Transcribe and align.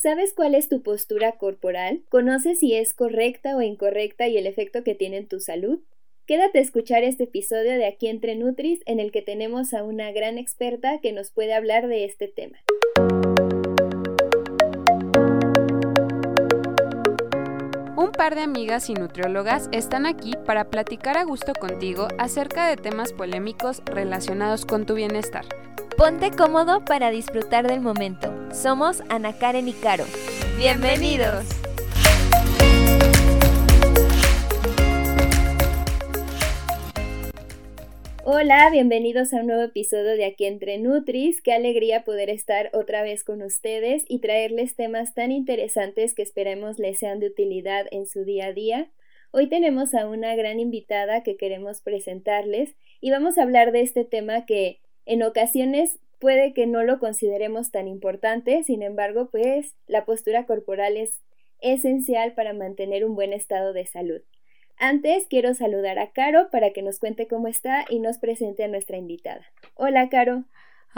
¿Sabes 0.00 0.32
cuál 0.32 0.54
es 0.54 0.68
tu 0.68 0.80
postura 0.84 1.32
corporal? 1.32 2.02
¿Conoces 2.08 2.60
si 2.60 2.72
es 2.72 2.94
correcta 2.94 3.56
o 3.56 3.62
incorrecta 3.62 4.28
y 4.28 4.38
el 4.38 4.46
efecto 4.46 4.84
que 4.84 4.94
tiene 4.94 5.16
en 5.16 5.26
tu 5.26 5.40
salud? 5.40 5.80
Quédate 6.24 6.60
a 6.60 6.62
escuchar 6.62 7.02
este 7.02 7.24
episodio 7.24 7.72
de 7.72 7.84
Aquí 7.84 8.06
entre 8.06 8.36
Nutris 8.36 8.78
en 8.86 9.00
el 9.00 9.10
que 9.10 9.22
tenemos 9.22 9.74
a 9.74 9.82
una 9.82 10.12
gran 10.12 10.38
experta 10.38 11.00
que 11.02 11.12
nos 11.12 11.32
puede 11.32 11.52
hablar 11.52 11.88
de 11.88 12.04
este 12.04 12.28
tema. 12.28 12.58
Un 17.96 18.12
par 18.12 18.36
de 18.36 18.42
amigas 18.42 18.90
y 18.90 18.94
nutriólogas 18.94 19.68
están 19.72 20.06
aquí 20.06 20.34
para 20.46 20.70
platicar 20.70 21.18
a 21.18 21.24
gusto 21.24 21.54
contigo 21.54 22.06
acerca 22.18 22.68
de 22.68 22.76
temas 22.76 23.12
polémicos 23.12 23.82
relacionados 23.84 24.64
con 24.64 24.86
tu 24.86 24.94
bienestar. 24.94 25.44
Ponte 25.98 26.30
cómodo 26.30 26.84
para 26.84 27.10
disfrutar 27.10 27.66
del 27.66 27.80
momento. 27.80 28.32
Somos 28.54 29.02
Ana 29.08 29.36
Karen 29.36 29.66
y 29.66 29.72
Caro. 29.72 30.04
¡Bienvenidos! 30.56 31.44
Hola, 38.22 38.70
bienvenidos 38.70 39.32
a 39.32 39.38
un 39.40 39.48
nuevo 39.48 39.62
episodio 39.62 40.16
de 40.16 40.24
Aquí 40.24 40.44
entre 40.44 40.78
Nutris. 40.78 41.42
Qué 41.42 41.52
alegría 41.52 42.04
poder 42.04 42.30
estar 42.30 42.70
otra 42.74 43.02
vez 43.02 43.24
con 43.24 43.42
ustedes 43.42 44.04
y 44.06 44.20
traerles 44.20 44.76
temas 44.76 45.14
tan 45.14 45.32
interesantes 45.32 46.14
que 46.14 46.22
esperemos 46.22 46.78
les 46.78 47.00
sean 47.00 47.18
de 47.18 47.26
utilidad 47.26 47.86
en 47.90 48.06
su 48.06 48.24
día 48.24 48.46
a 48.46 48.52
día. 48.52 48.88
Hoy 49.32 49.48
tenemos 49.48 49.94
a 49.94 50.06
una 50.06 50.36
gran 50.36 50.60
invitada 50.60 51.24
que 51.24 51.36
queremos 51.36 51.80
presentarles 51.80 52.76
y 53.00 53.10
vamos 53.10 53.36
a 53.36 53.42
hablar 53.42 53.72
de 53.72 53.80
este 53.80 54.04
tema 54.04 54.46
que 54.46 54.78
en 55.08 55.22
ocasiones 55.22 55.98
puede 56.18 56.52
que 56.52 56.66
no 56.66 56.82
lo 56.82 56.98
consideremos 56.98 57.70
tan 57.70 57.88
importante, 57.88 58.62
sin 58.62 58.82
embargo, 58.82 59.30
pues 59.30 59.74
la 59.86 60.04
postura 60.04 60.44
corporal 60.44 60.98
es 60.98 61.22
esencial 61.60 62.34
para 62.34 62.52
mantener 62.52 63.06
un 63.06 63.14
buen 63.14 63.32
estado 63.32 63.72
de 63.72 63.86
salud. 63.86 64.20
Antes 64.76 65.26
quiero 65.26 65.54
saludar 65.54 65.98
a 65.98 66.12
Caro 66.12 66.50
para 66.50 66.74
que 66.74 66.82
nos 66.82 66.98
cuente 66.98 67.26
cómo 67.26 67.48
está 67.48 67.86
y 67.88 68.00
nos 68.00 68.18
presente 68.18 68.64
a 68.64 68.68
nuestra 68.68 68.98
invitada. 68.98 69.46
Hola, 69.74 70.10
Caro. 70.10 70.44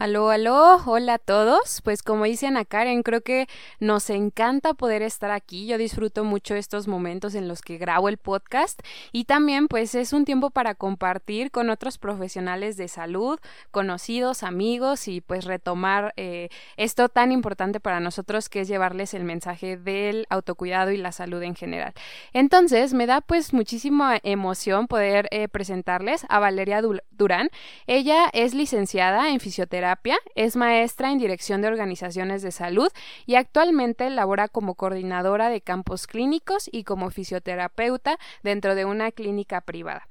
Aló, 0.01 0.31
aló, 0.31 0.81
hola 0.87 1.13
a 1.13 1.19
todos. 1.19 1.83
Pues 1.85 2.03
como 2.03 2.25
dice 2.25 2.47
Ana 2.47 2.65
Karen, 2.65 3.03
creo 3.03 3.21
que 3.21 3.49
nos 3.81 4.09
encanta 4.09 4.73
poder 4.73 5.03
estar 5.03 5.31
aquí. 5.31 5.67
Yo 5.67 5.77
disfruto 5.77 6.25
mucho 6.25 6.55
estos 6.55 6.89
momentos 6.89 7.35
en 7.35 7.49
los 7.49 7.61
que 7.61 7.77
grabo 7.77 8.09
el 8.09 8.17
podcast 8.17 8.81
y 9.13 9.25
también 9.25 9.69
pues 9.69 9.95
es 9.95 10.15
un 10.15 10.25
tiempo 10.25 10.49
para 10.49 10.75
compartir 10.75 11.51
con 11.51 11.69
otros 11.69 11.99
profesionales 11.99 12.79
de 12.79 12.89
salud, 12.89 13.39
conocidos, 13.73 14.43
amigos 14.43 15.07
y 15.07 15.21
pues 15.21 15.45
retomar 15.45 16.15
eh, 16.17 16.49
esto 16.79 17.11
tan 17.11 17.31
importante 17.31 17.79
para 17.79 18.01
nosotros 18.01 18.49
que 18.49 18.61
es 18.63 18.69
llevarles 18.69 19.13
el 19.13 19.25
mensaje 19.25 19.77
del 19.77 20.27
autocuidado 20.31 20.93
y 20.93 20.97
la 20.97 21.13
salud 21.13 21.43
en 21.43 21.55
general. 21.55 21.93
Entonces 22.33 22.95
me 22.95 23.05
da 23.05 23.21
pues 23.21 23.53
muchísima 23.53 24.19
emoción 24.23 24.87
poder 24.87 25.29
eh, 25.31 25.49
presentarles 25.49 26.25
a 26.31 26.39
Valeria 26.39 26.81
Durán. 27.11 27.51
Ella 27.87 28.31
es 28.33 28.55
licenciada 28.55 29.29
en 29.29 29.41
fisioterapia 29.41 29.90
es 30.35 30.57
maestra 30.57 31.11
en 31.11 31.19
dirección 31.19 31.63
de 31.63 31.69
organizaciones 31.69 32.43
de 32.43 32.51
salud 32.51 32.89
y 33.27 33.35
actualmente 33.35 34.09
labora 34.11 34.49
como 34.49 34.75
coordinadora 34.75 35.49
de 35.49 35.61
campos 35.61 36.07
clínicos 36.07 36.69
y 36.71 36.85
como 36.85 37.11
fisioterapeuta 37.11 38.19
dentro 38.43 38.75
de 38.75 38.85
una 38.85 39.13
clínica 39.13 39.61
privada. 39.61 40.09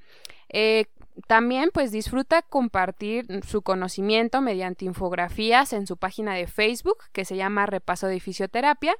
Eh, 0.50 0.86
también 1.28 1.70
pues 1.74 1.92
disfruta 1.92 2.42
compartir 2.42 3.26
su 3.46 3.62
conocimiento 3.62 4.42
mediante 4.42 4.86
infografías 4.86 5.74
en 5.74 5.86
su 5.86 5.98
página 5.98 6.34
de 6.34 6.48
Facebook 6.48 6.98
que 7.12 7.26
se 7.26 7.36
llama 7.36 7.66
Repaso 7.66 8.08
de 8.08 8.20
Fisioterapia. 8.20 8.96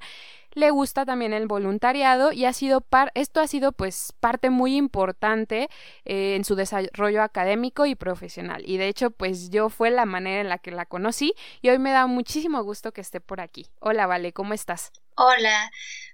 Le 0.52 0.70
gusta 0.70 1.04
también 1.04 1.32
el 1.32 1.46
voluntariado 1.46 2.32
y 2.32 2.44
ha 2.44 2.52
sido 2.52 2.80
par 2.80 3.12
esto 3.14 3.40
ha 3.40 3.46
sido 3.46 3.72
pues 3.72 4.12
parte 4.20 4.50
muy 4.50 4.76
importante 4.76 5.68
eh, 6.04 6.34
en 6.34 6.44
su 6.44 6.56
desarrollo 6.56 7.22
académico 7.22 7.86
y 7.86 7.94
profesional. 7.94 8.62
Y 8.66 8.76
de 8.76 8.88
hecho 8.88 9.10
pues 9.10 9.50
yo 9.50 9.68
fue 9.68 9.90
la 9.90 10.06
manera 10.06 10.40
en 10.40 10.48
la 10.48 10.58
que 10.58 10.70
la 10.70 10.86
conocí 10.86 11.34
y 11.62 11.68
hoy 11.68 11.78
me 11.78 11.92
da 11.92 12.06
muchísimo 12.06 12.62
gusto 12.62 12.92
que 12.92 13.00
esté 13.00 13.20
por 13.20 13.40
aquí. 13.40 13.66
Hola, 13.80 14.06
Vale, 14.06 14.32
¿cómo 14.32 14.54
estás? 14.54 14.92
Hola, 15.14 15.70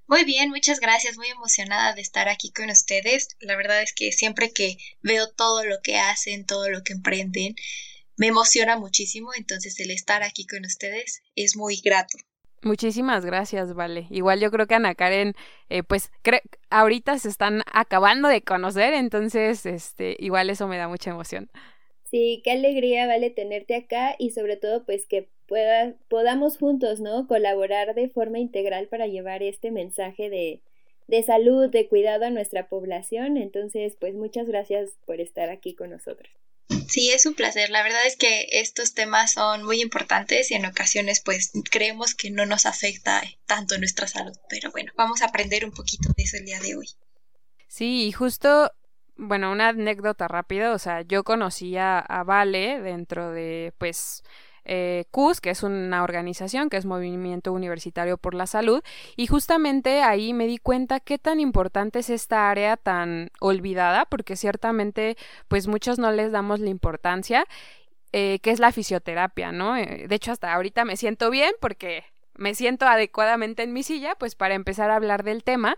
muy 0.08 0.24
bien, 0.24 0.50
muchas 0.50 0.80
gracias, 0.80 1.16
muy 1.16 1.28
emocionada 1.28 1.94
de 1.94 2.02
estar 2.02 2.28
aquí 2.28 2.52
con 2.52 2.70
ustedes. 2.70 3.28
La 3.40 3.56
verdad 3.56 3.82
es 3.82 3.92
que 3.92 4.12
siempre 4.12 4.52
que 4.52 4.78
veo 5.00 5.30
todo 5.30 5.64
lo 5.64 5.76
que 5.82 5.96
hacen, 5.96 6.44
todo 6.44 6.68
lo 6.68 6.82
que 6.82 6.92
emprenden, 6.92 7.54
me 8.16 8.28
emociona 8.28 8.76
muchísimo, 8.76 9.32
entonces 9.34 9.78
el 9.80 9.90
estar 9.90 10.22
aquí 10.22 10.46
con 10.46 10.64
ustedes 10.64 11.22
es 11.36 11.56
muy 11.56 11.80
grato. 11.80 12.18
Muchísimas 12.62 13.24
gracias, 13.24 13.74
Vale. 13.74 14.06
Igual 14.10 14.40
yo 14.40 14.50
creo 14.50 14.66
que 14.66 14.74
Ana 14.74 14.94
Karen, 14.94 15.34
eh, 15.68 15.82
pues 15.82 16.10
ahorita 16.70 17.18
se 17.18 17.28
están 17.28 17.62
acabando 17.72 18.28
de 18.28 18.42
conocer, 18.42 18.94
entonces, 18.94 19.66
este, 19.66 20.16
igual 20.18 20.50
eso 20.50 20.66
me 20.66 20.78
da 20.78 20.88
mucha 20.88 21.10
emoción. 21.10 21.50
Sí, 22.04 22.40
qué 22.44 22.52
alegría, 22.52 23.06
Vale, 23.06 23.30
tenerte 23.30 23.74
acá 23.74 24.14
y 24.18 24.30
sobre 24.30 24.56
todo, 24.56 24.84
pues 24.84 25.06
que 25.06 25.28
pueda, 25.46 25.94
podamos 26.08 26.58
juntos, 26.58 27.00
¿no? 27.00 27.26
Colaborar 27.26 27.94
de 27.94 28.08
forma 28.08 28.38
integral 28.38 28.88
para 28.88 29.06
llevar 29.06 29.42
este 29.42 29.70
mensaje 29.70 30.30
de, 30.30 30.62
de 31.08 31.22
salud, 31.22 31.68
de 31.70 31.88
cuidado 31.88 32.24
a 32.26 32.30
nuestra 32.30 32.68
población. 32.68 33.36
Entonces, 33.36 33.96
pues 34.00 34.14
muchas 34.14 34.46
gracias 34.48 34.98
por 35.04 35.20
estar 35.20 35.50
aquí 35.50 35.74
con 35.74 35.90
nosotros. 35.90 36.30
Sí, 36.88 37.10
es 37.10 37.26
un 37.26 37.34
placer. 37.34 37.70
La 37.70 37.82
verdad 37.82 38.06
es 38.06 38.16
que 38.16 38.46
estos 38.50 38.94
temas 38.94 39.32
son 39.32 39.64
muy 39.64 39.80
importantes 39.80 40.50
y 40.50 40.54
en 40.54 40.66
ocasiones 40.66 41.20
pues 41.24 41.52
creemos 41.70 42.14
que 42.14 42.30
no 42.30 42.46
nos 42.46 42.66
afecta 42.66 43.22
tanto 43.46 43.78
nuestra 43.78 44.06
salud. 44.06 44.36
Pero 44.48 44.70
bueno, 44.70 44.92
vamos 44.96 45.22
a 45.22 45.26
aprender 45.26 45.64
un 45.64 45.72
poquito 45.72 46.08
de 46.16 46.22
eso 46.22 46.36
el 46.36 46.44
día 46.44 46.60
de 46.60 46.76
hoy. 46.76 46.88
Sí, 47.68 48.06
y 48.06 48.12
justo, 48.12 48.72
bueno, 49.16 49.50
una 49.52 49.68
anécdota 49.68 50.28
rápida, 50.28 50.72
o 50.72 50.78
sea, 50.78 51.02
yo 51.02 51.24
conocí 51.24 51.76
a 51.76 52.22
Vale 52.26 52.80
dentro 52.80 53.30
de 53.30 53.72
pues 53.78 54.22
eh, 54.66 55.04
CUS, 55.10 55.40
que 55.40 55.50
es 55.50 55.62
una 55.62 56.02
organización 56.02 56.68
que 56.68 56.76
es 56.76 56.84
Movimiento 56.84 57.52
Universitario 57.52 58.18
por 58.18 58.34
la 58.34 58.46
Salud, 58.46 58.82
y 59.16 59.26
justamente 59.26 60.02
ahí 60.02 60.32
me 60.32 60.46
di 60.46 60.58
cuenta 60.58 61.00
qué 61.00 61.18
tan 61.18 61.40
importante 61.40 62.00
es 62.00 62.10
esta 62.10 62.50
área 62.50 62.76
tan 62.76 63.30
olvidada, 63.40 64.04
porque 64.04 64.36
ciertamente 64.36 65.16
pues 65.48 65.66
muchos 65.66 65.98
no 65.98 66.12
les 66.12 66.32
damos 66.32 66.60
la 66.60 66.70
importancia, 66.70 67.46
eh, 68.12 68.38
que 68.40 68.50
es 68.50 68.60
la 68.60 68.72
fisioterapia, 68.72 69.52
¿no? 69.52 69.76
Eh, 69.76 70.06
de 70.08 70.14
hecho, 70.14 70.32
hasta 70.32 70.54
ahorita 70.54 70.84
me 70.84 70.96
siento 70.96 71.30
bien 71.30 71.52
porque 71.60 72.04
me 72.38 72.54
siento 72.54 72.86
adecuadamente 72.86 73.62
en 73.62 73.72
mi 73.72 73.82
silla, 73.82 74.14
pues 74.14 74.34
para 74.34 74.54
empezar 74.54 74.90
a 74.90 74.96
hablar 74.96 75.22
del 75.22 75.42
tema. 75.44 75.76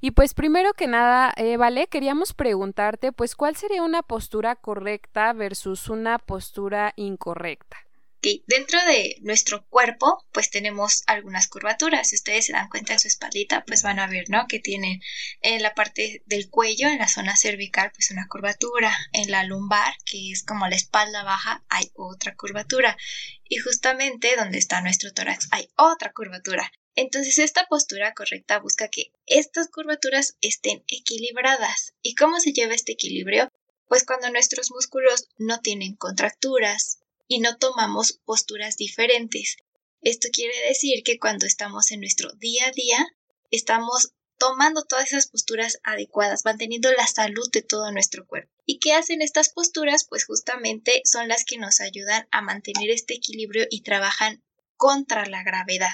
Y 0.00 0.12
pues 0.12 0.34
primero 0.34 0.72
que 0.74 0.86
nada, 0.86 1.32
eh, 1.36 1.56
Vale, 1.56 1.86
queríamos 1.86 2.32
preguntarte, 2.32 3.12
pues, 3.12 3.36
¿cuál 3.36 3.56
sería 3.56 3.82
una 3.82 4.02
postura 4.02 4.56
correcta 4.56 5.32
versus 5.32 5.88
una 5.88 6.18
postura 6.18 6.92
incorrecta? 6.96 7.76
Dentro 8.46 8.78
de 8.84 9.16
nuestro 9.22 9.66
cuerpo, 9.68 10.24
pues 10.32 10.50
tenemos 10.50 11.02
algunas 11.06 11.48
curvaturas. 11.48 12.08
Si 12.08 12.16
ustedes 12.16 12.46
se 12.46 12.52
dan 12.52 12.68
cuenta 12.68 12.92
en 12.92 12.98
su 12.98 13.08
espaldita, 13.08 13.64
pues 13.66 13.82
van 13.82 13.98
a 13.98 14.06
ver, 14.06 14.28
¿no? 14.28 14.46
Que 14.46 14.60
tienen 14.60 15.00
en 15.40 15.62
la 15.62 15.74
parte 15.74 16.22
del 16.26 16.50
cuello, 16.50 16.88
en 16.88 16.98
la 16.98 17.08
zona 17.08 17.36
cervical, 17.36 17.92
pues 17.92 18.10
una 18.10 18.26
curvatura. 18.28 18.96
En 19.12 19.30
la 19.30 19.44
lumbar, 19.44 19.94
que 20.04 20.30
es 20.30 20.42
como 20.42 20.68
la 20.68 20.76
espalda 20.76 21.22
baja, 21.22 21.64
hay 21.68 21.90
otra 21.94 22.34
curvatura. 22.36 22.96
Y 23.48 23.56
justamente 23.56 24.36
donde 24.36 24.58
está 24.58 24.80
nuestro 24.80 25.12
tórax 25.12 25.48
hay 25.50 25.68
otra 25.76 26.12
curvatura. 26.12 26.70
Entonces 26.94 27.38
esta 27.38 27.66
postura 27.66 28.14
correcta 28.14 28.58
busca 28.58 28.88
que 28.88 29.12
estas 29.26 29.68
curvaturas 29.68 30.36
estén 30.40 30.84
equilibradas. 30.88 31.94
¿Y 32.02 32.14
cómo 32.14 32.40
se 32.40 32.52
lleva 32.52 32.74
este 32.74 32.92
equilibrio? 32.92 33.48
Pues 33.88 34.04
cuando 34.04 34.30
nuestros 34.30 34.70
músculos 34.70 35.28
no 35.36 35.60
tienen 35.60 35.96
contracturas, 35.96 36.99
y 37.30 37.38
no 37.38 37.58
tomamos 37.58 38.20
posturas 38.24 38.76
diferentes. 38.76 39.56
Esto 40.00 40.28
quiere 40.32 40.66
decir 40.66 41.04
que 41.04 41.20
cuando 41.20 41.46
estamos 41.46 41.92
en 41.92 42.00
nuestro 42.00 42.32
día 42.32 42.66
a 42.66 42.72
día, 42.72 43.06
estamos 43.52 44.14
tomando 44.36 44.82
todas 44.82 45.12
esas 45.12 45.28
posturas 45.28 45.78
adecuadas, 45.84 46.44
manteniendo 46.44 46.90
la 46.90 47.06
salud 47.06 47.48
de 47.52 47.62
todo 47.62 47.92
nuestro 47.92 48.26
cuerpo. 48.26 48.50
¿Y 48.66 48.80
qué 48.80 48.94
hacen 48.94 49.22
estas 49.22 49.50
posturas? 49.50 50.04
Pues 50.08 50.24
justamente 50.24 51.02
son 51.04 51.28
las 51.28 51.44
que 51.44 51.56
nos 51.56 51.80
ayudan 51.80 52.26
a 52.32 52.42
mantener 52.42 52.90
este 52.90 53.14
equilibrio 53.14 53.64
y 53.70 53.82
trabajan 53.82 54.42
contra 54.76 55.24
la 55.26 55.44
gravedad. 55.44 55.92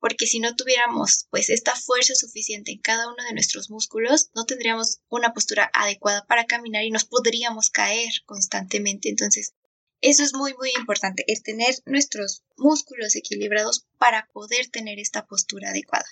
Porque 0.00 0.26
si 0.26 0.40
no 0.40 0.56
tuviéramos 0.56 1.28
pues 1.30 1.50
esta 1.50 1.76
fuerza 1.76 2.16
suficiente 2.16 2.72
en 2.72 2.80
cada 2.80 3.06
uno 3.06 3.22
de 3.22 3.32
nuestros 3.32 3.70
músculos, 3.70 4.30
no 4.34 4.44
tendríamos 4.44 4.98
una 5.08 5.32
postura 5.32 5.70
adecuada 5.72 6.26
para 6.26 6.46
caminar 6.46 6.82
y 6.82 6.90
nos 6.90 7.04
podríamos 7.04 7.70
caer 7.70 8.10
constantemente. 8.26 9.08
Entonces, 9.08 9.54
eso 10.04 10.22
es 10.22 10.34
muy, 10.34 10.52
muy 10.54 10.70
importante, 10.78 11.24
el 11.28 11.42
tener 11.42 11.74
nuestros 11.86 12.44
músculos 12.58 13.16
equilibrados 13.16 13.86
para 13.98 14.28
poder 14.32 14.68
tener 14.70 14.98
esta 14.98 15.26
postura 15.26 15.70
adecuada. 15.70 16.04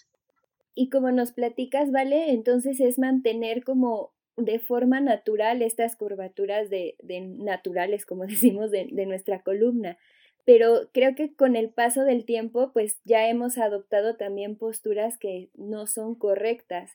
Y 0.75 0.89
como 0.89 1.11
nos 1.13 1.33
platicas, 1.33 1.93
¿vale? 1.93 2.31
Entonces 2.31 2.81
es 2.81 2.99
mantener 2.99 3.63
como 3.65 4.15
de 4.37 4.59
forma 4.59 5.01
natural 5.01 5.61
estas 5.61 5.97
curvaturas 5.97 6.71
de, 6.71 6.97
naturales, 7.39 8.07
como 8.07 8.27
decimos, 8.27 8.71
de, 8.71 8.89
de, 8.91 9.07
nuestra 9.07 9.43
columna. 9.43 9.99
pero 10.45 10.89
creo 10.93 11.15
que 11.15 11.35
con 11.35 11.55
el 11.55 11.71
paso 11.71 12.03
del 12.05 12.25
tiempo 12.25 12.73
pues 12.73 12.99
ya 13.05 13.29
hemos 13.29 13.59
adoptado 13.59 14.17
también 14.17 14.57
posturas 14.57 15.19
que 15.19 15.51
no 15.55 15.87
son 15.87 16.15
correctas. 16.15 16.93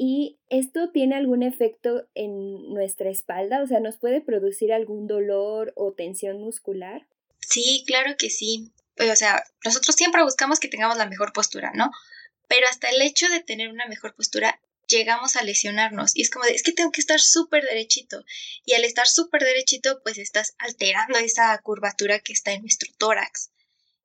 ¿Y 0.00 0.38
esto 0.48 0.90
tiene 0.92 1.16
algún 1.16 1.42
efecto 1.42 2.08
en 2.14 2.72
nuestra 2.72 3.10
espalda? 3.10 3.64
O 3.64 3.66
sea, 3.66 3.80
¿nos 3.80 3.96
puede 3.96 4.20
producir 4.20 4.72
algún 4.72 5.08
dolor 5.08 5.72
o 5.74 5.92
tensión 5.92 6.40
muscular? 6.40 7.08
Sí, 7.40 7.82
claro 7.84 8.14
que 8.16 8.30
sí. 8.30 8.72
O 8.96 9.16
sea, 9.16 9.42
nosotros 9.64 9.96
siempre 9.96 10.22
buscamos 10.22 10.60
que 10.60 10.68
tengamos 10.68 10.98
la 10.98 11.08
mejor 11.08 11.32
postura, 11.32 11.72
¿no? 11.74 11.90
Pero 12.46 12.64
hasta 12.70 12.90
el 12.90 13.02
hecho 13.02 13.28
de 13.28 13.40
tener 13.40 13.70
una 13.70 13.88
mejor 13.88 14.14
postura 14.14 14.60
llegamos 14.86 15.34
a 15.34 15.42
lesionarnos 15.42 16.14
y 16.14 16.22
es 16.22 16.30
como 16.30 16.44
de, 16.44 16.52
es 16.52 16.62
que 16.62 16.72
tengo 16.72 16.92
que 16.92 17.00
estar 17.00 17.18
súper 17.18 17.64
derechito 17.64 18.24
y 18.64 18.74
al 18.74 18.84
estar 18.84 19.08
súper 19.08 19.42
derechito 19.42 20.00
pues 20.04 20.16
estás 20.16 20.54
alterando 20.58 21.18
esa 21.18 21.58
curvatura 21.58 22.20
que 22.20 22.32
está 22.32 22.52
en 22.52 22.62
nuestro 22.62 22.88
tórax. 22.98 23.50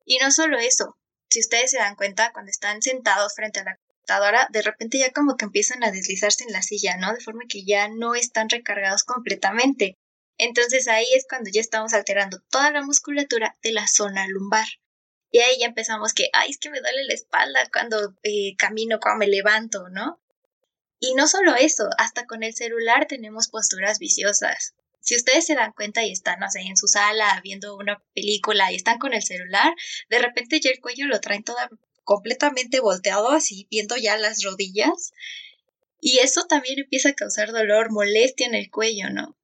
Y 0.04 0.18
no 0.18 0.32
solo 0.32 0.58
eso, 0.58 0.98
si 1.28 1.38
ustedes 1.38 1.70
se 1.70 1.78
dan 1.78 1.94
cuenta 1.94 2.32
cuando 2.32 2.50
están 2.50 2.82
sentados 2.82 3.34
frente 3.36 3.60
a 3.60 3.64
la 3.64 3.78
de 4.50 4.62
repente 4.62 4.98
ya 4.98 5.12
como 5.12 5.36
que 5.36 5.44
empiezan 5.44 5.82
a 5.84 5.90
deslizarse 5.90 6.44
en 6.44 6.52
la 6.52 6.62
silla, 6.62 6.96
¿no? 6.96 7.12
De 7.12 7.20
forma 7.20 7.44
que 7.48 7.64
ya 7.64 7.88
no 7.88 8.14
están 8.14 8.48
recargados 8.48 9.04
completamente. 9.04 9.98
Entonces 10.38 10.88
ahí 10.88 11.06
es 11.14 11.26
cuando 11.28 11.50
ya 11.52 11.60
estamos 11.60 11.94
alterando 11.94 12.40
toda 12.50 12.70
la 12.70 12.82
musculatura 12.82 13.56
de 13.62 13.72
la 13.72 13.86
zona 13.86 14.26
lumbar. 14.28 14.66
Y 15.30 15.40
ahí 15.40 15.58
ya 15.58 15.66
empezamos 15.66 16.14
que, 16.14 16.28
ay, 16.32 16.50
es 16.50 16.58
que 16.58 16.70
me 16.70 16.80
duele 16.80 17.04
la 17.04 17.14
espalda 17.14 17.60
cuando 17.72 18.14
eh, 18.22 18.54
camino, 18.56 19.00
cuando 19.00 19.18
me 19.18 19.26
levanto, 19.26 19.88
¿no? 19.88 20.20
Y 21.00 21.14
no 21.14 21.26
solo 21.26 21.54
eso, 21.54 21.88
hasta 21.98 22.26
con 22.26 22.42
el 22.42 22.54
celular 22.54 23.06
tenemos 23.06 23.48
posturas 23.48 23.98
viciosas. 23.98 24.74
Si 25.00 25.16
ustedes 25.16 25.44
se 25.44 25.54
dan 25.54 25.72
cuenta 25.72 26.02
y 26.04 26.12
están, 26.12 26.40
no 26.40 26.50
sé, 26.50 26.60
en 26.60 26.76
su 26.76 26.86
sala 26.86 27.40
viendo 27.42 27.76
una 27.76 28.02
película 28.14 28.72
y 28.72 28.76
están 28.76 28.98
con 28.98 29.12
el 29.12 29.22
celular, 29.22 29.74
de 30.08 30.18
repente 30.18 30.60
ya 30.60 30.70
el 30.70 30.80
cuello 30.80 31.06
lo 31.06 31.20
traen 31.20 31.44
todo 31.44 31.58
completamente 32.04 32.80
volteado, 32.80 33.30
así 33.30 33.66
viendo 33.70 33.96
ya 33.96 34.16
las 34.16 34.42
rodillas. 34.42 35.12
Y 36.00 36.18
eso 36.18 36.44
también 36.44 36.78
empieza 36.78 37.10
a 37.10 37.14
causar 37.14 37.52
dolor, 37.52 37.90
molestia 37.90 38.46
en 38.46 38.54
el 38.54 38.70
cuello, 38.70 39.10
¿no? 39.10 39.36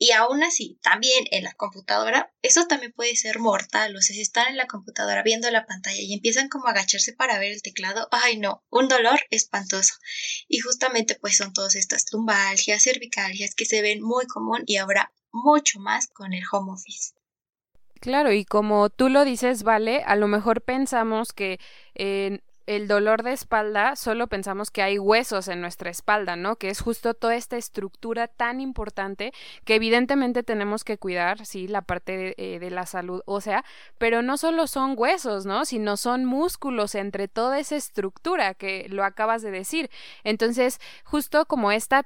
Y 0.00 0.12
aún 0.12 0.44
así, 0.44 0.78
también 0.80 1.24
en 1.32 1.42
la 1.42 1.54
computadora, 1.54 2.32
eso 2.40 2.68
también 2.68 2.92
puede 2.92 3.16
ser 3.16 3.40
mortal. 3.40 3.96
O 3.96 4.00
sea, 4.00 4.14
si 4.14 4.22
están 4.22 4.46
en 4.46 4.56
la 4.56 4.68
computadora 4.68 5.24
viendo 5.24 5.50
la 5.50 5.66
pantalla 5.66 6.00
y 6.00 6.14
empiezan 6.14 6.48
como 6.48 6.68
a 6.68 6.70
agacharse 6.70 7.12
para 7.12 7.38
ver 7.40 7.50
el 7.50 7.62
teclado, 7.62 8.08
ay 8.12 8.38
no, 8.38 8.64
un 8.70 8.86
dolor 8.86 9.20
espantoso. 9.30 9.94
Y 10.46 10.60
justamente 10.60 11.16
pues 11.16 11.36
son 11.36 11.52
todas 11.52 11.74
estas 11.74 12.04
lumbalgias, 12.12 12.84
cervicalgias 12.84 13.56
que 13.56 13.64
se 13.64 13.82
ven 13.82 14.00
muy 14.00 14.26
común 14.26 14.62
y 14.66 14.76
ahora 14.76 15.12
mucho 15.32 15.80
más 15.80 16.06
con 16.06 16.32
el 16.32 16.44
home 16.52 16.72
office. 16.72 17.17
Claro, 18.00 18.32
y 18.32 18.44
como 18.44 18.90
tú 18.90 19.08
lo 19.08 19.24
dices, 19.24 19.62
vale, 19.62 20.02
a 20.04 20.16
lo 20.16 20.28
mejor 20.28 20.62
pensamos 20.62 21.32
que 21.32 21.58
en 21.94 22.42
el 22.66 22.86
dolor 22.86 23.22
de 23.22 23.32
espalda 23.32 23.96
solo 23.96 24.26
pensamos 24.26 24.70
que 24.70 24.82
hay 24.82 24.98
huesos 24.98 25.48
en 25.48 25.62
nuestra 25.62 25.90
espalda, 25.90 26.36
¿no? 26.36 26.56
Que 26.56 26.68
es 26.68 26.80
justo 26.82 27.14
toda 27.14 27.34
esta 27.34 27.56
estructura 27.56 28.28
tan 28.28 28.60
importante 28.60 29.32
que 29.64 29.74
evidentemente 29.74 30.42
tenemos 30.42 30.84
que 30.84 30.98
cuidar, 30.98 31.46
sí, 31.46 31.66
la 31.66 31.80
parte 31.80 32.16
de, 32.16 32.34
eh, 32.36 32.58
de 32.58 32.70
la 32.70 32.84
salud 32.84 33.22
ósea, 33.24 33.64
pero 33.96 34.20
no 34.20 34.36
solo 34.36 34.66
son 34.66 34.94
huesos, 34.96 35.46
¿no? 35.46 35.64
Sino 35.64 35.96
son 35.96 36.26
músculos 36.26 36.94
entre 36.94 37.26
toda 37.26 37.58
esa 37.58 37.76
estructura 37.76 38.52
que 38.52 38.86
lo 38.90 39.02
acabas 39.02 39.40
de 39.40 39.50
decir. 39.50 39.90
Entonces, 40.22 40.78
justo 41.04 41.46
como 41.46 41.72
esta 41.72 42.00
eh, 42.00 42.04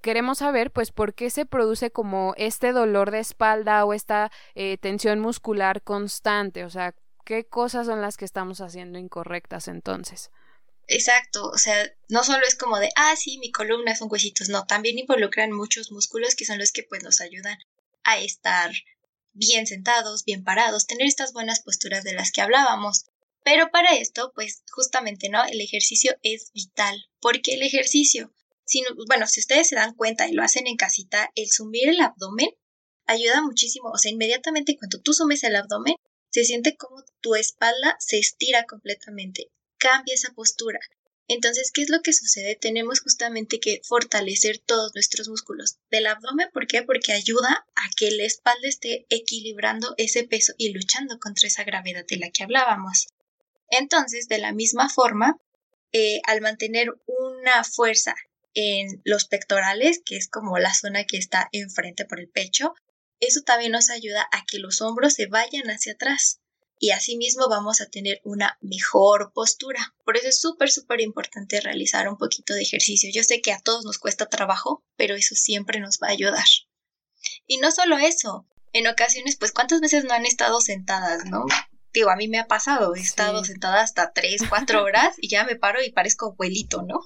queremos 0.00 0.38
saber 0.38 0.70
pues 0.70 0.92
por 0.92 1.14
qué 1.14 1.30
se 1.30 1.46
produce 1.46 1.90
como 1.90 2.34
este 2.36 2.72
dolor 2.72 3.10
de 3.10 3.20
espalda 3.20 3.84
o 3.84 3.92
esta 3.92 4.30
eh, 4.54 4.78
tensión 4.78 5.20
muscular 5.20 5.82
constante, 5.82 6.64
o 6.64 6.70
sea, 6.70 6.94
¿Qué 7.26 7.44
cosas 7.44 7.86
son 7.86 8.00
las 8.00 8.16
que 8.16 8.24
estamos 8.24 8.60
haciendo 8.60 9.00
incorrectas 9.00 9.66
entonces? 9.66 10.30
Exacto, 10.86 11.50
o 11.50 11.58
sea, 11.58 11.92
no 12.08 12.22
solo 12.22 12.46
es 12.46 12.54
como 12.54 12.78
de, 12.78 12.88
ah, 12.94 13.16
sí, 13.16 13.38
mi 13.38 13.50
columna 13.50 13.96
son 13.96 14.08
huesitos, 14.08 14.48
no, 14.48 14.64
también 14.64 14.96
involucran 15.00 15.50
muchos 15.50 15.90
músculos 15.90 16.36
que 16.36 16.44
son 16.44 16.58
los 16.58 16.70
que 16.70 16.84
pues 16.84 17.02
nos 17.02 17.20
ayudan 17.20 17.58
a 18.04 18.20
estar 18.20 18.70
bien 19.32 19.66
sentados, 19.66 20.24
bien 20.24 20.44
parados, 20.44 20.86
tener 20.86 21.08
estas 21.08 21.32
buenas 21.32 21.62
posturas 21.62 22.04
de 22.04 22.12
las 22.12 22.30
que 22.30 22.42
hablábamos. 22.42 23.06
Pero 23.42 23.72
para 23.72 23.96
esto, 23.96 24.30
pues 24.32 24.62
justamente, 24.70 25.28
¿no? 25.28 25.44
El 25.44 25.60
ejercicio 25.60 26.16
es 26.22 26.52
vital. 26.52 26.96
porque 27.20 27.54
el 27.54 27.62
ejercicio? 27.64 28.32
Si, 28.66 28.84
bueno, 29.06 29.26
si 29.26 29.40
ustedes 29.40 29.68
se 29.68 29.76
dan 29.76 29.94
cuenta 29.94 30.28
y 30.28 30.32
lo 30.32 30.42
hacen 30.42 30.66
en 30.66 30.76
casita, 30.76 31.30
el 31.36 31.48
sumir 31.48 31.88
el 31.88 32.00
abdomen 32.00 32.50
ayuda 33.06 33.40
muchísimo. 33.40 33.90
O 33.90 33.96
sea, 33.96 34.10
inmediatamente 34.10 34.76
cuando 34.76 35.00
tú 35.00 35.12
sumes 35.12 35.44
el 35.44 35.56
abdomen, 35.56 35.94
se 36.30 36.44
siente 36.44 36.76
como 36.76 37.02
tu 37.20 37.36
espalda 37.36 37.96
se 38.00 38.18
estira 38.18 38.64
completamente, 38.64 39.50
cambia 39.78 40.14
esa 40.14 40.32
postura. 40.34 40.80
Entonces, 41.28 41.70
¿qué 41.72 41.82
es 41.82 41.90
lo 41.90 42.02
que 42.02 42.12
sucede? 42.12 42.56
Tenemos 42.56 43.00
justamente 43.00 43.58
que 43.58 43.80
fortalecer 43.84 44.58
todos 44.58 44.92
nuestros 44.94 45.28
músculos 45.28 45.78
del 45.90 46.06
abdomen. 46.06 46.48
¿Por 46.52 46.66
qué? 46.66 46.82
Porque 46.82 47.12
ayuda 47.12 47.66
a 47.74 47.90
que 47.96 48.10
la 48.10 48.24
espalda 48.24 48.68
esté 48.68 49.06
equilibrando 49.10 49.94
ese 49.96 50.24
peso 50.24 50.52
y 50.56 50.72
luchando 50.72 51.18
contra 51.18 51.48
esa 51.48 51.64
gravedad 51.64 52.04
de 52.06 52.16
la 52.16 52.30
que 52.30 52.44
hablábamos. 52.44 53.08
Entonces, 53.70 54.28
de 54.28 54.38
la 54.38 54.52
misma 54.52 54.88
forma, 54.88 55.36
eh, 55.92 56.20
al 56.24 56.40
mantener 56.40 56.94
una 57.06 57.64
fuerza 57.64 58.14
en 58.56 59.02
los 59.04 59.26
pectorales, 59.26 60.00
que 60.04 60.16
es 60.16 60.28
como 60.28 60.58
la 60.58 60.72
zona 60.72 61.04
que 61.04 61.18
está 61.18 61.48
enfrente 61.52 62.06
por 62.06 62.18
el 62.18 62.28
pecho, 62.28 62.74
eso 63.20 63.42
también 63.42 63.72
nos 63.72 63.90
ayuda 63.90 64.26
a 64.32 64.44
que 64.46 64.58
los 64.58 64.80
hombros 64.80 65.12
se 65.12 65.26
vayan 65.26 65.70
hacia 65.70 65.92
atrás 65.92 66.40
y 66.78 66.90
asimismo 66.90 67.48
vamos 67.48 67.80
a 67.80 67.86
tener 67.86 68.20
una 68.24 68.58
mejor 68.62 69.32
postura. 69.34 69.94
Por 70.04 70.16
eso 70.16 70.28
es 70.28 70.40
súper, 70.40 70.70
súper 70.70 71.02
importante 71.02 71.60
realizar 71.60 72.08
un 72.08 72.16
poquito 72.16 72.54
de 72.54 72.62
ejercicio. 72.62 73.10
Yo 73.12 73.22
sé 73.22 73.42
que 73.42 73.52
a 73.52 73.60
todos 73.60 73.84
nos 73.84 73.98
cuesta 73.98 74.26
trabajo, 74.26 74.84
pero 74.96 75.14
eso 75.14 75.34
siempre 75.34 75.78
nos 75.78 75.98
va 76.02 76.08
a 76.08 76.12
ayudar. 76.12 76.46
Y 77.46 77.58
no 77.58 77.70
solo 77.70 77.98
eso, 77.98 78.46
en 78.72 78.86
ocasiones, 78.86 79.36
pues, 79.36 79.52
¿cuántas 79.52 79.80
veces 79.80 80.04
no 80.04 80.14
han 80.14 80.26
estado 80.26 80.60
sentadas, 80.60 81.26
no? 81.26 81.44
Digo, 81.92 82.10
a 82.10 82.16
mí 82.16 82.28
me 82.28 82.38
ha 82.38 82.46
pasado, 82.46 82.94
he 82.94 83.00
estado 83.00 83.44
sentada 83.44 83.82
hasta 83.82 84.12
tres, 84.12 84.42
cuatro 84.48 84.82
horas 84.82 85.14
y 85.18 85.28
ya 85.28 85.44
me 85.44 85.56
paro 85.56 85.82
y 85.82 85.92
parezco 85.92 86.32
abuelito, 86.32 86.82
¿no? 86.82 87.00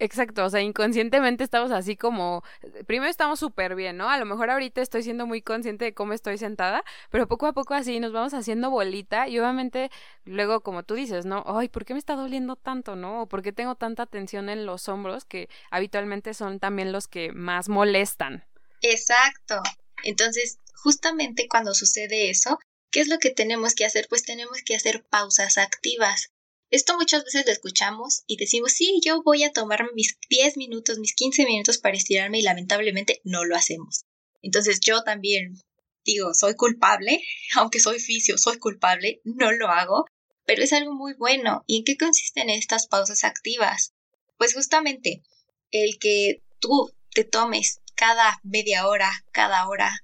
Exacto, 0.00 0.44
o 0.44 0.50
sea, 0.50 0.60
inconscientemente 0.60 1.44
estamos 1.44 1.70
así 1.70 1.96
como, 1.96 2.42
primero 2.86 3.08
estamos 3.08 3.38
súper 3.38 3.76
bien, 3.76 3.96
¿no? 3.96 4.10
A 4.10 4.18
lo 4.18 4.24
mejor 4.26 4.50
ahorita 4.50 4.82
estoy 4.82 5.04
siendo 5.04 5.24
muy 5.24 5.40
consciente 5.40 5.84
de 5.84 5.94
cómo 5.94 6.12
estoy 6.12 6.36
sentada, 6.36 6.84
pero 7.10 7.28
poco 7.28 7.46
a 7.46 7.52
poco 7.52 7.74
así 7.74 8.00
nos 8.00 8.12
vamos 8.12 8.34
haciendo 8.34 8.70
bolita 8.70 9.28
y 9.28 9.38
obviamente 9.38 9.90
luego 10.24 10.62
como 10.62 10.82
tú 10.82 10.94
dices, 10.94 11.26
¿no? 11.26 11.44
Ay, 11.46 11.68
¿por 11.68 11.84
qué 11.84 11.94
me 11.94 12.00
está 12.00 12.16
doliendo 12.16 12.56
tanto, 12.56 12.96
no? 12.96 13.22
¿O 13.22 13.26
por 13.26 13.42
qué 13.42 13.52
tengo 13.52 13.76
tanta 13.76 14.06
tensión 14.06 14.48
en 14.48 14.66
los 14.66 14.88
hombros 14.88 15.24
que 15.24 15.48
habitualmente 15.70 16.34
son 16.34 16.58
también 16.58 16.90
los 16.90 17.06
que 17.06 17.30
más 17.32 17.68
molestan? 17.68 18.44
Exacto. 18.82 19.62
Entonces, 20.02 20.58
justamente 20.74 21.46
cuando 21.48 21.72
sucede 21.72 22.30
eso, 22.30 22.58
¿qué 22.90 23.00
es 23.00 23.08
lo 23.08 23.18
que 23.18 23.30
tenemos 23.30 23.74
que 23.74 23.84
hacer? 23.84 24.06
Pues 24.08 24.24
tenemos 24.24 24.58
que 24.64 24.74
hacer 24.74 25.04
pausas 25.04 25.56
activas. 25.56 26.30
Esto 26.74 26.96
muchas 26.96 27.22
veces 27.22 27.46
lo 27.46 27.52
escuchamos 27.52 28.24
y 28.26 28.36
decimos, 28.36 28.72
sí, 28.72 29.00
yo 29.00 29.22
voy 29.22 29.44
a 29.44 29.52
tomarme 29.52 29.90
mis 29.94 30.18
10 30.28 30.56
minutos, 30.56 30.98
mis 30.98 31.14
15 31.14 31.46
minutos 31.46 31.78
para 31.78 31.96
estirarme 31.96 32.40
y 32.40 32.42
lamentablemente 32.42 33.20
no 33.22 33.44
lo 33.44 33.54
hacemos. 33.54 34.02
Entonces 34.42 34.80
yo 34.80 35.04
también 35.04 35.60
digo, 36.04 36.34
soy 36.34 36.56
culpable, 36.56 37.22
aunque 37.54 37.78
soy 37.78 38.00
fisio, 38.00 38.38
soy 38.38 38.58
culpable, 38.58 39.20
no 39.22 39.52
lo 39.52 39.68
hago, 39.68 40.06
pero 40.46 40.64
es 40.64 40.72
algo 40.72 40.92
muy 40.92 41.14
bueno. 41.14 41.62
¿Y 41.68 41.78
en 41.78 41.84
qué 41.84 41.96
consisten 41.96 42.50
estas 42.50 42.88
pausas 42.88 43.22
activas? 43.22 43.92
Pues 44.36 44.54
justamente 44.54 45.22
el 45.70 46.00
que 46.00 46.42
tú 46.58 46.92
te 47.12 47.22
tomes 47.22 47.82
cada 47.94 48.40
media 48.42 48.88
hora, 48.88 49.12
cada 49.30 49.68
hora, 49.68 50.00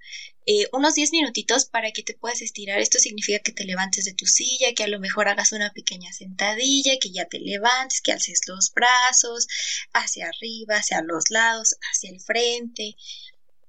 eh, 0.46 0.68
unos 0.72 0.94
10 0.94 1.12
minutitos 1.12 1.66
para 1.66 1.92
que 1.92 2.02
te 2.02 2.14
puedas 2.14 2.40
estirar. 2.42 2.80
Esto 2.80 2.98
significa 2.98 3.40
que 3.40 3.52
te 3.52 3.64
levantes 3.64 4.04
de 4.04 4.14
tu 4.14 4.26
silla, 4.26 4.72
que 4.74 4.84
a 4.84 4.88
lo 4.88 4.98
mejor 4.98 5.28
hagas 5.28 5.52
una 5.52 5.72
pequeña 5.72 6.12
sentadilla, 6.12 6.98
que 6.98 7.10
ya 7.10 7.26
te 7.26 7.38
levantes, 7.38 8.00
que 8.00 8.12
alces 8.12 8.40
los 8.46 8.72
brazos 8.72 9.46
hacia 9.92 10.28
arriba, 10.28 10.76
hacia 10.76 11.02
los 11.02 11.30
lados, 11.30 11.76
hacia 11.90 12.10
el 12.10 12.20
frente. 12.20 12.96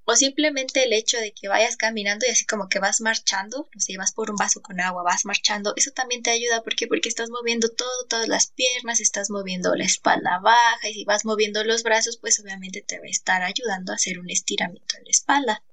O 0.06 0.16
simplemente 0.16 0.84
el 0.84 0.94
hecho 0.94 1.18
de 1.20 1.32
que 1.32 1.48
vayas 1.48 1.78
caminando 1.78 2.26
y 2.26 2.32
así 2.32 2.46
como 2.46 2.68
que 2.70 2.80
vas 2.80 3.02
marchando, 3.02 3.70
no 3.74 3.80
sé, 3.80 3.98
vas 3.98 4.14
por 4.14 4.32
un 4.32 4.36
vaso 4.36 4.62
con 4.62 4.80
agua, 4.82 5.04
vas 5.04 5.26
marchando, 5.26 5.74
eso 5.76 5.92
también 5.92 6.24
te 6.24 6.32
ayuda. 6.32 6.64
¿Por 6.64 6.76
qué? 6.76 6.88
Porque 6.88 7.10
estás 7.10 7.30
moviendo 7.30 7.70
todo, 7.70 8.08
todas 8.10 8.28
las 8.28 8.48
piernas, 8.48 9.00
estás 9.00 9.30
moviendo 9.30 9.76
la 9.76 9.86
espalda 9.86 10.40
baja 10.40 10.90
y 10.90 10.94
si 10.94 11.06
vas 11.06 11.26
moviendo 11.26 11.64
los 11.64 11.84
brazos, 11.84 12.18
pues 12.18 12.40
obviamente 12.40 12.82
te 12.82 12.98
va 13.00 13.06
a 13.06 13.10
estar 13.10 13.44
ayudando 13.44 13.92
a 13.92 13.96
hacer 13.96 14.20
un 14.20 14.30
estiramiento 14.30 14.98
en 14.98 15.04
la 15.04 15.12
espalda. 15.12 15.64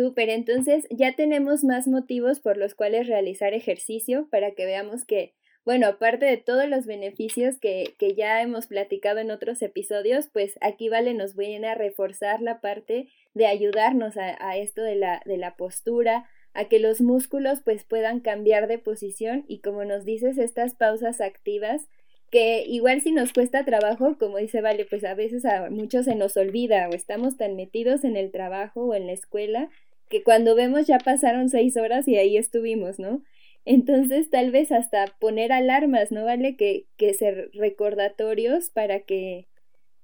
Súper, 0.00 0.30
entonces 0.30 0.86
ya 0.88 1.14
tenemos 1.14 1.62
más 1.62 1.86
motivos 1.86 2.40
por 2.40 2.56
los 2.56 2.74
cuales 2.74 3.06
realizar 3.06 3.52
ejercicio 3.52 4.28
para 4.30 4.52
que 4.52 4.64
veamos 4.64 5.04
que, 5.04 5.34
bueno, 5.66 5.88
aparte 5.88 6.24
de 6.24 6.38
todos 6.38 6.66
los 6.66 6.86
beneficios 6.86 7.58
que, 7.58 7.92
que 7.98 8.14
ya 8.14 8.40
hemos 8.40 8.66
platicado 8.66 9.18
en 9.18 9.30
otros 9.30 9.60
episodios, 9.60 10.30
pues 10.32 10.56
aquí 10.62 10.88
vale 10.88 11.12
nos 11.12 11.36
viene 11.36 11.68
a 11.68 11.74
reforzar 11.74 12.40
la 12.40 12.62
parte 12.62 13.10
de 13.34 13.44
ayudarnos 13.44 14.16
a, 14.16 14.38
a 14.40 14.56
esto 14.56 14.80
de 14.80 14.94
la, 14.94 15.20
de 15.26 15.36
la 15.36 15.56
postura, 15.56 16.26
a 16.54 16.64
que 16.64 16.78
los 16.78 17.02
músculos 17.02 17.60
pues 17.62 17.84
puedan 17.84 18.20
cambiar 18.20 18.68
de 18.68 18.78
posición 18.78 19.44
y 19.48 19.60
como 19.60 19.84
nos 19.84 20.06
dices 20.06 20.38
estas 20.38 20.72
pausas 20.72 21.20
activas 21.20 21.90
que 22.30 22.64
igual 22.66 23.02
si 23.02 23.12
nos 23.12 23.34
cuesta 23.34 23.66
trabajo, 23.66 24.16
como 24.18 24.38
dice 24.38 24.62
Vale, 24.62 24.86
pues 24.86 25.04
a 25.04 25.14
veces 25.14 25.44
a 25.44 25.68
muchos 25.68 26.06
se 26.06 26.14
nos 26.14 26.38
olvida 26.38 26.88
o 26.88 26.94
estamos 26.94 27.36
tan 27.36 27.54
metidos 27.54 28.04
en 28.04 28.16
el 28.16 28.30
trabajo 28.30 28.86
o 28.86 28.94
en 28.94 29.06
la 29.06 29.12
escuela 29.12 29.68
que 30.10 30.22
cuando 30.22 30.54
vemos 30.54 30.86
ya 30.86 30.98
pasaron 30.98 31.48
seis 31.48 31.76
horas 31.76 32.06
y 32.06 32.18
ahí 32.18 32.36
estuvimos, 32.36 32.98
¿no? 32.98 33.22
Entonces 33.64 34.28
tal 34.28 34.50
vez 34.50 34.72
hasta 34.72 35.06
poner 35.20 35.52
alarmas, 35.52 36.10
¿no? 36.10 36.24
Vale 36.24 36.56
que, 36.56 36.86
que 36.96 37.14
ser 37.14 37.50
recordatorios 37.54 38.70
para 38.70 39.00
que 39.00 39.46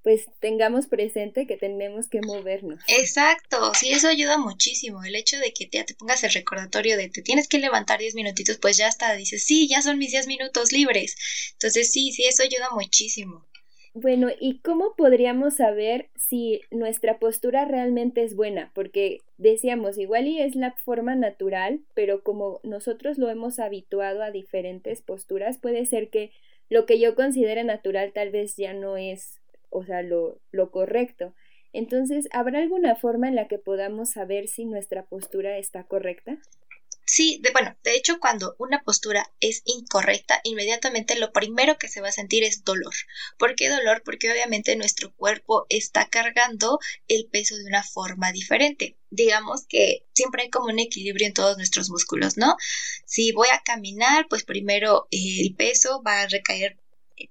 pues 0.03 0.27
tengamos 0.39 0.87
presente 0.87 1.49
que 1.49 1.57
tenemos 1.57 2.09
que 2.09 2.21
movernos. 2.21 2.79
Exacto, 2.87 3.75
sí, 3.75 3.91
eso 3.91 4.07
ayuda 4.07 4.39
muchísimo. 4.39 5.03
El 5.03 5.17
hecho 5.17 5.37
de 5.41 5.53
que 5.53 5.69
ya 5.69 5.85
te 5.85 5.95
pongas 5.95 6.23
el 6.23 6.31
recordatorio 6.31 6.97
de 6.97 7.09
te 7.09 7.23
tienes 7.23 7.49
que 7.49 7.59
levantar 7.59 7.99
10 7.99 8.15
minutitos, 8.15 8.59
pues 8.59 8.77
ya 8.77 8.87
está, 8.87 9.17
dices, 9.17 9.43
sí, 9.43 9.67
ya 9.67 9.83
son 9.83 9.99
mis 9.99 10.13
10 10.13 10.29
minutos 10.29 10.71
libres. 10.71 11.17
Entonces 11.55 11.91
sí, 11.91 12.13
sí, 12.13 12.25
eso 12.25 12.45
ayuda 12.45 12.69
muchísimo. 12.71 13.49
Bueno, 13.99 14.29
¿y 14.39 14.59
cómo 14.59 14.95
podríamos 14.95 15.55
saber 15.55 16.11
si 16.17 16.61
nuestra 16.71 17.19
postura 17.19 17.65
realmente 17.65 18.23
es 18.23 18.37
buena? 18.37 18.71
Porque 18.75 19.23
decíamos, 19.39 19.97
igual 19.97 20.27
y 20.27 20.39
es 20.39 20.55
la 20.55 20.73
forma 20.73 21.15
natural, 21.15 21.81
pero 21.95 22.23
como 22.23 22.61
nosotros 22.63 23.17
lo 23.17 23.31
hemos 23.31 23.59
habituado 23.59 24.23
a 24.23 24.31
diferentes 24.31 25.01
posturas, 25.01 25.57
puede 25.57 25.87
ser 25.87 26.11
que 26.11 26.31
lo 26.69 26.85
que 26.85 27.01
yo 27.01 27.15
considere 27.15 27.65
natural 27.65 28.13
tal 28.13 28.29
vez 28.29 28.55
ya 28.57 28.75
no 28.75 28.99
es 28.99 29.41
o 29.71 29.83
sea, 29.83 30.03
lo, 30.03 30.37
lo 30.53 30.71
correcto. 30.71 31.33
Entonces, 31.73 32.29
¿habrá 32.33 32.59
alguna 32.59 32.97
forma 32.97 33.29
en 33.29 33.35
la 33.35 33.49
que 33.49 33.57
podamos 33.57 34.11
saber 34.11 34.49
si 34.49 34.67
nuestra 34.67 35.05
postura 35.05 35.57
está 35.57 35.85
correcta? 35.85 36.37
Sí, 37.09 37.39
de, 37.41 37.53
bueno, 37.53 37.77
de 37.85 37.95
hecho 37.95 38.19
cuando 38.19 38.57
una 38.59 38.83
postura 38.83 39.33
es 39.39 39.63
incorrecta, 39.65 40.41
inmediatamente 40.43 41.17
lo 41.17 41.33
primero 41.33 41.79
que 41.79 41.89
se 41.89 42.01
va 42.01 42.09
a 42.09 42.13
sentir 42.13 42.43
es 42.43 42.65
dolor. 42.65 42.95
¿Por 43.39 43.55
qué 43.55 43.69
dolor? 43.69 44.03
Porque 44.05 44.31
obviamente 44.31 44.75
nuestro 44.75 45.15
cuerpo 45.15 45.67
está 45.69 46.09
cargando 46.09 46.81
el 47.07 47.29
peso 47.31 47.57
de 47.57 47.65
una 47.65 47.85
forma 47.85 48.33
diferente. 48.33 48.97
Digamos 49.11 49.67
que 49.69 50.05
siempre 50.15 50.43
hay 50.43 50.51
como 50.51 50.67
un 50.67 50.81
equilibrio 50.81 51.29
en 51.29 51.33
todos 51.33 51.57
nuestros 51.57 51.91
músculos, 51.91 52.37
¿no? 52.37 52.57
Si 53.07 53.31
voy 53.31 53.49
a 53.53 53.63
caminar, 53.63 54.27
pues 54.29 54.43
primero 54.43 55.07
el 55.13 55.55
peso 55.55 56.03
va 56.03 56.23
a 56.23 56.29
recaer 56.29 56.77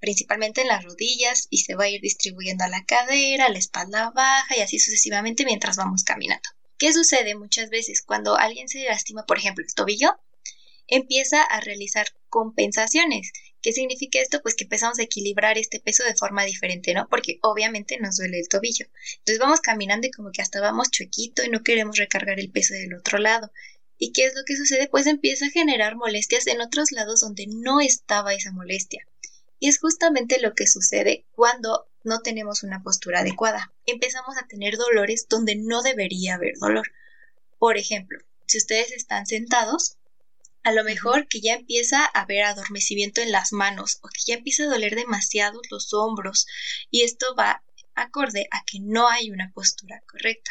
principalmente 0.00 0.62
en 0.62 0.68
las 0.68 0.84
rodillas 0.84 1.48
y 1.50 1.58
se 1.58 1.74
va 1.74 1.84
a 1.84 1.90
ir 1.90 2.00
distribuyendo 2.00 2.64
a 2.64 2.68
la 2.68 2.84
cadera, 2.86 3.44
a 3.44 3.50
la 3.50 3.58
espalda 3.58 4.10
baja 4.10 4.56
y 4.56 4.60
así 4.62 4.78
sucesivamente 4.78 5.44
mientras 5.44 5.76
vamos 5.76 6.02
caminando. 6.02 6.48
¿Qué 6.78 6.92
sucede 6.92 7.34
muchas 7.34 7.70
veces 7.70 8.02
cuando 8.02 8.36
alguien 8.36 8.68
se 8.68 8.84
lastima, 8.84 9.24
por 9.24 9.38
ejemplo, 9.38 9.64
el 9.64 9.74
tobillo? 9.74 10.18
Empieza 10.86 11.42
a 11.42 11.60
realizar 11.60 12.08
compensaciones. 12.28 13.32
¿Qué 13.62 13.72
significa 13.72 14.20
esto? 14.20 14.42
Pues 14.42 14.54
que 14.54 14.64
empezamos 14.64 14.98
a 14.98 15.02
equilibrar 15.02 15.56
este 15.56 15.80
peso 15.80 16.04
de 16.04 16.14
forma 16.14 16.44
diferente, 16.44 16.92
¿no? 16.92 17.08
Porque 17.08 17.38
obviamente 17.42 17.98
nos 17.98 18.18
duele 18.18 18.38
el 18.38 18.48
tobillo. 18.48 18.86
Entonces 19.18 19.38
vamos 19.38 19.60
caminando 19.60 20.06
y 20.06 20.10
como 20.10 20.30
que 20.32 20.42
hasta 20.42 20.60
vamos 20.60 20.90
chuequito 20.90 21.42
y 21.42 21.48
no 21.48 21.62
queremos 21.62 21.96
recargar 21.96 22.38
el 22.38 22.50
peso 22.50 22.74
del 22.74 22.94
otro 22.94 23.18
lado. 23.18 23.50
¿Y 23.98 24.12
qué 24.12 24.26
es 24.26 24.34
lo 24.34 24.44
que 24.44 24.56
sucede? 24.56 24.88
Pues 24.88 25.06
empieza 25.06 25.46
a 25.46 25.50
generar 25.50 25.96
molestias 25.96 26.46
en 26.46 26.60
otros 26.60 26.92
lados 26.92 27.20
donde 27.20 27.46
no 27.46 27.80
estaba 27.80 28.34
esa 28.34 28.52
molestia. 28.52 29.08
Y 29.58 29.68
es 29.68 29.78
justamente 29.78 30.38
lo 30.40 30.54
que 30.54 30.66
sucede 30.66 31.24
cuando 31.32 31.88
no 32.06 32.20
tenemos 32.20 32.62
una 32.62 32.82
postura 32.82 33.20
adecuada. 33.20 33.74
Empezamos 33.84 34.38
a 34.38 34.46
tener 34.46 34.76
dolores 34.76 35.26
donde 35.28 35.56
no 35.56 35.82
debería 35.82 36.36
haber 36.36 36.54
dolor. 36.58 36.90
Por 37.58 37.76
ejemplo, 37.76 38.18
si 38.46 38.58
ustedes 38.58 38.92
están 38.92 39.26
sentados, 39.26 39.96
a 40.62 40.72
lo 40.72 40.84
mejor 40.84 41.28
que 41.28 41.40
ya 41.40 41.54
empieza 41.54 42.04
a 42.04 42.22
haber 42.22 42.42
adormecimiento 42.42 43.20
en 43.20 43.32
las 43.32 43.52
manos 43.52 43.98
o 44.02 44.08
que 44.08 44.20
ya 44.24 44.34
empieza 44.34 44.64
a 44.64 44.68
doler 44.68 44.94
demasiado 44.94 45.60
los 45.70 45.92
hombros 45.92 46.46
y 46.90 47.02
esto 47.02 47.34
va 47.36 47.62
acorde 47.94 48.46
a 48.50 48.64
que 48.64 48.78
no 48.80 49.08
hay 49.08 49.30
una 49.30 49.52
postura 49.52 50.02
correcta. 50.06 50.50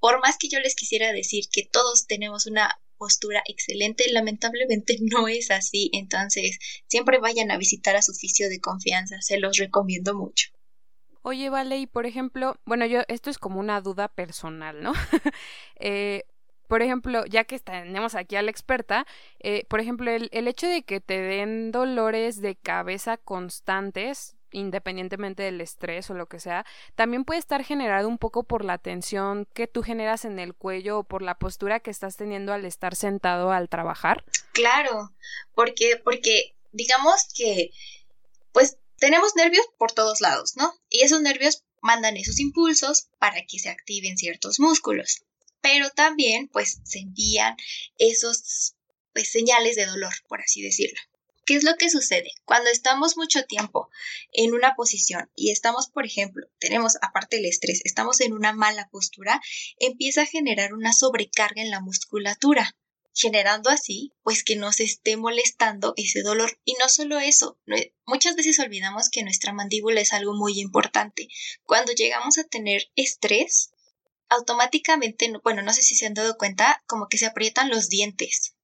Por 0.00 0.20
más 0.20 0.38
que 0.38 0.48
yo 0.48 0.60
les 0.60 0.74
quisiera 0.74 1.12
decir 1.12 1.44
que 1.52 1.64
todos 1.64 2.06
tenemos 2.06 2.46
una 2.46 2.80
postura 2.96 3.42
excelente, 3.46 4.10
lamentablemente 4.10 4.98
no 5.00 5.28
es 5.28 5.50
así, 5.50 5.90
entonces 5.92 6.58
siempre 6.88 7.18
vayan 7.18 7.50
a 7.50 7.58
visitar 7.58 7.96
a 7.96 8.02
su 8.02 8.12
oficio 8.12 8.48
de 8.48 8.60
confianza, 8.60 9.20
se 9.20 9.38
los 9.38 9.56
recomiendo 9.56 10.14
mucho. 10.14 10.53
Oye, 11.26 11.48
vale, 11.48 11.78
y 11.78 11.86
por 11.86 12.04
ejemplo, 12.04 12.60
bueno, 12.66 12.84
yo, 12.84 13.00
esto 13.08 13.30
es 13.30 13.38
como 13.38 13.58
una 13.58 13.80
duda 13.80 14.08
personal, 14.08 14.82
¿no? 14.82 14.92
eh, 15.76 16.24
por 16.68 16.82
ejemplo, 16.82 17.24
ya 17.24 17.44
que 17.44 17.58
tenemos 17.58 18.14
aquí 18.14 18.36
a 18.36 18.42
la 18.42 18.50
experta, 18.50 19.06
eh, 19.40 19.64
por 19.70 19.80
ejemplo, 19.80 20.10
el, 20.10 20.28
el, 20.32 20.48
hecho 20.48 20.66
de 20.66 20.82
que 20.82 21.00
te 21.00 21.18
den 21.18 21.72
dolores 21.72 22.42
de 22.42 22.56
cabeza 22.56 23.16
constantes, 23.16 24.36
independientemente 24.50 25.42
del 25.42 25.62
estrés 25.62 26.10
o 26.10 26.14
lo 26.14 26.26
que 26.26 26.40
sea, 26.40 26.66
también 26.94 27.24
puede 27.24 27.40
estar 27.40 27.64
generado 27.64 28.06
un 28.06 28.18
poco 28.18 28.42
por 28.44 28.62
la 28.62 28.76
tensión 28.76 29.48
que 29.54 29.66
tú 29.66 29.82
generas 29.82 30.26
en 30.26 30.38
el 30.38 30.52
cuello 30.52 30.98
o 30.98 31.04
por 31.04 31.22
la 31.22 31.36
postura 31.36 31.80
que 31.80 31.90
estás 31.90 32.18
teniendo 32.18 32.52
al 32.52 32.66
estar 32.66 32.96
sentado 32.96 33.50
al 33.50 33.70
trabajar. 33.70 34.26
Claro, 34.52 35.10
porque, 35.54 35.98
porque 36.04 36.54
digamos 36.72 37.32
que, 37.34 37.70
pues 38.52 38.76
tenemos 38.98 39.34
nervios 39.36 39.66
por 39.78 39.92
todos 39.92 40.20
lados, 40.20 40.56
¿no? 40.56 40.72
Y 40.88 41.02
esos 41.02 41.20
nervios 41.20 41.64
mandan 41.80 42.16
esos 42.16 42.38
impulsos 42.40 43.08
para 43.18 43.44
que 43.46 43.58
se 43.58 43.68
activen 43.68 44.16
ciertos 44.16 44.58
músculos. 44.58 45.24
Pero 45.60 45.90
también, 45.90 46.48
pues, 46.48 46.80
se 46.84 47.00
envían 47.00 47.56
esos 47.98 48.74
pues, 49.12 49.30
señales 49.30 49.76
de 49.76 49.86
dolor, 49.86 50.12
por 50.28 50.40
así 50.40 50.62
decirlo. 50.62 50.98
¿Qué 51.46 51.56
es 51.56 51.64
lo 51.64 51.76
que 51.76 51.90
sucede? 51.90 52.30
Cuando 52.46 52.70
estamos 52.70 53.18
mucho 53.18 53.44
tiempo 53.44 53.90
en 54.32 54.54
una 54.54 54.74
posición 54.74 55.30
y 55.36 55.50
estamos, 55.50 55.88
por 55.88 56.06
ejemplo, 56.06 56.46
tenemos 56.58 56.96
aparte 57.02 57.36
el 57.36 57.44
estrés, 57.44 57.82
estamos 57.84 58.20
en 58.22 58.32
una 58.32 58.54
mala 58.54 58.88
postura, 58.88 59.42
empieza 59.78 60.22
a 60.22 60.26
generar 60.26 60.72
una 60.72 60.94
sobrecarga 60.94 61.60
en 61.60 61.70
la 61.70 61.80
musculatura, 61.80 62.74
generando 63.14 63.70
así, 63.70 64.12
pues 64.22 64.42
que 64.44 64.56
nos 64.56 64.80
esté 64.80 65.16
molestando 65.16 65.94
ese 65.96 66.22
dolor. 66.22 66.58
Y 66.64 66.74
no 66.74 66.88
solo 66.88 67.18
eso, 67.18 67.58
muchas 68.04 68.34
veces 68.36 68.58
olvidamos 68.58 69.08
que 69.08 69.22
nuestra 69.22 69.52
mandíbula 69.52 70.00
es 70.00 70.12
algo 70.12 70.34
muy 70.34 70.60
importante. 70.60 71.28
Cuando 71.64 71.92
llegamos 71.92 72.38
a 72.38 72.44
tener 72.44 72.90
estrés, 72.96 73.70
automáticamente, 74.28 75.32
bueno, 75.44 75.62
no 75.62 75.72
sé 75.72 75.82
si 75.82 75.94
se 75.94 76.06
han 76.06 76.14
dado 76.14 76.36
cuenta, 76.36 76.82
como 76.86 77.08
que 77.08 77.18
se 77.18 77.26
aprietan 77.26 77.70
los 77.70 77.88
dientes. 77.88 78.54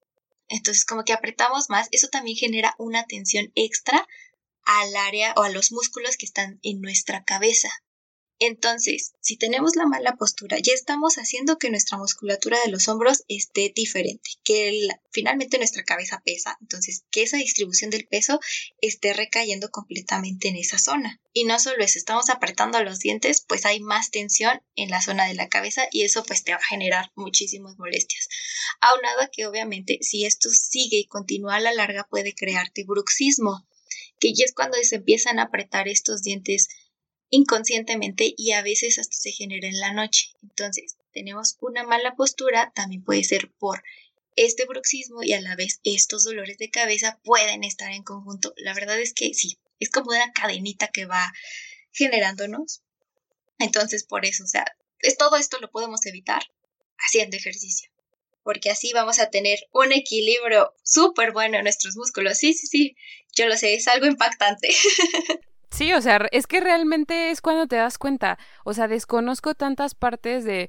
Entonces, 0.48 0.84
como 0.84 1.04
que 1.04 1.12
apretamos 1.12 1.70
más, 1.70 1.86
eso 1.92 2.08
también 2.08 2.36
genera 2.36 2.74
una 2.76 3.06
tensión 3.06 3.52
extra 3.54 4.06
al 4.64 4.96
área 4.96 5.32
o 5.36 5.42
a 5.42 5.50
los 5.50 5.70
músculos 5.70 6.16
que 6.16 6.26
están 6.26 6.58
en 6.62 6.80
nuestra 6.80 7.24
cabeza. 7.24 7.70
Entonces, 8.42 9.12
si 9.20 9.36
tenemos 9.36 9.76
la 9.76 9.84
mala 9.84 10.16
postura, 10.16 10.56
ya 10.58 10.72
estamos 10.72 11.16
haciendo 11.16 11.58
que 11.58 11.68
nuestra 11.68 11.98
musculatura 11.98 12.58
de 12.64 12.70
los 12.70 12.88
hombros 12.88 13.22
esté 13.28 13.70
diferente, 13.76 14.30
que 14.42 14.88
finalmente 15.10 15.58
nuestra 15.58 15.84
cabeza 15.84 16.22
pesa, 16.24 16.56
entonces 16.62 17.04
que 17.10 17.22
esa 17.22 17.36
distribución 17.36 17.90
del 17.90 18.06
peso 18.06 18.40
esté 18.80 19.12
recayendo 19.12 19.70
completamente 19.70 20.48
en 20.48 20.56
esa 20.56 20.78
zona. 20.78 21.20
Y 21.34 21.44
no 21.44 21.58
solo 21.58 21.84
eso, 21.84 21.98
estamos 21.98 22.30
apretando 22.30 22.82
los 22.82 22.98
dientes, 22.98 23.44
pues 23.46 23.66
hay 23.66 23.80
más 23.80 24.10
tensión 24.10 24.62
en 24.74 24.88
la 24.88 25.02
zona 25.02 25.26
de 25.28 25.34
la 25.34 25.50
cabeza 25.50 25.86
y 25.90 26.04
eso 26.04 26.22
pues 26.24 26.42
te 26.42 26.52
va 26.52 26.58
a 26.58 26.66
generar 26.66 27.12
muchísimas 27.16 27.76
molestias. 27.76 28.26
Aunado 28.80 29.20
a 29.20 29.28
que 29.28 29.46
obviamente 29.46 29.98
si 30.00 30.24
esto 30.24 30.48
sigue 30.48 30.96
y 30.96 31.06
continúa 31.08 31.56
a 31.56 31.60
la 31.60 31.74
larga 31.74 32.08
puede 32.08 32.34
crearte 32.34 32.84
bruxismo, 32.84 33.66
que 34.18 34.32
ya 34.32 34.46
es 34.46 34.54
cuando 34.54 34.78
se 34.82 34.96
empiezan 34.96 35.38
a 35.38 35.44
apretar 35.44 35.88
estos 35.88 36.22
dientes 36.22 36.68
inconscientemente 37.30 38.34
y 38.36 38.52
a 38.52 38.62
veces 38.62 38.98
hasta 38.98 39.16
se 39.16 39.32
genera 39.32 39.68
en 39.68 39.80
la 39.80 39.92
noche. 39.92 40.30
Entonces, 40.42 40.96
tenemos 41.12 41.56
una 41.60 41.84
mala 41.84 42.14
postura, 42.14 42.72
también 42.74 43.02
puede 43.02 43.24
ser 43.24 43.50
por 43.52 43.82
este 44.36 44.64
bruxismo 44.66 45.22
y 45.22 45.32
a 45.32 45.40
la 45.40 45.56
vez 45.56 45.80
estos 45.84 46.24
dolores 46.24 46.58
de 46.58 46.70
cabeza 46.70 47.20
pueden 47.24 47.64
estar 47.64 47.92
en 47.92 48.02
conjunto. 48.02 48.52
La 48.56 48.74
verdad 48.74 49.00
es 49.00 49.14
que 49.14 49.34
sí, 49.34 49.58
es 49.78 49.90
como 49.90 50.10
una 50.10 50.32
cadenita 50.32 50.88
que 50.88 51.06
va 51.06 51.32
generándonos. 51.92 52.82
Entonces, 53.58 54.04
por 54.04 54.24
eso, 54.24 54.44
o 54.44 54.46
sea, 54.46 54.64
es, 55.00 55.16
todo 55.16 55.36
esto 55.36 55.58
lo 55.60 55.70
podemos 55.70 56.04
evitar 56.06 56.42
haciendo 56.98 57.36
ejercicio. 57.36 57.90
Porque 58.42 58.70
así 58.70 58.92
vamos 58.92 59.18
a 59.18 59.30
tener 59.30 59.58
un 59.72 59.92
equilibrio 59.92 60.74
súper 60.82 61.32
bueno 61.32 61.58
en 61.58 61.64
nuestros 61.64 61.96
músculos. 61.96 62.38
Sí, 62.38 62.54
sí, 62.54 62.66
sí, 62.66 62.96
yo 63.34 63.46
lo 63.46 63.56
sé, 63.56 63.74
es 63.74 63.86
algo 63.86 64.06
impactante. 64.06 64.68
Sí, 65.70 65.92
o 65.92 66.00
sea, 66.00 66.26
es 66.32 66.46
que 66.46 66.60
realmente 66.60 67.30
es 67.30 67.40
cuando 67.40 67.66
te 67.66 67.76
das 67.76 67.96
cuenta, 67.98 68.38
o 68.64 68.74
sea, 68.74 68.88
desconozco 68.88 69.54
tantas 69.54 69.94
partes 69.94 70.44
de 70.44 70.68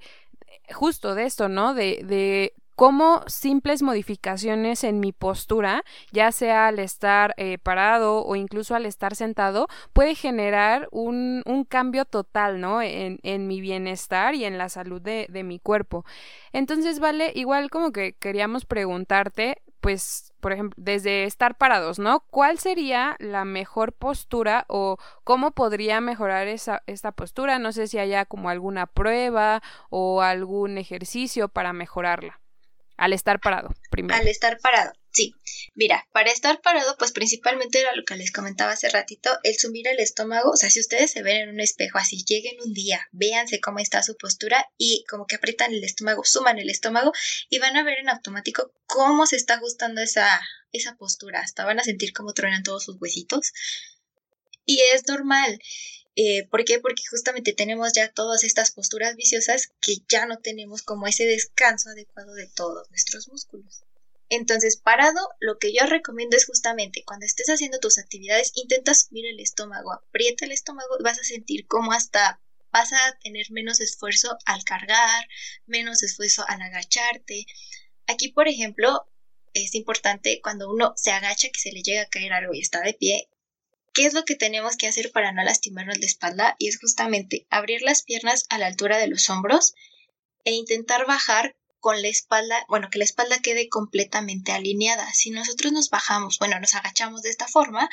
justo 0.73 1.15
de 1.15 1.25
esto, 1.25 1.49
¿no? 1.49 1.73
De, 1.73 2.01
de 2.05 2.53
cómo 2.75 3.21
simples 3.27 3.81
modificaciones 3.83 4.83
en 4.83 4.99
mi 4.99 5.11
postura, 5.11 5.83
ya 6.11 6.31
sea 6.31 6.67
al 6.67 6.79
estar 6.79 7.33
eh, 7.37 7.57
parado 7.57 8.25
o 8.25 8.35
incluso 8.35 8.75
al 8.75 8.85
estar 8.85 9.15
sentado, 9.15 9.67
puede 9.93 10.15
generar 10.15 10.87
un, 10.91 11.43
un 11.45 11.63
cambio 11.65 12.05
total, 12.05 12.59
¿no? 12.61 12.81
En, 12.81 13.19
en, 13.23 13.47
mi 13.47 13.61
bienestar 13.61 14.35
y 14.35 14.45
en 14.45 14.57
la 14.57 14.69
salud 14.69 15.01
de, 15.01 15.27
de 15.29 15.43
mi 15.43 15.59
cuerpo. 15.59 16.05
Entonces, 16.53 16.99
vale, 16.99 17.31
igual 17.35 17.69
como 17.69 17.91
que 17.91 18.13
queríamos 18.13 18.65
preguntarte, 18.65 19.61
pues, 19.81 20.33
por 20.39 20.53
ejemplo, 20.53 20.81
desde 20.81 21.25
estar 21.25 21.57
parados, 21.57 21.99
¿no? 21.99 22.21
¿Cuál 22.29 22.59
sería 22.59 23.15
la 23.19 23.45
mejor 23.45 23.93
postura 23.93 24.65
o 24.69 24.97
cómo 25.23 25.51
podría 25.51 25.99
mejorar 26.01 26.47
esa, 26.47 26.83
esta 26.85 27.11
postura? 27.11 27.59
No 27.59 27.71
sé 27.71 27.87
si 27.87 27.97
haya 27.97 28.25
como 28.25 28.49
alguna 28.49 28.85
prueba 28.85 29.61
o 29.89 30.21
algún 30.21 30.77
ejercicio 30.77 31.49
para 31.49 31.73
mejorarla. 31.73 32.39
Al 33.01 33.13
estar 33.13 33.39
parado, 33.39 33.73
primero. 33.89 34.13
Al 34.13 34.27
estar 34.27 34.59
parado, 34.59 34.93
sí. 35.11 35.33
Mira, 35.73 36.07
para 36.13 36.29
estar 36.29 36.61
parado, 36.61 36.95
pues 36.99 37.11
principalmente 37.11 37.79
era 37.79 37.95
lo 37.95 38.03
que 38.03 38.15
les 38.15 38.31
comentaba 38.31 38.73
hace 38.73 38.89
ratito, 38.89 39.31
el 39.41 39.57
sumir 39.57 39.87
el 39.87 39.99
estómago. 39.99 40.51
O 40.51 40.55
sea, 40.55 40.69
si 40.69 40.81
ustedes 40.81 41.09
se 41.09 41.23
ven 41.23 41.37
en 41.37 41.49
un 41.49 41.59
espejo 41.61 41.97
así, 41.97 42.23
lleguen 42.23 42.61
un 42.63 42.73
día, 42.73 43.07
véanse 43.11 43.59
cómo 43.59 43.79
está 43.79 44.03
su 44.03 44.15
postura 44.17 44.67
y 44.77 45.03
como 45.09 45.25
que 45.25 45.37
aprietan 45.37 45.73
el 45.73 45.83
estómago, 45.83 46.23
suman 46.23 46.59
el 46.59 46.69
estómago 46.69 47.11
y 47.49 47.57
van 47.57 47.75
a 47.75 47.83
ver 47.83 47.97
en 47.97 48.09
automático 48.09 48.71
cómo 48.85 49.25
se 49.25 49.37
está 49.37 49.55
ajustando 49.55 49.99
esa, 50.01 50.39
esa 50.71 50.95
postura. 50.95 51.39
Hasta 51.39 51.65
van 51.65 51.79
a 51.79 51.83
sentir 51.83 52.13
cómo 52.13 52.33
truenan 52.35 52.61
todos 52.61 52.83
sus 52.83 53.01
huesitos. 53.01 53.51
Y 54.71 54.79
es 54.93 55.05
normal. 55.05 55.59
Eh, 56.15 56.47
¿Por 56.49 56.63
qué? 56.63 56.79
Porque 56.79 57.03
justamente 57.09 57.51
tenemos 57.51 57.91
ya 57.91 58.09
todas 58.09 58.45
estas 58.45 58.71
posturas 58.71 59.17
viciosas 59.17 59.73
que 59.81 59.95
ya 60.07 60.25
no 60.25 60.37
tenemos 60.37 60.81
como 60.81 61.07
ese 61.07 61.25
descanso 61.25 61.89
adecuado 61.89 62.33
de 62.35 62.47
todos 62.47 62.89
nuestros 62.89 63.27
músculos. 63.27 63.83
Entonces, 64.29 64.77
parado, 64.77 65.19
lo 65.41 65.57
que 65.57 65.73
yo 65.73 65.85
recomiendo 65.87 66.37
es 66.37 66.45
justamente 66.45 67.03
cuando 67.05 67.25
estés 67.25 67.49
haciendo 67.49 67.79
tus 67.79 67.97
actividades, 67.97 68.53
intenta 68.55 68.93
subir 68.93 69.25
el 69.25 69.41
estómago, 69.41 69.91
aprieta 69.91 70.45
el 70.45 70.53
estómago 70.53 70.95
vas 71.03 71.19
a 71.19 71.25
sentir 71.25 71.67
como 71.67 71.91
hasta 71.91 72.39
vas 72.71 72.93
a 72.93 73.19
tener 73.21 73.47
menos 73.51 73.81
esfuerzo 73.81 74.37
al 74.45 74.63
cargar, 74.63 75.27
menos 75.65 76.01
esfuerzo 76.01 76.45
al 76.47 76.61
agacharte. 76.61 77.45
Aquí, 78.07 78.29
por 78.29 78.47
ejemplo, 78.47 79.05
es 79.53 79.75
importante 79.75 80.39
cuando 80.41 80.69
uno 80.69 80.93
se 80.95 81.11
agacha 81.11 81.49
que 81.49 81.59
se 81.59 81.73
le 81.73 81.83
llega 81.83 82.03
a 82.03 82.09
caer 82.09 82.31
algo 82.31 82.53
y 82.53 82.61
está 82.61 82.79
de 82.79 82.93
pie, 82.93 83.27
¿Qué 83.93 84.05
es 84.05 84.13
lo 84.13 84.23
que 84.23 84.35
tenemos 84.35 84.77
que 84.77 84.87
hacer 84.87 85.11
para 85.11 85.31
no 85.31 85.43
lastimarnos 85.43 85.97
la 85.99 86.05
espalda? 86.05 86.55
Y 86.59 86.69
es 86.69 86.79
justamente 86.79 87.45
abrir 87.49 87.81
las 87.81 88.03
piernas 88.03 88.45
a 88.49 88.57
la 88.57 88.67
altura 88.67 88.97
de 88.97 89.07
los 89.07 89.29
hombros 89.29 89.73
e 90.45 90.51
intentar 90.51 91.05
bajar 91.05 91.55
con 91.79 92.01
la 92.01 92.07
espalda, 92.07 92.63
bueno, 92.69 92.89
que 92.89 92.99
la 92.99 93.03
espalda 93.03 93.39
quede 93.39 93.67
completamente 93.67 94.51
alineada. 94.51 95.11
Si 95.13 95.31
nosotros 95.31 95.73
nos 95.73 95.89
bajamos, 95.89 96.37
bueno, 96.39 96.59
nos 96.59 96.75
agachamos 96.75 97.23
de 97.23 97.29
esta 97.31 97.47
forma, 97.47 97.89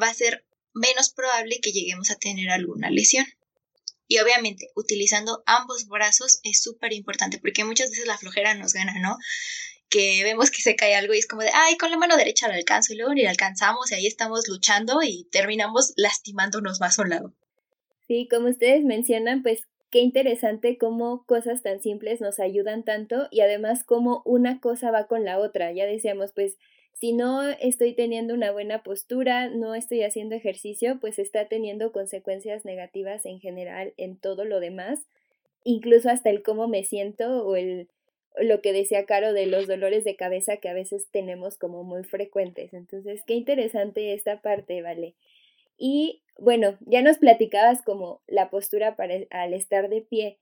va 0.00 0.08
a 0.08 0.14
ser 0.14 0.46
menos 0.72 1.10
probable 1.10 1.60
que 1.60 1.72
lleguemos 1.72 2.10
a 2.10 2.16
tener 2.16 2.48
alguna 2.50 2.88
lesión. 2.90 3.26
Y 4.08 4.18
obviamente, 4.18 4.68
utilizando 4.74 5.42
ambos 5.46 5.86
brazos 5.86 6.40
es 6.44 6.62
súper 6.62 6.92
importante 6.92 7.38
porque 7.38 7.64
muchas 7.64 7.90
veces 7.90 8.06
la 8.06 8.18
flojera 8.18 8.54
nos 8.54 8.72
gana, 8.72 8.94
¿no? 9.00 9.16
Que 9.92 10.24
vemos 10.24 10.50
que 10.50 10.62
se 10.62 10.74
cae 10.74 10.94
algo 10.94 11.12
y 11.12 11.18
es 11.18 11.26
como 11.28 11.42
de, 11.42 11.50
ay, 11.52 11.76
con 11.76 11.90
la 11.90 11.98
mano 11.98 12.16
derecha 12.16 12.48
lo 12.48 12.54
alcanzo 12.54 12.94
y 12.94 12.96
luego 12.96 13.12
ni 13.12 13.22
lo 13.22 13.28
alcanzamos 13.28 13.92
y 13.92 13.94
ahí 13.94 14.06
estamos 14.06 14.48
luchando 14.48 15.02
y 15.02 15.28
terminamos 15.30 15.92
lastimándonos 15.96 16.80
más 16.80 16.98
a 16.98 17.02
un 17.02 17.10
lado. 17.10 17.32
Sí, 18.08 18.26
como 18.30 18.48
ustedes 18.48 18.82
mencionan, 18.84 19.42
pues 19.42 19.60
qué 19.90 20.00
interesante 20.00 20.78
cómo 20.78 21.24
cosas 21.26 21.62
tan 21.62 21.82
simples 21.82 22.22
nos 22.22 22.40
ayudan 22.40 22.84
tanto 22.84 23.28
y 23.30 23.42
además 23.42 23.84
cómo 23.84 24.22
una 24.24 24.60
cosa 24.60 24.90
va 24.90 25.06
con 25.06 25.24
la 25.24 25.38
otra. 25.38 25.70
Ya 25.72 25.84
decíamos, 25.84 26.32
pues 26.32 26.56
si 26.94 27.12
no 27.12 27.42
estoy 27.42 27.94
teniendo 27.94 28.32
una 28.32 28.50
buena 28.50 28.82
postura, 28.82 29.50
no 29.50 29.74
estoy 29.74 30.04
haciendo 30.04 30.34
ejercicio, 30.34 31.00
pues 31.00 31.18
está 31.18 31.48
teniendo 31.48 31.92
consecuencias 31.92 32.64
negativas 32.64 33.26
en 33.26 33.40
general 33.40 33.92
en 33.98 34.16
todo 34.16 34.46
lo 34.46 34.58
demás, 34.58 35.00
incluso 35.64 36.08
hasta 36.08 36.30
el 36.30 36.42
cómo 36.42 36.66
me 36.66 36.84
siento 36.84 37.44
o 37.44 37.56
el 37.56 37.88
lo 38.38 38.60
que 38.60 38.72
decía 38.72 39.06
Caro 39.06 39.32
de 39.32 39.46
los 39.46 39.66
dolores 39.66 40.04
de 40.04 40.16
cabeza 40.16 40.56
que 40.56 40.68
a 40.68 40.74
veces 40.74 41.08
tenemos 41.10 41.56
como 41.58 41.84
muy 41.84 42.04
frecuentes. 42.04 42.72
Entonces, 42.72 43.22
qué 43.26 43.34
interesante 43.34 44.14
esta 44.14 44.40
parte, 44.40 44.82
¿vale? 44.82 45.14
Y 45.76 46.22
bueno, 46.38 46.78
ya 46.80 47.02
nos 47.02 47.18
platicabas 47.18 47.82
como 47.82 48.22
la 48.26 48.50
postura 48.50 48.96
para, 48.96 49.14
al 49.30 49.54
estar 49.54 49.88
de 49.88 50.02
pie. 50.02 50.38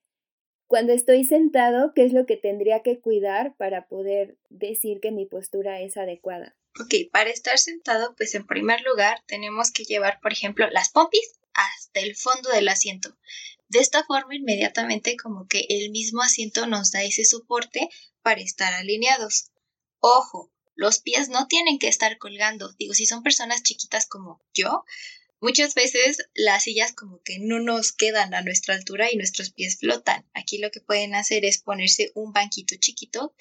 Cuando 0.66 0.92
estoy 0.92 1.24
sentado, 1.24 1.92
¿qué 1.94 2.04
es 2.04 2.12
lo 2.12 2.26
que 2.26 2.36
tendría 2.36 2.82
que 2.82 3.00
cuidar 3.00 3.56
para 3.56 3.88
poder 3.88 4.36
decir 4.50 5.00
que 5.00 5.10
mi 5.10 5.26
postura 5.26 5.80
es 5.80 5.96
adecuada? 5.96 6.56
Ok, 6.80 7.10
para 7.10 7.30
estar 7.30 7.58
sentado, 7.58 8.14
pues 8.16 8.34
en 8.36 8.46
primer 8.46 8.80
lugar 8.82 9.18
tenemos 9.26 9.72
que 9.72 9.82
llevar, 9.82 10.20
por 10.20 10.32
ejemplo, 10.32 10.68
las 10.70 10.90
pompis 10.90 11.40
hasta 11.54 12.00
el 12.00 12.14
fondo 12.14 12.50
del 12.50 12.68
asiento. 12.68 13.16
De 13.70 13.78
esta 13.78 14.02
forma, 14.02 14.34
inmediatamente 14.34 15.16
como 15.16 15.46
que 15.46 15.64
el 15.68 15.90
mismo 15.90 16.22
asiento 16.22 16.66
nos 16.66 16.90
da 16.90 17.04
ese 17.04 17.24
soporte 17.24 17.88
para 18.20 18.40
estar 18.40 18.74
alineados. 18.74 19.52
Ojo, 20.00 20.52
los 20.74 20.98
pies 20.98 21.28
no 21.28 21.46
tienen 21.46 21.78
que 21.78 21.86
estar 21.86 22.18
colgando. 22.18 22.72
Digo, 22.80 22.94
si 22.94 23.06
son 23.06 23.22
personas 23.22 23.62
chiquitas 23.62 24.06
como 24.06 24.42
yo, 24.52 24.84
muchas 25.40 25.74
veces 25.74 26.18
las 26.34 26.64
sillas 26.64 26.92
como 26.94 27.22
que 27.22 27.38
no 27.38 27.60
nos 27.60 27.92
quedan 27.92 28.34
a 28.34 28.42
nuestra 28.42 28.74
altura 28.74 29.08
y 29.12 29.16
nuestros 29.16 29.50
pies 29.50 29.78
flotan. 29.78 30.28
Aquí 30.34 30.58
lo 30.58 30.72
que 30.72 30.80
pueden 30.80 31.14
hacer 31.14 31.44
es 31.44 31.62
ponerse 31.62 32.10
un 32.16 32.32
banquito 32.32 32.74
chiquito. 32.74 33.36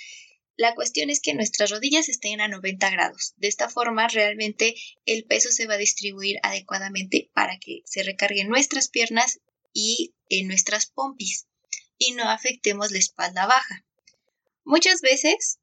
La 0.57 0.75
cuestión 0.75 1.09
es 1.09 1.21
que 1.21 1.33
nuestras 1.33 1.71
rodillas 1.71 2.07
estén 2.07 2.39
a 2.39 2.47
90 2.47 2.87
grados. 2.91 3.33
De 3.37 3.47
esta 3.47 3.67
forma, 3.67 4.07
realmente 4.07 4.75
el 5.07 5.23
peso 5.23 5.49
se 5.49 5.65
va 5.65 5.73
a 5.73 5.77
distribuir 5.77 6.37
adecuadamente 6.43 7.31
para 7.33 7.57
que 7.57 7.81
se 7.85 8.03
recarguen 8.03 8.47
nuestras 8.47 8.89
piernas 8.89 9.39
y 9.73 10.15
en 10.29 10.47
nuestras 10.47 10.87
pompis 10.87 11.47
y 11.97 12.13
no 12.13 12.29
afectemos 12.29 12.91
la 12.91 12.99
espalda 12.99 13.45
baja. 13.45 13.85
Muchas 14.63 15.01
veces 15.01 15.59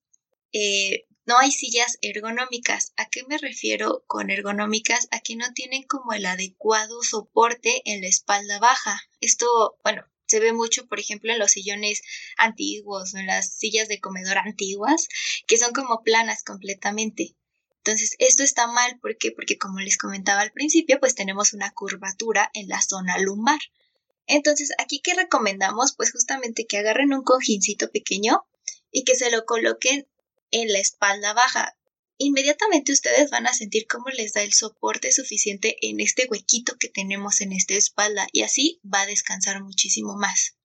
eh, 0.53 1.07
no 1.27 1.39
hay 1.39 1.51
sillas 1.51 1.99
ergonómicas. 2.03 2.93
¿A 2.97 3.09
qué 3.09 3.25
me 3.25 3.39
refiero 3.39 4.05
con 4.07 4.31
ergonómicas? 4.31 5.09
A 5.11 5.21
que 5.21 5.35
no 5.35 5.53
tienen 5.55 5.83
como 5.83 6.13
el 6.13 6.25
adecuado 6.27 7.03
soporte 7.03 7.83
en 7.85 8.01
la 8.01 8.09
espalda 8.09 8.59
baja. 8.61 9.03
Esto, 9.21 9.79
bueno, 9.83 10.05
se 10.27 10.41
ve 10.41 10.53
mucho, 10.53 10.87
por 10.87 11.01
ejemplo, 11.01 11.33
en 11.33 11.39
los 11.39 11.53
sillones 11.53 12.03
antiguos 12.37 13.15
o 13.15 13.19
en 13.19 13.27
las 13.27 13.57
sillas 13.57 13.89
de 13.89 14.01
comedor 14.01 14.39
antiguas, 14.39 15.09
que 15.47 15.57
son 15.57 15.73
como 15.73 16.03
planas 16.03 16.45
completamente. 16.45 17.37
Entonces, 17.79 18.17
esto 18.19 18.43
está 18.43 18.67
mal, 18.67 18.99
¿por 19.01 19.17
qué? 19.17 19.31
Porque 19.31 19.59
como 19.59 19.79
les 19.79 19.99
comentaba 19.99 20.41
al 20.41 20.53
principio, 20.53 20.99
pues 20.99 21.15
tenemos 21.15 21.53
una 21.53 21.73
curvatura 21.73 22.51
en 22.55 22.69
la 22.69 22.83
zona 22.83 23.19
lumbar. 23.19 23.61
Entonces, 24.27 24.73
aquí 24.79 25.01
que 25.01 25.15
recomendamos, 25.15 25.95
pues 25.97 26.13
justamente 26.13 26.67
que 26.67 26.79
agarren 26.79 27.13
un 27.13 27.23
cojincito 27.23 27.91
pequeño 27.91 28.47
y 28.91 29.05
que 29.05 29.15
se 29.15 29.31
lo 29.31 29.45
coloquen 29.45 30.09
en 30.51 30.73
la 30.73 30.79
espalda 30.79 31.33
baja. 31.33 31.77
Inmediatamente 32.19 32.93
ustedes 32.93 33.31
van 33.31 33.47
a 33.47 33.53
sentir 33.53 33.87
cómo 33.87 34.09
les 34.09 34.33
da 34.33 34.43
el 34.43 34.53
soporte 34.53 35.13
suficiente 35.13 35.77
en 35.83 36.01
este 36.01 36.27
huequito 36.31 36.77
que 36.79 36.89
tenemos 36.89 37.41
en 37.41 37.53
esta 37.53 37.75
espalda 37.75 38.27
y 38.33 38.43
así 38.43 38.81
va 38.83 39.03
a 39.03 39.07
descansar 39.07 39.63
muchísimo 39.63 40.17
más. 40.17 40.57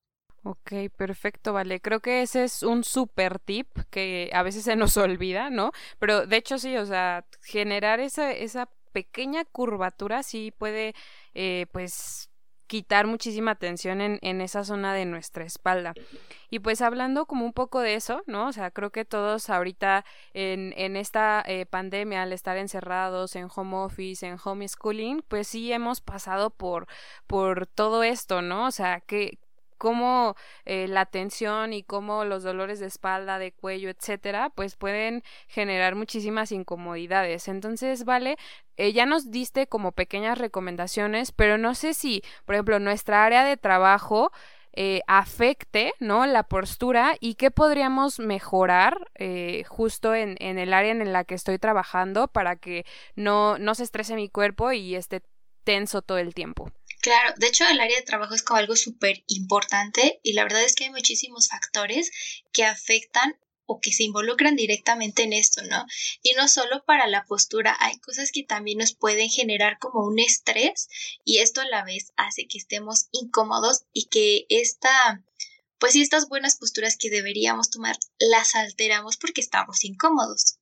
Ok, 0.43 0.74
perfecto, 0.97 1.54
vale. 1.54 1.82
Creo 1.82 2.00
que 2.00 2.24
ese 2.24 2.45
es 2.45 2.63
un 2.63 2.84
super 2.84 3.38
tip 3.38 3.67
que 3.91 4.32
a 4.34 4.41
veces 4.43 4.63
se 4.63 4.76
nos 4.76 4.97
olvida, 4.97 5.50
¿no? 5.50 5.71
Pero 6.00 6.26
de 6.26 6.38
hecho 6.38 6.58
sí, 6.58 6.78
o 6.78 6.86
sea, 6.86 7.26
generar 7.43 8.00
esa, 8.00 8.32
esa 8.32 8.69
pequeña 8.91 9.45
curvatura 9.45 10.24
sí 10.24 10.52
puede, 10.58 10.95
eh, 11.34 11.67
pues, 11.71 12.31
quitar 12.71 13.05
muchísima 13.05 13.55
tensión 13.55 13.99
en, 13.99 14.17
en, 14.21 14.39
esa 14.39 14.63
zona 14.63 14.93
de 14.93 15.03
nuestra 15.03 15.43
espalda. 15.43 15.93
Y 16.49 16.60
pues 16.60 16.79
hablando 16.81 17.25
como 17.25 17.43
un 17.43 17.51
poco 17.51 17.81
de 17.81 17.95
eso, 17.95 18.23
¿no? 18.27 18.47
O 18.47 18.53
sea, 18.53 18.71
creo 18.71 18.91
que 18.91 19.03
todos 19.03 19.49
ahorita 19.49 20.05
en, 20.34 20.73
en 20.77 20.95
esta 20.95 21.43
eh, 21.45 21.65
pandemia, 21.65 22.21
al 22.21 22.31
estar 22.31 22.55
encerrados 22.55 23.36
en 23.36 23.49
home 23.53 23.75
office, 23.75 24.25
en 24.25 24.38
homeschooling, 24.41 25.21
pues 25.27 25.49
sí 25.49 25.73
hemos 25.73 25.99
pasado 25.99 26.49
por, 26.49 26.88
por 27.27 27.67
todo 27.67 28.03
esto, 28.03 28.41
¿no? 28.41 28.67
O 28.67 28.71
sea, 28.71 29.01
que 29.01 29.38
cómo 29.82 30.36
eh, 30.65 30.88
la 30.88 31.08
tensión 31.08 31.74
y 31.74 31.82
cómo 31.82 32.24
los 32.24 32.44
dolores 32.44 32.80
de 32.80 32.86
espalda, 32.86 33.39
de 33.39 33.52
cuello, 33.52 33.89
etcétera, 33.89 34.52
pues 34.52 34.76
pueden 34.76 35.24
generar 35.48 35.96
muchísimas 35.96 36.52
incomodidades. 36.52 37.48
Entonces, 37.48 38.06
vale, 38.06 38.38
eh, 38.78 38.94
ya 38.94 39.08
nos 39.08 39.32
diste 39.32 39.65
como 39.65 39.91
pequeñas 39.91 40.38
recomendaciones, 40.38 41.32
pero 41.32 41.58
no 41.58 41.74
sé 41.74 41.96
si, 41.96 42.22
por 42.46 42.54
ejemplo, 42.54 42.78
nuestra 42.78 43.26
área 43.26 43.44
de 43.44 43.58
trabajo 43.58 44.32
eh, 44.74 45.02
afecte, 45.08 45.94
¿no? 46.00 46.28
La 46.28 46.44
postura 46.44 47.15
y 47.20 47.34
qué 47.34 47.50
podríamos 47.50 48.20
mejorar 48.20 49.10
eh, 49.15 49.63
justo 49.67 50.13
en, 50.13 50.38
el 50.39 50.74
área 50.74 50.91
en 50.91 51.12
la 51.12 51.24
que 51.24 51.34
estoy 51.34 51.58
trabajando 51.58 52.28
para 52.28 52.56
que 52.56 52.86
no, 53.15 53.58
no 53.58 53.74
se 53.74 53.84
estrese 53.84 54.13
mi 54.15 54.30
cuerpo 54.30 54.74
y 54.74 54.94
esté 54.94 55.24
tenso 55.63 56.04
todo 56.04 56.20
el 56.20 56.36
tiempo. 56.36 56.72
Claro, 57.02 57.34
de 57.38 57.48
hecho 57.48 57.68
el 57.68 57.80
área 57.82 57.98
de 57.98 58.06
trabajo 58.06 58.36
es 58.36 58.44
como 58.44 58.60
algo 58.60 58.76
súper 58.76 59.24
importante 59.28 60.20
y 60.24 60.34
la 60.34 60.44
verdad 60.44 60.64
es 60.64 60.76
que 60.76 60.84
hay 60.84 60.92
muchísimos 60.92 61.50
factores 61.50 62.12
que 62.54 62.64
afectan 62.64 63.38
o 63.66 63.80
que 63.80 63.92
se 63.92 64.04
involucran 64.04 64.56
directamente 64.56 65.24
en 65.24 65.34
esto, 65.34 65.64
¿no? 65.64 65.86
Y 66.22 66.34
no 66.34 66.48
solo 66.48 66.84
para 66.86 67.08
la 67.08 67.26
postura, 67.26 67.76
hay 67.80 67.98
cosas 68.00 68.32
que 68.32 68.44
también 68.44 68.78
nos 68.78 68.94
pueden 68.94 69.30
generar 69.30 69.80
como 69.80 70.06
un 70.06 70.20
estrés 70.20 70.90
y 71.26 71.40
esto 71.40 71.62
a 71.62 71.66
la 71.66 71.84
vez 71.84 72.14
hace 72.18 72.48
que 72.48 72.60
estemos 72.60 73.08
incómodos 73.12 73.86
y 73.94 74.06
que 74.10 74.46
esta, 74.50 75.24
pues 75.80 75.96
estas 75.96 76.30
buenas 76.30 76.58
posturas 76.58 76.98
que 76.98 77.10
deberíamos 77.10 77.72
tomar 77.72 77.98
las 78.20 78.54
alteramos 78.54 79.18
porque 79.18 79.42
estamos 79.42 79.84
incómodos. 79.86 80.61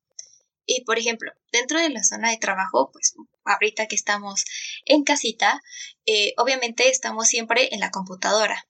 Y 0.71 0.81
por 0.81 0.99
ejemplo, 0.99 1.31
dentro 1.51 1.79
de 1.79 1.89
la 1.89 2.03
zona 2.03 2.29
de 2.29 2.37
trabajo, 2.37 2.91
pues 2.91 3.15
ahorita 3.43 3.87
que 3.87 3.95
estamos 3.95 4.45
en 4.85 5.03
casita, 5.03 5.63
eh, 6.05 6.35
obviamente 6.37 6.89
estamos 6.89 7.27
siempre 7.27 7.73
en 7.73 7.79
la 7.79 7.89
computadora. 7.89 8.67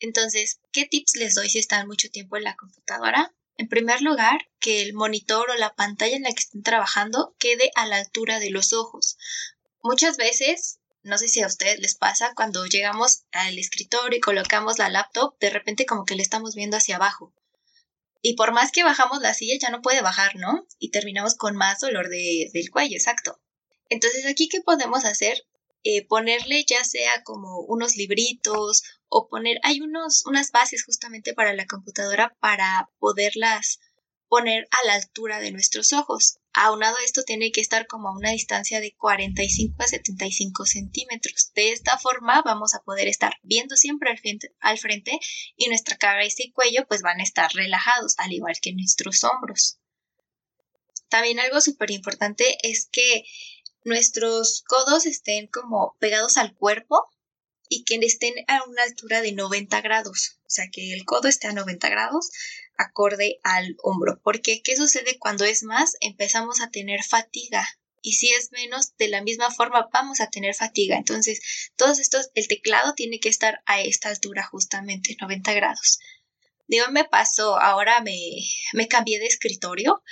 Entonces, 0.00 0.60
¿qué 0.72 0.86
tips 0.86 1.16
les 1.16 1.34
doy 1.34 1.50
si 1.50 1.58
están 1.58 1.88
mucho 1.88 2.08
tiempo 2.08 2.38
en 2.38 2.44
la 2.44 2.56
computadora? 2.56 3.34
En 3.58 3.68
primer 3.68 4.00
lugar, 4.00 4.48
que 4.60 4.80
el 4.80 4.94
monitor 4.94 5.50
o 5.50 5.56
la 5.56 5.74
pantalla 5.74 6.16
en 6.16 6.22
la 6.22 6.30
que 6.30 6.40
estén 6.40 6.62
trabajando 6.62 7.36
quede 7.38 7.70
a 7.74 7.84
la 7.84 7.96
altura 7.96 8.40
de 8.40 8.48
los 8.48 8.72
ojos. 8.72 9.18
Muchas 9.82 10.16
veces, 10.16 10.78
no 11.02 11.18
sé 11.18 11.28
si 11.28 11.42
a 11.42 11.46
ustedes 11.46 11.78
les 11.80 11.96
pasa, 11.96 12.32
cuando 12.34 12.64
llegamos 12.64 13.24
al 13.32 13.58
escritorio 13.58 14.16
y 14.16 14.22
colocamos 14.22 14.78
la 14.78 14.88
laptop, 14.88 15.38
de 15.38 15.50
repente 15.50 15.84
como 15.84 16.06
que 16.06 16.14
le 16.14 16.22
estamos 16.22 16.54
viendo 16.54 16.78
hacia 16.78 16.96
abajo. 16.96 17.34
Y 18.28 18.34
por 18.34 18.50
más 18.52 18.72
que 18.72 18.82
bajamos 18.82 19.20
la 19.20 19.34
silla, 19.34 19.54
ya 19.56 19.70
no 19.70 19.82
puede 19.82 20.02
bajar, 20.02 20.34
¿no? 20.34 20.66
Y 20.80 20.90
terminamos 20.90 21.36
con 21.36 21.54
más 21.54 21.78
dolor 21.78 22.08
de, 22.08 22.50
del 22.52 22.70
cuello, 22.72 22.96
exacto. 22.96 23.40
Entonces, 23.88 24.26
aquí, 24.26 24.48
¿qué 24.48 24.60
podemos 24.62 25.04
hacer? 25.04 25.46
Eh, 25.84 26.04
ponerle 26.08 26.64
ya 26.64 26.82
sea 26.82 27.22
como 27.22 27.60
unos 27.60 27.94
libritos 27.94 28.82
o 29.08 29.28
poner, 29.28 29.58
hay 29.62 29.80
unos, 29.80 30.26
unas 30.26 30.50
bases 30.50 30.82
justamente 30.84 31.34
para 31.34 31.54
la 31.54 31.66
computadora 31.66 32.36
para 32.40 32.90
poderlas 32.98 33.78
poner 34.28 34.68
a 34.70 34.86
la 34.86 34.94
altura 34.94 35.40
de 35.40 35.52
nuestros 35.52 35.92
ojos. 35.92 36.38
Aunado 36.52 36.96
a 36.96 37.04
esto 37.04 37.22
tiene 37.22 37.52
que 37.52 37.60
estar 37.60 37.86
como 37.86 38.08
a 38.08 38.16
una 38.16 38.30
distancia 38.30 38.80
de 38.80 38.94
45 38.96 39.82
a 39.82 39.86
75 39.86 40.66
centímetros. 40.66 41.52
De 41.54 41.72
esta 41.72 41.98
forma 41.98 42.42
vamos 42.42 42.74
a 42.74 42.82
poder 42.82 43.08
estar 43.08 43.34
viendo 43.42 43.76
siempre 43.76 44.10
al 44.10 44.18
frente, 44.18 44.54
al 44.60 44.78
frente 44.78 45.18
y 45.56 45.68
nuestra 45.68 45.96
cabeza 45.96 46.42
y 46.42 46.52
cuello 46.52 46.86
pues 46.88 47.02
van 47.02 47.20
a 47.20 47.24
estar 47.24 47.52
relajados, 47.52 48.14
al 48.18 48.32
igual 48.32 48.56
que 48.60 48.72
nuestros 48.72 49.22
hombros. 49.24 49.78
También 51.08 51.38
algo 51.38 51.60
súper 51.60 51.90
importante 51.90 52.58
es 52.62 52.88
que 52.90 53.24
nuestros 53.84 54.64
codos 54.66 55.06
estén 55.06 55.46
como 55.46 55.96
pegados 56.00 56.36
al 56.36 56.54
cuerpo 56.54 57.08
y 57.68 57.84
que 57.84 57.96
estén 58.02 58.34
a 58.48 58.64
una 58.64 58.82
altura 58.82 59.22
de 59.22 59.32
90 59.32 59.80
grados, 59.80 60.38
o 60.42 60.50
sea, 60.50 60.66
que 60.70 60.92
el 60.92 61.04
codo 61.04 61.28
esté 61.28 61.48
a 61.48 61.52
90 61.52 61.88
grados 61.88 62.30
acorde 62.78 63.40
al 63.42 63.76
hombro, 63.82 64.20
porque 64.22 64.62
¿qué 64.62 64.76
sucede 64.76 65.18
cuando 65.18 65.44
es 65.44 65.62
más? 65.62 65.96
Empezamos 66.00 66.60
a 66.60 66.70
tener 66.70 67.02
fatiga 67.02 67.66
y 68.06 68.12
si 68.12 68.28
es 68.28 68.52
menos, 68.52 68.96
de 68.98 69.08
la 69.08 69.20
misma 69.20 69.50
forma 69.50 69.88
vamos 69.92 70.20
a 70.20 70.30
tener 70.30 70.54
fatiga. 70.54 70.96
Entonces, 70.96 71.40
todos 71.74 71.98
estos, 71.98 72.30
el 72.36 72.46
teclado 72.46 72.94
tiene 72.94 73.18
que 73.18 73.28
estar 73.28 73.64
a 73.66 73.80
esta 73.80 74.10
altura 74.10 74.46
justamente, 74.46 75.16
90 75.20 75.52
grados. 75.54 75.98
Digo, 76.68 76.86
me 76.90 77.04
pasó, 77.04 77.60
ahora 77.60 78.00
me, 78.00 78.18
me 78.72 78.88
cambié 78.88 79.18
de 79.18 79.26
escritorio 79.26 80.02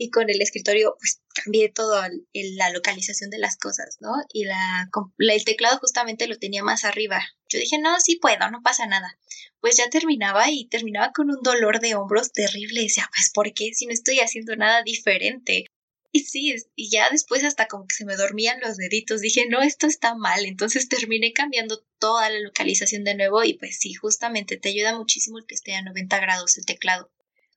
y 0.00 0.10
con 0.10 0.30
el 0.30 0.40
escritorio 0.40 0.96
pues 0.98 1.20
cambié 1.34 1.70
todo 1.70 2.02
la 2.32 2.70
localización 2.70 3.28
de 3.30 3.38
las 3.38 3.56
cosas, 3.56 3.98
¿no? 4.00 4.12
Y 4.32 4.44
la, 4.44 4.88
el 5.18 5.44
teclado 5.44 5.78
justamente 5.78 6.26
lo 6.26 6.38
tenía 6.38 6.62
más 6.62 6.84
arriba. 6.84 7.22
Yo 7.50 7.58
dije, 7.58 7.78
no, 7.78 8.00
sí 8.00 8.16
puedo, 8.16 8.50
no 8.50 8.62
pasa 8.62 8.86
nada. 8.86 9.18
Pues 9.60 9.76
ya 9.76 9.90
terminaba 9.90 10.50
y 10.50 10.68
terminaba 10.68 11.12
con 11.14 11.30
un 11.30 11.42
dolor 11.42 11.80
de 11.80 11.94
hombros 11.96 12.32
terrible. 12.32 12.80
Decía, 12.82 13.08
pues 13.14 13.30
¿por 13.32 13.52
qué 13.52 13.72
si 13.74 13.86
no 13.86 13.92
estoy 13.92 14.20
haciendo 14.20 14.56
nada 14.56 14.82
diferente? 14.82 15.66
Y 16.12 16.20
sí, 16.20 16.54
y 16.74 16.90
ya 16.90 17.08
después 17.10 17.44
hasta 17.44 17.68
como 17.68 17.86
que 17.86 17.94
se 17.94 18.04
me 18.04 18.16
dormían 18.16 18.60
los 18.60 18.76
deditos, 18.76 19.20
dije, 19.20 19.46
no, 19.48 19.62
esto 19.62 19.86
está 19.86 20.16
mal, 20.16 20.44
entonces 20.44 20.88
terminé 20.88 21.32
cambiando 21.32 21.80
toda 21.98 22.28
la 22.30 22.40
localización 22.40 23.04
de 23.04 23.14
nuevo 23.14 23.44
y 23.44 23.54
pues 23.54 23.78
sí, 23.78 23.94
justamente 23.94 24.56
te 24.56 24.70
ayuda 24.70 24.98
muchísimo 24.98 25.38
el 25.38 25.46
que 25.46 25.54
esté 25.54 25.74
a 25.74 25.82
90 25.82 26.18
grados 26.18 26.58
el 26.58 26.66
teclado. 26.66 27.10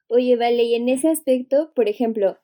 Oye, 0.08 0.36
vale, 0.36 0.64
y 0.64 0.76
en 0.76 0.90
ese 0.90 1.10
aspecto, 1.10 1.72
por 1.74 1.90
ejemplo, 1.90 2.38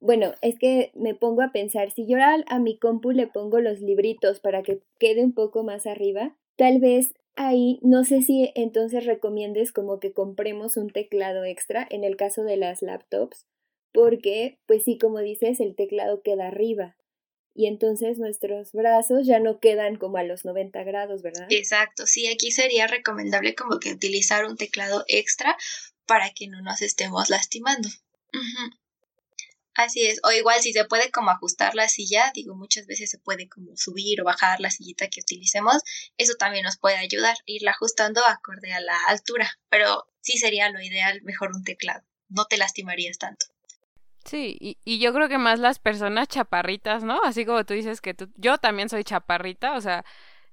bueno, 0.00 0.34
es 0.42 0.58
que 0.58 0.90
me 0.94 1.14
pongo 1.14 1.42
a 1.42 1.52
pensar, 1.52 1.90
si 1.90 2.06
yo 2.06 2.18
a, 2.20 2.58
mi 2.58 2.78
compu 2.78 3.12
le 3.12 3.26
pongo 3.26 3.60
los 3.60 3.80
libritos 3.80 4.40
para 4.40 4.62
que 4.62 4.82
quede 4.98 5.22
un 5.22 5.32
poco 5.32 5.62
más 5.62 5.86
arriba, 5.86 6.36
tal 6.56 6.80
vez 6.80 7.14
ahí 7.36 7.78
no 7.82 8.04
sé 8.04 8.22
si 8.22 8.52
entonces 8.54 9.06
recomiendes 9.06 9.72
como 9.72 10.00
que 10.00 10.12
compremos 10.12 10.76
un 10.76 10.90
teclado 10.90 11.44
extra 11.44 11.86
en 11.88 12.04
el 12.04 12.16
caso 12.16 12.42
de 12.42 12.56
las 12.56 12.82
laptops, 12.82 13.46
porque 13.94 14.58
pues 14.66 14.82
sí, 14.82 14.98
como 14.98 15.20
dices, 15.20 15.60
el 15.60 15.76
teclado 15.76 16.20
queda 16.20 16.48
arriba 16.48 16.96
y 17.54 17.68
entonces 17.68 18.18
nuestros 18.18 18.72
brazos 18.72 19.24
ya 19.24 19.38
no 19.38 19.60
quedan 19.60 19.96
como 19.96 20.18
a 20.18 20.24
los 20.24 20.44
90 20.44 20.82
grados, 20.82 21.22
¿verdad? 21.22 21.46
Exacto, 21.48 22.04
sí, 22.04 22.26
aquí 22.26 22.50
sería 22.50 22.88
recomendable 22.88 23.54
como 23.54 23.78
que 23.78 23.92
utilizar 23.92 24.44
un 24.44 24.56
teclado 24.56 25.04
extra 25.06 25.56
para 26.04 26.30
que 26.30 26.48
no 26.48 26.60
nos 26.60 26.82
estemos 26.82 27.30
lastimando. 27.30 27.88
Así 29.74 30.04
es, 30.06 30.18
o 30.24 30.32
igual 30.32 30.60
si 30.60 30.72
se 30.72 30.84
puede 30.84 31.12
como 31.12 31.30
ajustar 31.30 31.76
la 31.76 31.88
silla, 31.88 32.32
digo, 32.34 32.56
muchas 32.56 32.86
veces 32.86 33.10
se 33.10 33.18
puede 33.18 33.48
como 33.48 33.76
subir 33.76 34.20
o 34.20 34.24
bajar 34.24 34.58
la 34.58 34.70
sillita 34.70 35.08
que 35.08 35.20
utilicemos, 35.20 35.82
eso 36.16 36.34
también 36.34 36.64
nos 36.64 36.78
puede 36.78 36.96
ayudar, 36.96 37.36
irla 37.46 37.70
ajustando 37.70 38.20
acorde 38.26 38.72
a 38.72 38.80
la 38.80 38.98
altura, 39.06 39.48
pero 39.68 40.08
sí 40.20 40.38
sería 40.38 40.68
lo 40.70 40.80
ideal 40.80 41.22
mejor 41.22 41.50
un 41.54 41.62
teclado, 41.62 42.04
no 42.28 42.46
te 42.46 42.56
lastimarías 42.56 43.18
tanto. 43.18 43.53
Sí, 44.24 44.56
y, 44.60 44.78
y 44.84 44.98
yo 44.98 45.12
creo 45.12 45.28
que 45.28 45.38
más 45.38 45.58
las 45.58 45.78
personas 45.78 46.28
chaparritas, 46.28 47.04
¿no? 47.04 47.20
Así 47.24 47.44
como 47.44 47.64
tú 47.64 47.74
dices 47.74 48.00
que 48.00 48.14
tú, 48.14 48.30
yo 48.36 48.58
también 48.58 48.88
soy 48.88 49.04
chaparrita, 49.04 49.74
o 49.74 49.80
sea, 49.80 50.04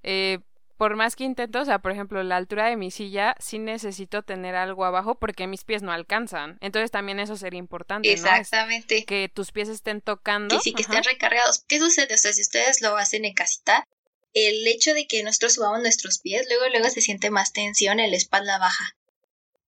eh, 0.03 0.39
por 0.81 0.95
más 0.95 1.15
que 1.15 1.23
intento, 1.23 1.59
o 1.59 1.65
sea, 1.65 1.77
por 1.77 1.91
ejemplo, 1.91 2.23
la 2.23 2.37
altura 2.37 2.65
de 2.65 2.75
mi 2.75 2.89
silla, 2.89 3.35
sí 3.39 3.59
necesito 3.59 4.23
tener 4.23 4.55
algo 4.55 4.83
abajo 4.83 5.13
porque 5.13 5.45
mis 5.45 5.63
pies 5.63 5.83
no 5.83 5.91
alcanzan. 5.91 6.57
Entonces 6.59 6.89
también 6.89 7.19
eso 7.19 7.37
sería 7.37 7.59
importante. 7.59 8.11
Exactamente. 8.11 9.05
que 9.05 9.29
tus 9.29 9.51
pies 9.51 9.69
estén 9.69 10.01
tocando. 10.01 10.55
Y 10.55 10.59
sí, 10.59 10.73
que 10.73 10.81
estén 10.81 11.03
recargados. 11.03 11.63
¿Qué 11.67 11.77
sucede? 11.77 12.15
O 12.15 12.17
sea, 12.17 12.33
si 12.33 12.41
ustedes 12.41 12.81
lo 12.81 12.97
hacen 12.97 13.25
en 13.25 13.35
casita, 13.35 13.87
el 14.33 14.67
hecho 14.67 14.95
de 14.95 15.05
que 15.05 15.21
nosotros 15.21 15.53
subamos 15.53 15.81
nuestros 15.81 16.17
pies, 16.17 16.47
luego, 16.49 16.67
luego 16.71 16.89
se 16.89 17.01
siente 17.01 17.29
más 17.29 17.53
tensión 17.53 17.99
en 17.99 18.09
la 18.09 18.17
espalda 18.17 18.57
baja. 18.57 18.95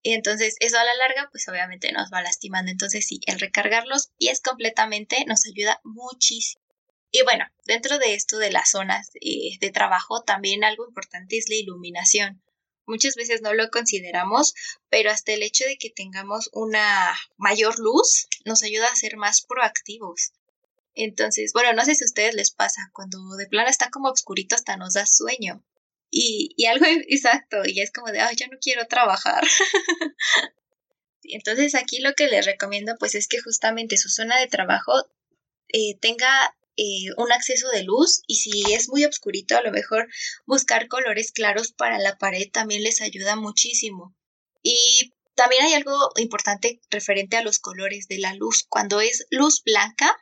Y 0.03 0.13
entonces 0.13 0.57
eso 0.59 0.77
a 0.77 0.83
la 0.83 0.93
larga, 0.95 1.29
pues 1.31 1.47
obviamente 1.47 1.91
nos 1.93 2.11
va 2.11 2.21
lastimando. 2.21 2.69
Entonces 2.69 3.07
sí, 3.07 3.21
el 3.25 3.39
recargar 3.39 3.87
los 3.87 4.09
pies 4.19 4.41
completamente 4.41 5.23
nos 5.25 5.45
ayuda 5.47 5.79
muchísimo. 5.83 6.61
Y 7.09 7.23
bueno, 7.23 7.45
dentro 7.65 7.99
de 7.99 8.13
esto 8.15 8.37
de 8.37 8.51
las 8.51 8.71
zonas 8.71 9.11
eh, 9.21 9.57
de 9.61 9.71
trabajo, 9.71 10.23
también 10.23 10.63
algo 10.63 10.85
importante 10.85 11.37
es 11.37 11.47
la 11.47 11.55
iluminación. 11.55 12.43
Muchas 12.85 13.15
veces 13.15 13.41
no 13.41 13.53
lo 13.53 13.69
consideramos, 13.69 14.53
pero 14.89 15.09
hasta 15.09 15.31
el 15.31 15.43
hecho 15.43 15.63
de 15.63 15.77
que 15.77 15.89
tengamos 15.89 16.49
una 16.51 17.15
mayor 17.37 17.79
luz 17.79 18.27
nos 18.43 18.61
ayuda 18.63 18.89
a 18.89 18.95
ser 18.95 19.15
más 19.15 19.41
proactivos. 19.41 20.33
Entonces, 20.95 21.53
bueno, 21.53 21.71
no 21.73 21.85
sé 21.85 21.95
si 21.95 22.03
a 22.03 22.07
ustedes 22.07 22.35
les 22.35 22.51
pasa, 22.51 22.89
cuando 22.91 23.19
de 23.37 23.47
plano 23.47 23.69
está 23.69 23.89
como 23.89 24.09
oscurito 24.09 24.55
hasta 24.55 24.75
nos 24.75 24.93
da 24.93 25.05
sueño. 25.05 25.63
Y, 26.15 26.53
y 26.57 26.67
algo 26.67 26.85
exacto, 27.07 27.63
y 27.65 27.81
es 27.81 27.91
como 27.91 28.11
de, 28.11 28.21
ay, 28.21 28.35
yo 28.35 28.45
no 28.51 28.59
quiero 28.61 28.85
trabajar. 28.85 29.43
Entonces 31.23 31.73
aquí 31.73 31.99
lo 32.01 32.13
que 32.13 32.27
les 32.27 32.45
recomiendo 32.45 32.95
pues 32.99 33.15
es 33.15 33.27
que 33.27 33.41
justamente 33.41 33.97
su 33.97 34.09
zona 34.09 34.39
de 34.39 34.47
trabajo 34.47 34.93
eh, 35.69 35.97
tenga 35.99 36.55
eh, 36.77 37.09
un 37.17 37.31
acceso 37.31 37.67
de 37.69 37.83
luz 37.83 38.21
y 38.27 38.35
si 38.35 38.73
es 38.73 38.89
muy 38.89 39.05
oscurito 39.05 39.57
a 39.57 39.63
lo 39.63 39.71
mejor 39.71 40.07
buscar 40.45 40.87
colores 40.87 41.31
claros 41.31 41.71
para 41.71 41.97
la 41.97 42.17
pared 42.17 42.47
también 42.51 42.83
les 42.83 43.01
ayuda 43.01 43.35
muchísimo. 43.35 44.15
Y 44.61 45.13
también 45.33 45.65
hay 45.65 45.73
algo 45.73 45.97
importante 46.17 46.79
referente 46.91 47.37
a 47.37 47.43
los 47.43 47.57
colores 47.57 48.07
de 48.07 48.19
la 48.19 48.35
luz. 48.35 48.65
Cuando 48.69 49.01
es 49.01 49.25
luz 49.31 49.63
blanca 49.63 50.15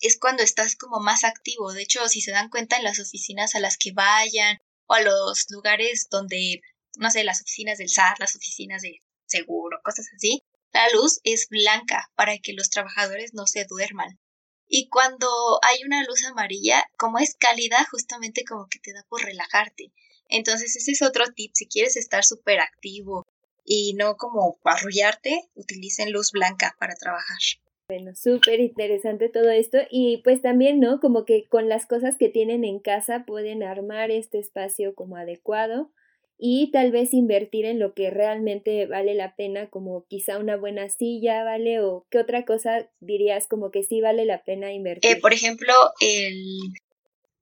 es 0.00 0.18
cuando 0.18 0.42
estás 0.42 0.76
como 0.76 1.00
más 1.00 1.24
activo. 1.24 1.72
De 1.72 1.82
hecho, 1.82 2.08
si 2.08 2.22
se 2.22 2.30
dan 2.30 2.48
cuenta 2.48 2.76
en 2.76 2.84
las 2.84 2.98
oficinas 2.98 3.54
a 3.54 3.60
las 3.60 3.76
que 3.76 3.92
vayan 3.92 4.58
o 4.86 4.94
a 4.94 5.02
los 5.02 5.46
lugares 5.50 6.08
donde, 6.10 6.60
no 6.96 7.10
sé, 7.10 7.24
las 7.24 7.40
oficinas 7.42 7.78
del 7.78 7.88
SAR, 7.88 8.18
las 8.18 8.36
oficinas 8.36 8.82
de 8.82 9.02
seguro, 9.26 9.80
cosas 9.82 10.06
así, 10.14 10.42
la 10.72 10.88
luz 10.90 11.20
es 11.22 11.48
blanca 11.48 12.10
para 12.16 12.38
que 12.38 12.52
los 12.52 12.70
trabajadores 12.70 13.32
no 13.32 13.46
se 13.46 13.64
duerman. 13.64 14.18
Y 14.66 14.88
cuando 14.88 15.28
hay 15.62 15.84
una 15.84 16.02
luz 16.04 16.24
amarilla, 16.24 16.84
como 16.96 17.18
es 17.18 17.36
cálida, 17.36 17.86
justamente 17.90 18.44
como 18.44 18.66
que 18.66 18.80
te 18.80 18.92
da 18.92 19.04
por 19.08 19.22
relajarte. 19.22 19.92
Entonces 20.28 20.74
ese 20.74 20.92
es 20.92 21.02
otro 21.02 21.26
tip. 21.34 21.52
Si 21.54 21.68
quieres 21.68 21.96
estar 21.96 22.24
súper 22.24 22.60
activo 22.60 23.26
y 23.64 23.94
no 23.94 24.16
como 24.16 24.58
arrullarte, 24.64 25.48
utilicen 25.54 26.12
luz 26.12 26.32
blanca 26.32 26.74
para 26.78 26.94
trabajar. 26.94 27.38
Bueno, 27.86 28.14
súper 28.14 28.60
interesante 28.60 29.28
todo 29.28 29.50
esto 29.50 29.78
y 29.90 30.18
pues 30.24 30.40
también, 30.40 30.80
¿no? 30.80 31.00
Como 31.00 31.26
que 31.26 31.46
con 31.48 31.68
las 31.68 31.84
cosas 31.84 32.16
que 32.16 32.30
tienen 32.30 32.64
en 32.64 32.78
casa 32.78 33.24
pueden 33.26 33.62
armar 33.62 34.10
este 34.10 34.38
espacio 34.38 34.94
como 34.94 35.16
adecuado 35.16 35.90
y 36.38 36.70
tal 36.72 36.90
vez 36.92 37.12
invertir 37.12 37.66
en 37.66 37.78
lo 37.78 37.92
que 37.92 38.10
realmente 38.10 38.86
vale 38.86 39.14
la 39.14 39.36
pena, 39.36 39.68
como 39.68 40.06
quizá 40.06 40.38
una 40.38 40.56
buena 40.56 40.88
silla, 40.88 41.44
¿vale? 41.44 41.80
O 41.80 42.06
qué 42.10 42.18
otra 42.18 42.46
cosa 42.46 42.90
dirías 43.00 43.46
como 43.48 43.70
que 43.70 43.82
sí 43.82 44.00
vale 44.00 44.24
la 44.24 44.44
pena 44.44 44.72
invertir. 44.72 45.10
Eh, 45.10 45.20
por 45.20 45.34
ejemplo, 45.34 45.72
el, 46.00 46.58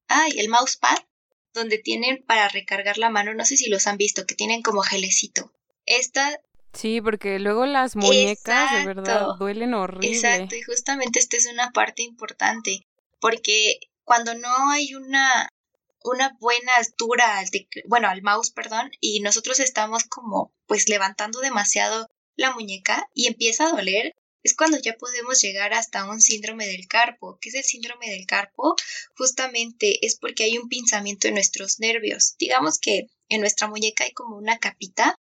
ay, 0.08 0.32
el 0.38 0.48
mousepad, 0.48 0.98
donde 1.54 1.78
tienen 1.78 2.22
para 2.26 2.48
recargar 2.48 2.98
la 2.98 3.10
mano, 3.10 3.32
no 3.32 3.44
sé 3.44 3.56
si 3.56 3.70
los 3.70 3.86
han 3.86 3.96
visto, 3.96 4.26
que 4.26 4.34
tienen 4.34 4.62
como 4.62 4.82
gelecito. 4.82 5.52
Esta 5.86 6.40
Sí, 6.72 7.00
porque 7.00 7.38
luego 7.38 7.66
las 7.66 7.96
muñecas 7.96 8.72
de 8.72 8.86
verdad 8.86 9.26
duelen 9.38 9.74
horrible. 9.74 10.16
Exacto, 10.16 10.54
y 10.56 10.62
justamente 10.62 11.18
esta 11.18 11.36
es 11.36 11.46
una 11.46 11.70
parte 11.70 12.02
importante, 12.02 12.86
porque 13.20 13.78
cuando 14.04 14.34
no 14.34 14.70
hay 14.70 14.94
una 14.94 15.48
una 16.04 16.36
buena 16.40 16.74
altura 16.76 17.38
al 17.38 17.48
bueno, 17.86 18.08
al 18.08 18.22
mouse, 18.22 18.50
perdón, 18.50 18.90
y 19.00 19.20
nosotros 19.20 19.60
estamos 19.60 20.04
como 20.04 20.52
pues 20.66 20.88
levantando 20.88 21.40
demasiado 21.40 22.08
la 22.36 22.52
muñeca 22.52 23.08
y 23.14 23.28
empieza 23.28 23.66
a 23.66 23.70
doler, 23.70 24.12
es 24.42 24.54
cuando 24.56 24.78
ya 24.78 24.94
podemos 24.94 25.40
llegar 25.40 25.72
hasta 25.72 26.04
un 26.08 26.20
síndrome 26.20 26.66
del 26.66 26.88
carpo. 26.88 27.38
¿Qué 27.40 27.50
es 27.50 27.54
el 27.54 27.62
síndrome 27.62 28.10
del 28.10 28.26
carpo? 28.26 28.74
Justamente 29.16 30.04
es 30.04 30.18
porque 30.18 30.44
hay 30.44 30.58
un 30.58 30.68
pinzamiento 30.68 31.28
en 31.28 31.34
nuestros 31.34 31.78
nervios. 31.78 32.34
Digamos 32.38 32.78
que 32.80 33.06
en 33.28 33.40
nuestra 33.40 33.68
muñeca 33.68 34.04
hay 34.04 34.12
como 34.12 34.36
una 34.36 34.58
capita 34.58 35.14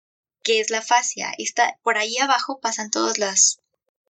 que 0.50 0.60
es 0.60 0.72
la 0.72 0.82
fascia. 0.82 1.32
Está, 1.38 1.78
por 1.84 2.00
ahí 2.00 2.18
abajo 2.18 2.60
pasan 2.60 2.90
todos 2.90 3.20
las, 3.20 3.60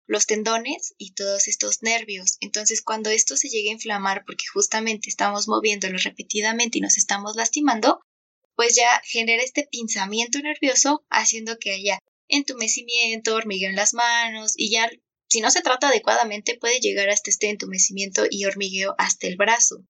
los 0.08 0.26
tendones 0.26 0.96
y 0.98 1.14
todos 1.14 1.48
estos 1.48 1.84
nervios. 1.84 2.38
Entonces, 2.40 2.82
cuando 2.82 3.12
esto 3.12 3.38
se 3.38 3.50
llega 3.50 3.70
a 3.70 3.74
inflamar 3.74 4.24
porque 4.26 4.46
justamente 4.52 5.10
estamos 5.10 5.48
moviéndolo 5.48 5.96
repetidamente 6.00 6.80
y 6.80 6.82
nos 6.82 6.98
estamos 6.98 7.36
lastimando, 7.36 8.00
pues 8.56 8.76
ya 8.76 9.00
genera 9.06 9.44
este 9.44 9.68
pinzamiento 9.72 10.40
nervioso 10.40 11.06
haciendo 11.12 11.60
que 11.60 11.70
haya 11.70 12.00
entumecimiento, 12.28 13.36
hormigueo 13.36 13.70
en 13.70 13.76
las 13.76 13.94
manos 13.94 14.54
y 14.58 14.72
ya 14.72 14.90
si 15.30 15.40
no 15.40 15.52
se 15.52 15.62
trata 15.62 15.90
adecuadamente 15.90 16.58
puede 16.58 16.80
llegar 16.80 17.12
hasta 17.12 17.30
este 17.30 17.52
entumecimiento 17.52 18.24
y 18.28 18.46
hormigueo 18.46 18.96
hasta 18.98 19.28
el 19.28 19.36
brazo. 19.36 19.86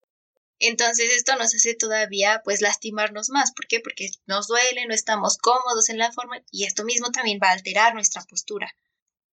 Entonces 0.65 1.11
esto 1.17 1.35
nos 1.35 1.53
hace 1.53 1.75
todavía 1.75 2.41
pues 2.45 2.61
lastimarnos 2.61 3.31
más. 3.31 3.51
¿Por 3.51 3.67
qué? 3.67 3.81
Porque 3.81 4.11
nos 4.27 4.47
duele, 4.47 4.87
no 4.87 4.95
estamos 4.95 5.37
cómodos 5.37 5.89
en 5.89 5.99
la 5.99 6.13
forma 6.13 6.41
y 6.53 6.67
esto 6.67 6.85
mismo 6.85 7.11
también 7.11 7.41
va 7.43 7.49
a 7.49 7.55
alterar 7.55 7.95
nuestra 7.95 8.23
postura. 8.23 8.73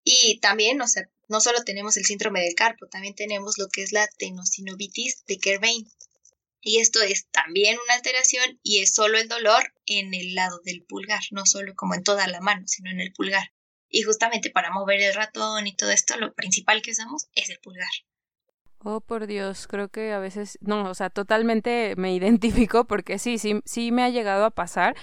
Y 0.04 0.40
también, 0.40 0.82
o 0.82 0.88
sea, 0.88 1.08
no 1.28 1.40
solo 1.40 1.64
tenemos 1.64 1.98
el 1.98 2.06
síndrome 2.06 2.42
del 2.42 2.56
carpo, 2.56 2.88
también 2.88 3.14
tenemos 3.14 3.60
lo 3.60 3.68
que 3.70 3.84
es 3.84 3.92
la 3.92 4.08
tenosinovitis 4.18 5.24
de 5.28 5.38
Kerbein. 5.38 5.88
Y 6.62 6.80
esto 6.80 7.00
es 7.04 7.28
también 7.30 7.78
una 7.86 7.94
alteración 7.94 8.60
y 8.64 8.80
es 8.82 8.96
solo 8.96 9.20
el 9.20 9.28
dolor 9.28 9.72
en 9.86 10.16
el 10.16 10.34
lado 10.34 10.60
del 10.66 10.82
pulgar, 10.82 11.22
no 11.30 11.46
solo 11.46 11.76
como 11.76 11.94
en 11.94 12.04
toda 12.04 12.26
la 12.26 12.42
mano, 12.42 12.68
sino 12.68 12.90
en 12.90 13.02
el 13.02 13.14
pulgar. 13.14 13.54
Y 13.88 14.02
justamente 14.02 14.50
para 14.50 14.72
mover 14.72 15.00
el 15.02 15.14
ratón 15.14 15.68
y 15.68 15.76
todo 15.76 15.92
esto, 15.92 16.18
lo 16.18 16.34
principal 16.34 16.82
que 16.82 16.92
usamos 16.92 17.28
es 17.36 17.52
el 17.52 17.60
pulgar. 17.60 17.92
Oh, 18.84 19.02
por 19.02 19.28
Dios, 19.28 19.68
creo 19.68 19.90
que 19.90 20.14
a 20.14 20.20
veces, 20.20 20.58
no, 20.62 20.90
o 20.90 20.94
sea, 20.94 21.10
totalmente 21.10 21.96
me 21.98 22.14
identifico 22.16 22.86
porque 22.86 23.20
sí, 23.20 23.38
sí, 23.38 23.62
sí 23.66 23.92
me 23.92 24.04
ha 24.04 24.10
llegado 24.10 24.46
a 24.46 24.52
pasar. 24.52 24.96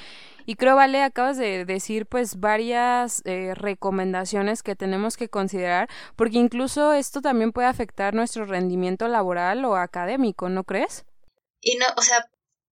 Y 0.47 0.55
creo, 0.55 0.77
Vale, 0.77 1.03
acabas 1.03 1.37
de 1.37 1.65
decir 1.65 2.07
pues 2.07 2.39
varias 2.39 3.21
eh, 3.27 3.53
recomendaciones 3.55 4.63
que 4.63 4.77
tenemos 4.77 5.17
que 5.17 5.29
considerar, 5.29 5.89
porque 6.15 6.39
incluso 6.39 6.93
esto 6.95 7.21
también 7.21 7.53
puede 7.53 7.67
afectar 7.67 8.15
nuestro 8.15 8.47
rendimiento 8.47 9.09
laboral 9.09 9.65
o 9.65 9.77
académico, 9.77 10.49
¿no 10.49 10.65
crees? 10.65 11.05
Y 11.61 11.77
no, 11.77 11.87
o 11.97 12.03
sea, 12.03 12.25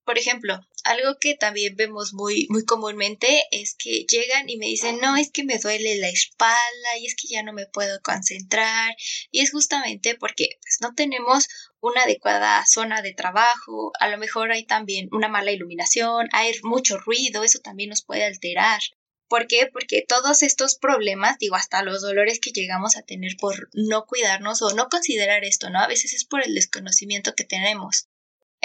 por 0.05 0.19
ejemplo, 0.19 0.61
algo 0.85 1.17
que 1.19 1.35
también 1.35 1.77
vemos 1.77 2.13
muy, 2.13 2.47
muy 2.51 2.65
comúnmente 2.65 3.45
es 3.51 3.75
que 3.75 4.05
llegan 4.05 4.49
y 4.51 4.59
me 4.59 4.67
dicen, 4.67 4.99
no, 5.01 5.17
es 5.17 5.31
que 5.31 5.45
me 5.45 5.59
duele 5.59 5.97
la 5.97 6.09
espalda 6.09 6.99
y 7.01 7.07
es 7.07 7.15
que 7.15 7.29
ya 7.29 7.43
no 7.43 7.53
me 7.53 7.67
puedo 7.67 8.01
concentrar. 8.03 8.95
Y 9.31 9.41
es 9.41 9.51
justamente 9.51 10.15
porque 10.15 10.59
pues, 10.61 10.79
no 10.81 10.95
tenemos 10.95 11.49
una 11.81 12.03
adecuada 12.03 12.65
zona 12.67 13.01
de 13.01 13.15
trabajo, 13.15 13.93
a 13.99 14.09
lo 14.09 14.19
mejor 14.19 14.53
hay 14.53 14.67
también 14.67 15.09
una 15.13 15.29
mala 15.29 15.53
iluminación, 15.53 16.29
hay 16.33 16.53
mucho 16.63 16.99
ruido, 16.99 17.43
eso 17.43 17.61
también 17.61 17.91
nos 17.91 18.05
puede 18.05 18.25
alterar. 18.25 18.81
¿Por 19.29 19.47
qué? 19.47 19.69
Porque 19.73 20.05
todos 20.07 20.43
estos 20.43 20.77
problemas, 20.77 21.39
digo, 21.39 21.57
hasta 21.57 21.83
los 21.83 22.03
dolores 22.03 22.41
que 22.41 22.53
llegamos 22.53 22.97
a 22.97 23.03
tener 23.03 23.33
por 23.39 23.71
no 23.73 24.05
cuidarnos 24.05 24.61
o 24.61 24.75
no 24.75 24.89
considerar 24.89 25.45
esto, 25.45 25.71
¿no? 25.71 25.81
A 25.81 25.89
veces 25.89 26.13
es 26.13 26.25
por 26.27 26.45
el 26.45 26.55
desconocimiento 26.55 27.35
que 27.35 27.45
tenemos 27.45 28.09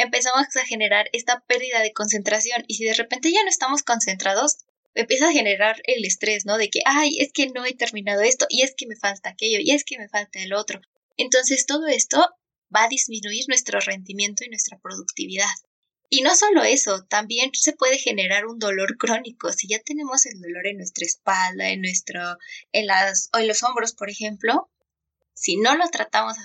empezamos 0.01 0.55
a 0.55 0.65
generar 0.65 1.09
esta 1.13 1.41
pérdida 1.41 1.81
de 1.81 1.93
concentración 1.93 2.63
y 2.67 2.75
si 2.75 2.85
de 2.85 2.93
repente 2.93 3.31
ya 3.31 3.43
no 3.43 3.49
estamos 3.49 3.83
concentrados, 3.83 4.59
empieza 4.93 5.29
a 5.29 5.33
generar 5.33 5.81
el 5.83 6.05
estrés, 6.05 6.45
¿no? 6.45 6.57
De 6.57 6.69
que, 6.69 6.81
ay, 6.85 7.19
es 7.19 7.31
que 7.33 7.49
no 7.49 7.65
he 7.65 7.73
terminado 7.73 8.21
esto 8.21 8.45
y 8.49 8.61
es 8.61 8.73
que 8.75 8.87
me 8.87 8.95
falta 8.95 9.29
aquello 9.29 9.59
y 9.61 9.71
es 9.71 9.83
que 9.83 9.97
me 9.97 10.09
falta 10.09 10.39
el 10.39 10.53
otro. 10.53 10.81
Entonces 11.17 11.65
todo 11.65 11.87
esto 11.87 12.17
va 12.73 12.85
a 12.85 12.89
disminuir 12.89 13.45
nuestro 13.47 13.79
rendimiento 13.79 14.43
y 14.43 14.49
nuestra 14.49 14.79
productividad. 14.79 15.47
Y 16.09 16.21
no 16.21 16.35
solo 16.35 16.63
eso, 16.63 17.05
también 17.05 17.51
se 17.53 17.73
puede 17.73 17.99
generar 17.99 18.47
un 18.47 18.57
dolor 18.57 18.97
crónico. 18.97 19.53
Si 19.53 19.67
ya 19.67 19.79
tenemos 19.79 20.25
el 20.25 20.41
dolor 20.41 20.65
en 20.65 20.77
nuestra 20.77 21.05
espalda, 21.05 21.69
en 21.69 21.81
nuestro, 21.81 22.37
en 22.71 22.87
las, 22.87 23.29
o 23.33 23.37
en 23.37 23.47
los 23.47 23.61
hombros, 23.63 23.93
por 23.93 24.09
ejemplo, 24.09 24.71
si 25.33 25.57
no 25.57 25.75
lo 25.75 25.87
tratamos 25.89 26.35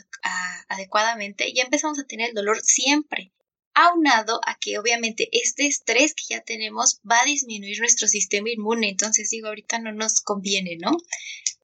adecuadamente, 0.69 1.53
ya 1.55 1.63
empezamos 1.63 1.99
a 1.99 2.05
tener 2.05 2.29
el 2.29 2.35
dolor 2.35 2.61
siempre 2.63 3.33
aunado 3.75 4.41
a 4.47 4.57
que 4.59 4.79
obviamente 4.79 5.29
este 5.33 5.67
estrés 5.67 6.15
que 6.15 6.35
ya 6.35 6.41
tenemos 6.41 7.01
va 7.09 7.21
a 7.21 7.25
disminuir 7.25 7.79
nuestro 7.81 8.09
sistema 8.09 8.51
inmune, 8.51 8.89
entonces 8.89 9.29
digo, 9.31 9.49
ahorita 9.49 9.79
no 9.81 9.93
nos 9.93 10.21
conviene, 10.21 10.77
¿no? 10.81 10.93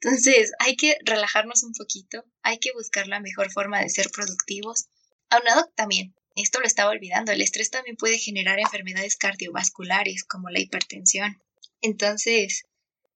Entonces 0.02 0.52
hay 0.58 0.76
que 0.76 0.96
relajarnos 1.04 1.62
un 1.62 1.72
poquito, 1.72 2.24
hay 2.42 2.58
que 2.58 2.72
buscar 2.72 3.06
la 3.06 3.20
mejor 3.20 3.50
forma 3.52 3.80
de 3.80 3.88
ser 3.90 4.10
productivos. 4.10 4.88
Aunado 5.28 5.70
también, 5.76 6.14
esto 6.36 6.60
lo 6.60 6.66
estaba 6.66 6.90
olvidando, 6.90 7.32
el 7.32 7.42
estrés 7.42 7.70
también 7.70 7.96
puede 7.96 8.18
generar 8.18 8.58
enfermedades 8.58 9.16
cardiovasculares 9.16 10.24
como 10.24 10.48
la 10.50 10.60
hipertensión. 10.60 11.40
Entonces... 11.80 12.64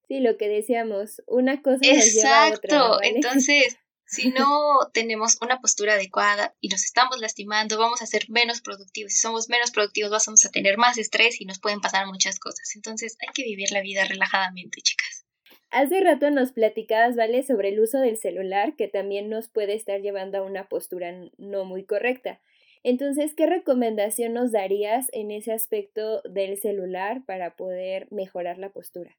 Sí, 0.06 0.20
lo 0.20 0.36
que 0.36 0.48
decíamos, 0.48 1.22
una 1.26 1.62
cosa 1.62 1.80
nos 1.80 2.12
lleva 2.12 2.44
a 2.44 2.52
otra. 2.52 2.98
entonces 3.02 3.78
si 4.06 4.30
no 4.30 4.90
tenemos 4.92 5.38
una 5.40 5.60
postura 5.60 5.94
adecuada 5.94 6.54
y 6.60 6.68
nos 6.68 6.84
estamos 6.84 7.18
lastimando, 7.20 7.78
vamos 7.78 8.02
a 8.02 8.06
ser 8.06 8.28
menos 8.28 8.60
productivos. 8.60 9.12
Si 9.12 9.18
somos 9.18 9.48
menos 9.48 9.70
productivos, 9.70 10.10
vamos 10.10 10.44
a 10.44 10.50
tener 10.50 10.76
más 10.76 10.98
estrés 10.98 11.40
y 11.40 11.46
nos 11.46 11.58
pueden 11.58 11.80
pasar 11.80 12.06
muchas 12.06 12.38
cosas. 12.38 12.76
Entonces 12.76 13.16
hay 13.20 13.32
que 13.32 13.44
vivir 13.44 13.72
la 13.72 13.80
vida 13.80 14.04
relajadamente, 14.04 14.80
chicas. 14.82 15.24
Hace 15.70 16.00
rato 16.00 16.30
nos 16.30 16.52
platicabas, 16.52 17.16
¿vale?, 17.16 17.42
sobre 17.42 17.70
el 17.70 17.80
uso 17.80 17.98
del 17.98 18.16
celular, 18.16 18.76
que 18.76 18.86
también 18.86 19.28
nos 19.28 19.48
puede 19.48 19.74
estar 19.74 20.00
llevando 20.00 20.38
a 20.38 20.42
una 20.42 20.68
postura 20.68 21.12
no 21.36 21.64
muy 21.64 21.84
correcta. 21.84 22.40
Entonces, 22.84 23.32
¿qué 23.34 23.46
recomendación 23.46 24.34
nos 24.34 24.52
darías 24.52 25.06
en 25.12 25.30
ese 25.30 25.52
aspecto 25.52 26.20
del 26.22 26.60
celular 26.60 27.24
para 27.26 27.56
poder 27.56 28.06
mejorar 28.12 28.58
la 28.58 28.68
postura? 28.68 29.16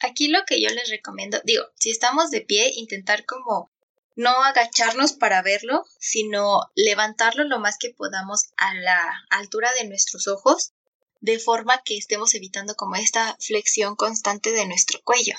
Aquí 0.00 0.28
lo 0.28 0.40
que 0.46 0.60
yo 0.60 0.68
les 0.70 0.88
recomiendo, 0.90 1.38
digo, 1.44 1.64
si 1.76 1.90
estamos 1.90 2.30
de 2.30 2.40
pie, 2.40 2.72
intentar 2.74 3.24
como 3.24 3.70
no 4.16 4.30
agacharnos 4.44 5.12
para 5.12 5.42
verlo, 5.42 5.84
sino 5.98 6.70
levantarlo 6.74 7.44
lo 7.44 7.58
más 7.58 7.78
que 7.78 7.90
podamos 7.90 8.50
a 8.56 8.74
la 8.74 9.24
altura 9.30 9.72
de 9.74 9.88
nuestros 9.88 10.28
ojos, 10.28 10.72
de 11.20 11.38
forma 11.38 11.82
que 11.84 11.96
estemos 11.96 12.34
evitando 12.34 12.74
como 12.74 12.96
esta 12.96 13.36
flexión 13.40 13.96
constante 13.96 14.52
de 14.52 14.66
nuestro 14.66 15.00
cuello. 15.02 15.34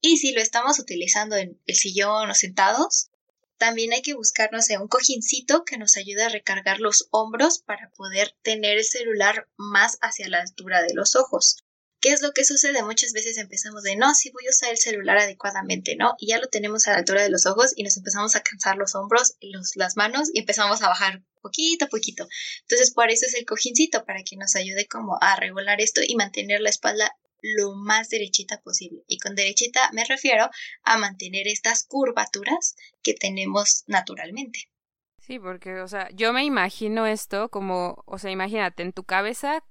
Y 0.00 0.18
si 0.18 0.32
lo 0.32 0.40
estamos 0.40 0.78
utilizando 0.78 1.36
en 1.36 1.60
el 1.66 1.74
sillón 1.76 2.30
o 2.30 2.34
sentados, 2.34 3.10
también 3.58 3.92
hay 3.92 4.02
que 4.02 4.14
buscarnos 4.14 4.68
un 4.70 4.88
cojincito 4.88 5.64
que 5.64 5.78
nos 5.78 5.96
ayude 5.96 6.24
a 6.24 6.28
recargar 6.28 6.80
los 6.80 7.08
hombros 7.10 7.60
para 7.60 7.90
poder 7.90 8.36
tener 8.42 8.78
el 8.78 8.84
celular 8.84 9.48
más 9.56 9.98
hacia 10.02 10.28
la 10.28 10.40
altura 10.40 10.82
de 10.82 10.92
los 10.92 11.16
ojos. 11.16 11.63
¿Qué 12.04 12.10
es 12.10 12.20
lo 12.20 12.32
que 12.32 12.44
sucede? 12.44 12.82
Muchas 12.82 13.14
veces 13.14 13.38
empezamos 13.38 13.82
de, 13.82 13.96
no, 13.96 14.14
sí 14.14 14.30
voy 14.30 14.44
a 14.46 14.50
usar 14.50 14.68
el 14.68 14.76
celular 14.76 15.16
adecuadamente, 15.16 15.96
¿no? 15.96 16.16
Y 16.18 16.26
ya 16.26 16.38
lo 16.38 16.48
tenemos 16.48 16.86
a 16.86 16.90
la 16.90 16.98
altura 16.98 17.22
de 17.22 17.30
los 17.30 17.46
ojos 17.46 17.72
y 17.76 17.82
nos 17.82 17.96
empezamos 17.96 18.36
a 18.36 18.42
cansar 18.42 18.76
los 18.76 18.94
hombros, 18.94 19.38
los, 19.40 19.74
las 19.74 19.96
manos 19.96 20.28
y 20.30 20.40
empezamos 20.40 20.82
a 20.82 20.88
bajar 20.88 21.22
poquito 21.40 21.86
a 21.86 21.88
poquito. 21.88 22.28
Entonces, 22.60 22.92
por 22.92 23.10
eso 23.10 23.24
es 23.24 23.32
el 23.32 23.46
cojincito, 23.46 24.04
para 24.04 24.22
que 24.22 24.36
nos 24.36 24.54
ayude 24.54 24.86
como 24.86 25.16
a 25.18 25.36
regular 25.36 25.80
esto 25.80 26.02
y 26.06 26.14
mantener 26.14 26.60
la 26.60 26.68
espalda 26.68 27.10
lo 27.40 27.74
más 27.74 28.10
derechita 28.10 28.60
posible. 28.60 29.02
Y 29.08 29.16
con 29.16 29.34
derechita 29.34 29.90
me 29.94 30.04
refiero 30.04 30.50
a 30.82 30.98
mantener 30.98 31.48
estas 31.48 31.84
curvaturas 31.84 32.76
que 33.02 33.14
tenemos 33.14 33.84
naturalmente. 33.86 34.68
Sí, 35.22 35.38
porque, 35.38 35.80
o 35.80 35.88
sea, 35.88 36.10
yo 36.12 36.34
me 36.34 36.44
imagino 36.44 37.06
esto 37.06 37.48
como, 37.48 38.04
o 38.04 38.18
sea, 38.18 38.30
imagínate, 38.30 38.82
en 38.82 38.92
tu 38.92 39.04
cabeza 39.04 39.64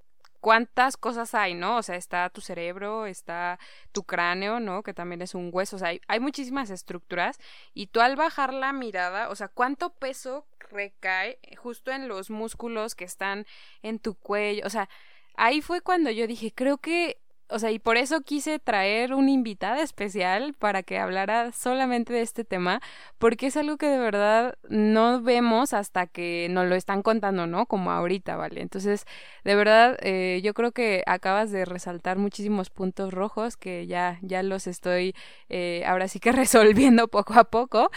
cuántas 0.43 0.97
cosas 0.97 1.34
hay, 1.36 1.53
¿no? 1.53 1.77
O 1.77 1.84
sea, 1.84 1.95
está 1.95 2.29
tu 2.29 2.41
cerebro, 2.41 3.06
está 3.06 3.60
tu 3.93 4.03
cráneo, 4.03 4.60
¿no? 4.60 4.84
Que 4.84 4.93
también 4.93 5.21
es 5.21 5.36
un 5.36 5.49
hueso, 5.53 5.77
o 5.77 5.79
sea, 5.79 5.97
hay, 6.06 6.19
muchísimas 6.19 6.69
estructuras 6.69 7.39
y 7.73 7.88
tú 7.88 8.01
al 8.01 8.17
bajar 8.17 8.53
la 8.53 8.73
mirada, 8.73 9.29
o 9.29 9.36
sea, 9.36 9.47
cuánto 9.47 9.93
peso 9.93 10.45
recae 10.60 11.39
justo 11.56 11.91
en 11.91 12.10
los 12.10 12.29
músculos 12.29 12.93
que 12.93 13.06
están 13.06 13.45
en 13.84 13.99
tu 13.99 14.15
cuello, 14.15 14.67
o 14.67 14.69
sea, 14.69 14.89
ahí 15.36 15.62
fue 15.62 15.79
cuando 15.79 16.12
yo 16.12 16.27
dije, 16.27 16.51
creo 16.53 16.77
que 16.77 17.21
o 17.49 17.60
sea, 17.60 17.71
y 17.71 17.79
por 17.79 17.97
eso 17.97 18.21
quise 18.21 18.60
traer 18.60 19.13
una 19.13 19.32
invitada 19.32 19.82
especial 19.82 20.53
para 20.53 20.84
que 20.84 20.97
hablara 20.97 21.51
solamente 21.51 22.13
de 22.13 22.21
este 22.21 22.43
tema, 22.43 22.82
porque 23.17 23.47
es 23.47 23.58
algo 23.58 23.77
que 23.77 23.88
de 23.88 23.99
verdad 23.99 24.56
no 24.69 25.21
vemos 25.21 25.73
hasta 25.73 26.08
que 26.08 26.47
nos 26.49 26.67
lo 26.67 26.75
están 26.75 27.01
contando, 27.03 27.45
¿no? 27.47 27.65
Como 27.65 27.91
ahorita, 27.91 28.36
¿vale? 28.36 28.62
Entonces, 28.62 29.06
de 29.43 29.56
verdad, 29.56 29.97
eh, 30.01 30.41
yo 30.43 30.53
creo 30.53 30.71
que 30.71 31.03
acabas 31.06 31.51
de 31.51 31.65
resaltar 31.65 32.17
muchísimos 32.17 32.69
puntos 32.69 33.13
rojos 33.13 33.58
que 33.58 33.88
ya, 33.88 34.19
ya 34.21 34.41
los 34.43 34.67
estoy 34.67 35.13
eh, 35.49 35.84
ahora 35.86 36.08
sí 36.08 36.19
que 36.19 36.32
resolviendo 36.32 37.08
poco 37.08 37.34
a 37.36 37.43
poco. 37.43 37.91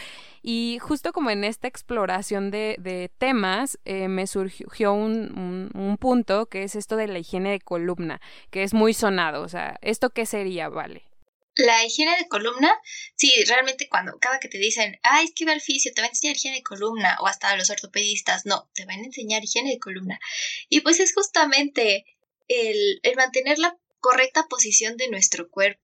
Y 0.48 0.78
justo 0.80 1.12
como 1.12 1.30
en 1.30 1.42
esta 1.42 1.66
exploración 1.66 2.52
de, 2.52 3.10
temas, 3.18 3.80
eh, 3.84 4.06
me 4.06 4.28
surgió 4.28 4.92
un, 4.92 5.72
un, 5.74 5.96
punto 5.96 6.46
que 6.46 6.62
es 6.62 6.76
esto 6.76 6.94
de 6.94 7.08
la 7.08 7.18
higiene 7.18 7.50
de 7.50 7.58
columna, 7.58 8.20
que 8.52 8.62
es 8.62 8.72
muy 8.72 8.94
sonado. 8.94 9.42
O 9.42 9.48
sea, 9.48 9.76
¿esto 9.82 10.10
qué 10.10 10.24
sería, 10.24 10.68
Vale? 10.68 11.02
La 11.56 11.84
higiene 11.84 12.16
de 12.16 12.28
columna, 12.28 12.72
sí, 13.16 13.32
realmente 13.48 13.88
cuando 13.88 14.20
cada 14.20 14.38
que 14.38 14.46
te 14.46 14.58
dicen, 14.58 15.00
ah, 15.02 15.20
es 15.24 15.32
que 15.34 15.46
va 15.46 15.52
al 15.52 15.60
fisio, 15.60 15.90
te 15.92 16.00
va 16.00 16.06
a 16.06 16.10
enseñar 16.10 16.36
higiene 16.36 16.58
de 16.58 16.62
columna, 16.62 17.16
o 17.22 17.26
hasta 17.26 17.56
los 17.56 17.68
ortopedistas, 17.68 18.46
no, 18.46 18.70
te 18.72 18.84
van 18.84 19.00
a 19.00 19.06
enseñar 19.06 19.42
higiene 19.42 19.70
de 19.70 19.80
columna. 19.80 20.20
Y 20.68 20.82
pues 20.82 21.00
es 21.00 21.12
justamente 21.12 22.04
el, 22.46 23.00
el 23.02 23.16
mantener 23.16 23.58
la 23.58 23.76
correcta 23.98 24.46
posición 24.48 24.96
de 24.96 25.08
nuestro 25.08 25.50
cuerpo 25.50 25.82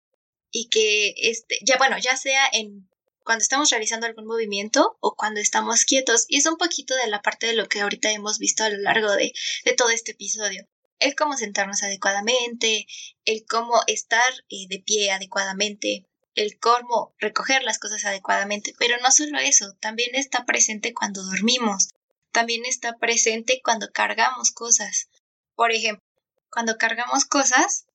y 0.53 0.69
que 0.69 1.15
este, 1.17 1.59
ya 1.63 1.79
bueno, 1.79 1.99
ya 1.99 2.17
sea 2.17 2.49
en 2.53 2.92
cuando 3.25 3.43
estamos 3.43 3.71
realizando 3.71 4.07
algún 4.07 4.27
movimiento 4.27 4.97
o 5.01 5.15
cuando 5.15 5.41
estamos 5.41 5.85
quietos. 5.85 6.25
Y 6.29 6.39
es 6.39 6.47
un 6.47 6.57
poquito 6.57 6.95
de 6.95 7.07
la 7.09 7.23
parte 7.23 7.47
de 7.47 7.55
lo 7.55 7.69
que 7.69 7.81
ahorita 7.81 8.11
hemos 8.11 8.39
visto 8.39 8.65
a 8.65 8.71
lo 8.71 8.79
largo 8.79 9.11
de, 9.13 9.33
de 9.65 9.73
todo 9.75 9.91
este 9.91 10.13
episodio. 10.13 10.67
El 10.99 11.15
cómo 11.15 11.37
sentarnos 11.37 11.83
adecuadamente, 11.83 12.87
el 13.25 13.45
cómo 13.49 13.81
estar 13.87 14.33
eh, 14.49 14.67
de 14.69 14.79
pie 14.79 15.11
adecuadamente, 15.11 16.07
el 16.35 16.59
cómo 16.59 17.15
recoger 17.19 17.63
las 17.65 17.79
cosas 17.79 18.05
adecuadamente. 18.05 18.75
Pero 18.79 18.97
no 19.03 19.11
solo 19.11 19.39
eso, 19.39 19.75
también 19.81 20.15
está 20.15 20.45
presente 20.45 20.95
cuando 20.95 21.23
dormimos, 21.23 21.89
también 22.31 22.65
está 22.65 22.99
presente 22.99 23.61
cuando 23.65 23.91
cargamos 23.93 24.51
cosas. 24.53 25.09
Por 25.55 25.73
ejemplo, 25.73 26.05
cuando 26.51 26.77
cargamos 26.79 27.25
cosas, 27.25 27.87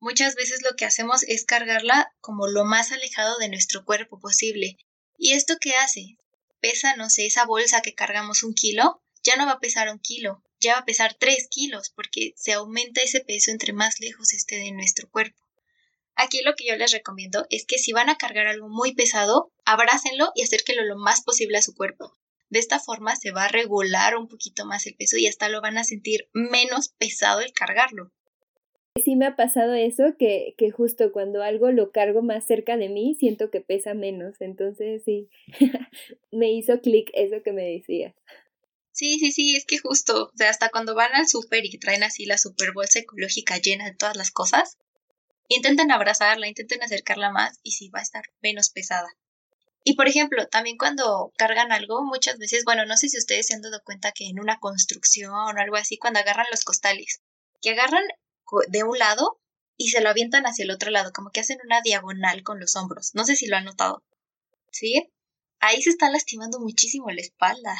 Muchas 0.00 0.36
veces 0.36 0.62
lo 0.62 0.76
que 0.76 0.84
hacemos 0.84 1.24
es 1.24 1.44
cargarla 1.44 2.12
como 2.20 2.46
lo 2.46 2.64
más 2.64 2.92
alejado 2.92 3.36
de 3.38 3.48
nuestro 3.48 3.84
cuerpo 3.84 4.20
posible. 4.20 4.76
¿Y 5.16 5.32
esto 5.32 5.56
qué 5.60 5.74
hace? 5.74 6.16
Pesa, 6.60 6.94
no 6.96 7.10
sé, 7.10 7.26
esa 7.26 7.44
bolsa 7.44 7.82
que 7.82 7.94
cargamos 7.94 8.44
un 8.44 8.54
kilo, 8.54 9.02
ya 9.24 9.36
no 9.36 9.46
va 9.46 9.52
a 9.52 9.60
pesar 9.60 9.90
un 9.90 9.98
kilo, 9.98 10.44
ya 10.60 10.74
va 10.74 10.78
a 10.80 10.84
pesar 10.84 11.16
tres 11.18 11.48
kilos, 11.50 11.90
porque 11.90 12.32
se 12.36 12.52
aumenta 12.52 13.00
ese 13.00 13.20
peso 13.20 13.50
entre 13.50 13.72
más 13.72 13.98
lejos 13.98 14.32
esté 14.32 14.56
de 14.56 14.70
nuestro 14.70 15.10
cuerpo. 15.10 15.38
Aquí 16.14 16.42
lo 16.42 16.54
que 16.54 16.66
yo 16.66 16.76
les 16.76 16.92
recomiendo 16.92 17.46
es 17.50 17.64
que 17.64 17.78
si 17.78 17.92
van 17.92 18.08
a 18.08 18.18
cargar 18.18 18.46
algo 18.46 18.68
muy 18.68 18.94
pesado, 18.94 19.52
abrácenlo 19.64 20.32
y 20.34 20.42
acérquenlo 20.42 20.84
lo 20.84 20.96
más 20.96 21.22
posible 21.22 21.58
a 21.58 21.62
su 21.62 21.74
cuerpo. 21.74 22.12
De 22.50 22.58
esta 22.58 22.80
forma 22.80 23.14
se 23.14 23.30
va 23.30 23.44
a 23.44 23.48
regular 23.48 24.16
un 24.16 24.26
poquito 24.26 24.64
más 24.64 24.86
el 24.86 24.96
peso 24.96 25.16
y 25.16 25.26
hasta 25.26 25.48
lo 25.48 25.60
van 25.60 25.78
a 25.78 25.84
sentir 25.84 26.28
menos 26.32 26.88
pesado 26.88 27.40
el 27.40 27.52
cargarlo. 27.52 28.12
Sí 28.98 29.16
me 29.16 29.26
ha 29.26 29.36
pasado 29.36 29.74
eso, 29.74 30.16
que, 30.18 30.54
que 30.56 30.70
justo 30.70 31.12
cuando 31.12 31.42
algo 31.42 31.70
lo 31.70 31.90
cargo 31.92 32.22
más 32.22 32.46
cerca 32.46 32.76
de 32.76 32.88
mí, 32.88 33.16
siento 33.18 33.50
que 33.50 33.60
pesa 33.60 33.94
menos. 33.94 34.40
Entonces 34.40 35.02
sí, 35.04 35.28
me 36.30 36.50
hizo 36.52 36.80
clic 36.80 37.10
eso 37.14 37.42
que 37.42 37.52
me 37.52 37.64
decías. 37.64 38.14
Sí, 38.92 39.18
sí, 39.20 39.30
sí, 39.30 39.54
es 39.54 39.64
que 39.64 39.78
justo, 39.78 40.24
o 40.24 40.36
sea, 40.36 40.50
hasta 40.50 40.70
cuando 40.70 40.94
van 40.96 41.14
al 41.14 41.28
súper 41.28 41.64
y 41.64 41.78
traen 41.78 42.02
así 42.02 42.24
la 42.26 42.36
super 42.36 42.72
bolsa 42.72 42.98
ecológica 42.98 43.56
llena 43.58 43.84
de 43.84 43.94
todas 43.94 44.16
las 44.16 44.32
cosas, 44.32 44.76
intenten 45.48 45.92
abrazarla, 45.92 46.48
intenten 46.48 46.82
acercarla 46.82 47.30
más 47.30 47.60
y 47.62 47.72
sí 47.72 47.90
va 47.90 48.00
a 48.00 48.02
estar 48.02 48.24
menos 48.40 48.70
pesada. 48.70 49.08
Y 49.84 49.94
por 49.94 50.08
ejemplo, 50.08 50.48
también 50.48 50.76
cuando 50.76 51.32
cargan 51.36 51.72
algo, 51.72 52.04
muchas 52.04 52.38
veces, 52.38 52.64
bueno, 52.64 52.84
no 52.86 52.96
sé 52.96 53.08
si 53.08 53.18
ustedes 53.18 53.46
se 53.46 53.54
han 53.54 53.62
dado 53.62 53.80
cuenta 53.84 54.12
que 54.12 54.26
en 54.26 54.40
una 54.40 54.58
construcción 54.58 55.32
o 55.32 55.60
algo 55.60 55.76
así, 55.76 55.96
cuando 55.96 56.18
agarran 56.20 56.46
los 56.50 56.64
costales, 56.64 57.22
que 57.62 57.70
agarran 57.70 58.04
de 58.68 58.82
un 58.82 58.98
lado 58.98 59.40
y 59.76 59.90
se 59.90 60.00
lo 60.00 60.10
avientan 60.10 60.44
hacia 60.44 60.64
el 60.64 60.70
otro 60.70 60.90
lado, 60.90 61.12
como 61.12 61.30
que 61.30 61.40
hacen 61.40 61.58
una 61.64 61.80
diagonal 61.82 62.42
con 62.42 62.58
los 62.58 62.74
hombros. 62.76 63.14
No 63.14 63.24
sé 63.24 63.36
si 63.36 63.46
lo 63.46 63.56
han 63.56 63.64
notado. 63.64 64.04
¿Sí? 64.72 65.10
Ahí 65.60 65.82
se 65.82 65.90
está 65.90 66.10
lastimando 66.10 66.58
muchísimo 66.60 67.10
la 67.10 67.20
espalda. 67.20 67.76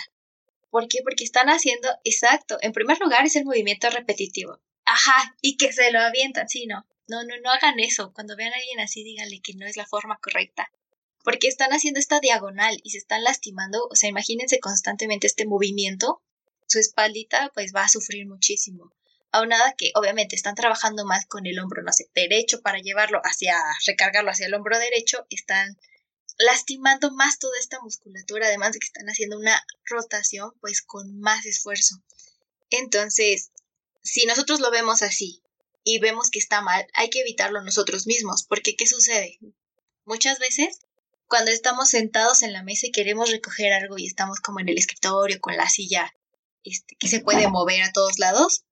¿Por 0.70 0.88
qué? 0.88 0.98
Porque 1.02 1.24
están 1.24 1.48
haciendo, 1.48 1.88
exacto, 2.04 2.58
en 2.60 2.72
primer 2.72 3.00
lugar 3.00 3.24
es 3.26 3.36
el 3.36 3.44
movimiento 3.44 3.88
repetitivo. 3.90 4.60
Ajá, 4.84 5.36
y 5.40 5.56
que 5.56 5.72
se 5.72 5.90
lo 5.90 6.00
avientan, 6.00 6.48
sí, 6.48 6.66
no. 6.66 6.86
No, 7.08 7.24
no, 7.24 7.34
no 7.42 7.50
hagan 7.50 7.80
eso. 7.80 8.12
Cuando 8.12 8.36
vean 8.36 8.52
a 8.52 8.56
alguien 8.56 8.80
así, 8.80 9.02
díganle 9.02 9.40
que 9.40 9.54
no 9.54 9.66
es 9.66 9.76
la 9.76 9.86
forma 9.86 10.18
correcta. 10.22 10.70
Porque 11.24 11.48
están 11.48 11.70
haciendo 11.70 11.98
esta 11.98 12.20
diagonal 12.20 12.78
y 12.82 12.90
se 12.90 12.98
están 12.98 13.24
lastimando. 13.24 13.86
O 13.90 13.96
sea, 13.96 14.08
imagínense 14.08 14.60
constantemente 14.60 15.26
este 15.26 15.46
movimiento. 15.46 16.22
Su 16.66 16.78
espaldita 16.78 17.50
pues 17.54 17.72
va 17.74 17.84
a 17.84 17.88
sufrir 17.88 18.26
muchísimo 18.26 18.92
aunada 19.32 19.74
que 19.76 19.92
obviamente 19.94 20.36
están 20.36 20.54
trabajando 20.54 21.04
más 21.04 21.26
con 21.26 21.46
el 21.46 21.58
hombro, 21.58 21.82
no 21.82 21.92
sé, 21.92 22.10
derecho 22.14 22.60
para 22.62 22.78
llevarlo 22.78 23.20
hacia, 23.24 23.56
recargarlo 23.86 24.30
hacia 24.30 24.46
el 24.46 24.54
hombro 24.54 24.78
derecho, 24.78 25.26
están 25.30 25.76
lastimando 26.38 27.10
más 27.10 27.38
toda 27.38 27.58
esta 27.58 27.80
musculatura, 27.80 28.46
además 28.46 28.72
de 28.72 28.78
que 28.78 28.86
están 28.86 29.06
haciendo 29.08 29.38
una 29.38 29.60
rotación 29.84 30.52
pues 30.60 30.82
con 30.82 31.18
más 31.20 31.46
esfuerzo. 31.46 31.96
Entonces, 32.70 33.50
si 34.02 34.24
nosotros 34.26 34.60
lo 34.60 34.70
vemos 34.70 35.02
así 35.02 35.42
y 35.84 35.98
vemos 35.98 36.30
que 36.30 36.38
está 36.38 36.60
mal, 36.60 36.86
hay 36.94 37.10
que 37.10 37.20
evitarlo 37.20 37.62
nosotros 37.62 38.06
mismos, 38.06 38.44
porque 38.44 38.76
¿qué 38.76 38.86
sucede? 38.86 39.38
Muchas 40.04 40.38
veces 40.38 40.78
cuando 41.26 41.50
estamos 41.50 41.90
sentados 41.90 42.42
en 42.42 42.52
la 42.52 42.62
mesa 42.62 42.86
y 42.86 42.90
queremos 42.90 43.30
recoger 43.30 43.72
algo 43.72 43.98
y 43.98 44.06
estamos 44.06 44.40
como 44.40 44.60
en 44.60 44.68
el 44.70 44.78
escritorio 44.78 45.40
con 45.40 45.56
la 45.56 45.68
silla 45.68 46.14
este, 46.64 46.96
que 46.96 47.08
se 47.08 47.20
puede 47.20 47.48
mover 47.48 47.82
a 47.82 47.92
todos 47.92 48.18
lados, 48.18 48.64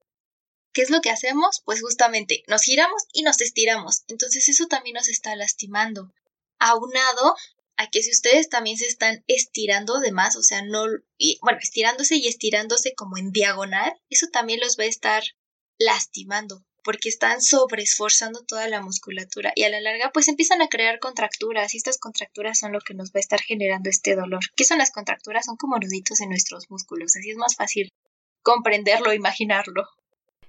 ¿Qué 0.77 0.83
es 0.83 0.91
lo 0.91 1.01
que 1.01 1.09
hacemos? 1.09 1.63
Pues 1.65 1.81
justamente 1.81 2.45
nos 2.49 2.61
giramos 2.61 3.05
y 3.15 3.23
nos 3.23 3.41
estiramos. 3.41 4.05
Entonces 4.09 4.47
eso 4.51 4.67
también 4.67 4.93
nos 4.93 5.09
está 5.09 5.35
lastimando. 5.35 6.13
Aunado 6.59 7.35
a 7.79 7.89
que 7.89 8.03
si 8.03 8.11
ustedes 8.11 8.51
también 8.51 8.77
se 8.77 8.85
están 8.85 9.25
estirando 9.27 10.01
de 10.01 10.13
más, 10.13 10.37
o 10.37 10.43
sea, 10.43 10.61
no, 10.61 10.85
y, 11.17 11.39
bueno, 11.41 11.59
estirándose 11.63 12.17
y 12.17 12.29
estirándose 12.29 12.93
como 12.95 13.17
en 13.17 13.33
diagonal, 13.33 13.91
eso 14.11 14.27
también 14.31 14.61
los 14.61 14.79
va 14.79 14.85
a 14.85 14.89
estar 14.89 15.23
lastimando 15.79 16.63
porque 16.85 17.09
están 17.09 17.41
sobreesforzando 17.41 18.45
toda 18.45 18.69
la 18.69 18.83
musculatura 18.83 19.53
y 19.55 19.63
a 19.63 19.71
la 19.71 19.81
larga 19.81 20.11
pues 20.13 20.29
empiezan 20.29 20.61
a 20.61 20.69
crear 20.69 20.99
contracturas 20.99 21.73
y 21.73 21.79
estas 21.79 21.97
contracturas 21.97 22.59
son 22.59 22.73
lo 22.73 22.81
que 22.81 22.93
nos 22.93 23.13
va 23.13 23.17
a 23.17 23.21
estar 23.21 23.41
generando 23.41 23.89
este 23.89 24.15
dolor. 24.15 24.41
¿Qué 24.55 24.65
son 24.65 24.77
las 24.77 24.91
contracturas? 24.91 25.47
Son 25.47 25.57
como 25.57 25.79
nuditos 25.79 26.21
en 26.21 26.29
nuestros 26.29 26.67
músculos, 26.69 27.17
así 27.17 27.31
es 27.31 27.39
más 27.39 27.57
fácil 27.57 27.95
comprenderlo, 28.43 29.15
imaginarlo. 29.15 29.89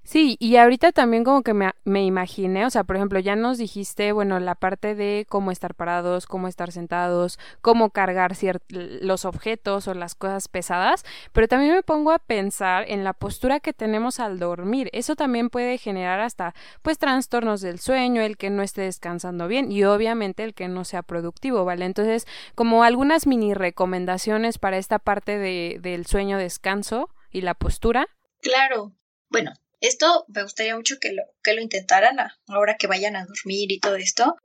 Sí, 0.08 0.38
y 0.39 0.56
ahorita 0.56 0.93
también 0.93 1.26
como 1.26 1.43
que 1.43 1.54
me, 1.54 1.74
me, 1.84 2.06
imaginé, 2.06 2.65
o 2.65 2.70
sea, 2.70 2.86
por 2.86 2.96
ejemplo, 2.96 3.20
ya 3.20 3.36
nos 3.36 3.58
dijiste, 3.58 4.13
bueno, 4.13 4.39
la 4.39 4.56
parte 4.56 4.96
de 4.96 5.26
cómo 5.28 5.52
estar 5.52 5.76
parados, 5.76 6.28
cómo 6.28 6.48
estar 6.48 6.72
sentados, 6.72 7.38
cómo 7.60 7.89
cargar 7.89 8.32
los 8.70 9.26
objetos 9.26 9.86
o 9.89 9.93
las 9.93 10.15
cosas 10.15 10.48
pesadas, 10.48 11.04
pero 11.34 11.50
también 11.50 11.74
me 11.74 11.84
pongo 11.84 12.13
a 12.13 12.20
pensar 12.20 12.86
en 12.88 13.04
la 13.04 13.12
postura 13.12 13.60
que 13.60 13.74
tenemos 13.74 14.22
al 14.22 14.39
dormir. 14.39 14.89
Eso 14.93 15.17
también 15.17 15.50
puede 15.50 15.78
generar 15.78 16.22
hasta, 16.22 16.56
pues, 16.84 16.98
trastornos 17.00 17.60
del 17.60 17.78
sueño, 17.78 18.22
el 18.22 18.38
que 18.38 18.50
no 18.50 18.63
esté 18.63 18.84
descansando 18.84 19.50
bien 19.50 19.74
y 19.74 19.84
obviamente 19.84 20.46
el 20.46 20.54
que 20.54 20.70
no 20.70 20.86
sea 20.86 21.04
productivo, 21.04 21.65
¿vale? 21.65 21.84
Entonces, 21.84 22.26
como 22.56 22.86
algunas 22.86 23.28
mini 23.28 23.54
recomendaciones 23.54 24.58
para 24.58 24.78
esta 24.78 25.00
parte 25.00 25.38
de, 25.38 25.80
del 25.82 26.06
sueño, 26.06 26.38
descanso 26.38 27.10
y 27.30 27.41
la 27.41 27.56
postura. 27.56 28.08
Claro. 28.41 28.93
Bueno, 29.30 29.52
esto 29.80 30.26
me 30.28 30.44
gustaría 30.44 30.76
mucho 30.76 31.00
que 31.00 31.12
lo, 31.13 31.24
que 31.44 31.54
lo 31.54 31.62
intentaran 31.62 32.18
ahora 32.48 32.78
que 32.78 32.88
vayan 32.88 33.16
a 33.16 33.26
dormir 33.26 33.72
y 33.72 33.80
todo 33.80 33.96
esto, 33.96 34.36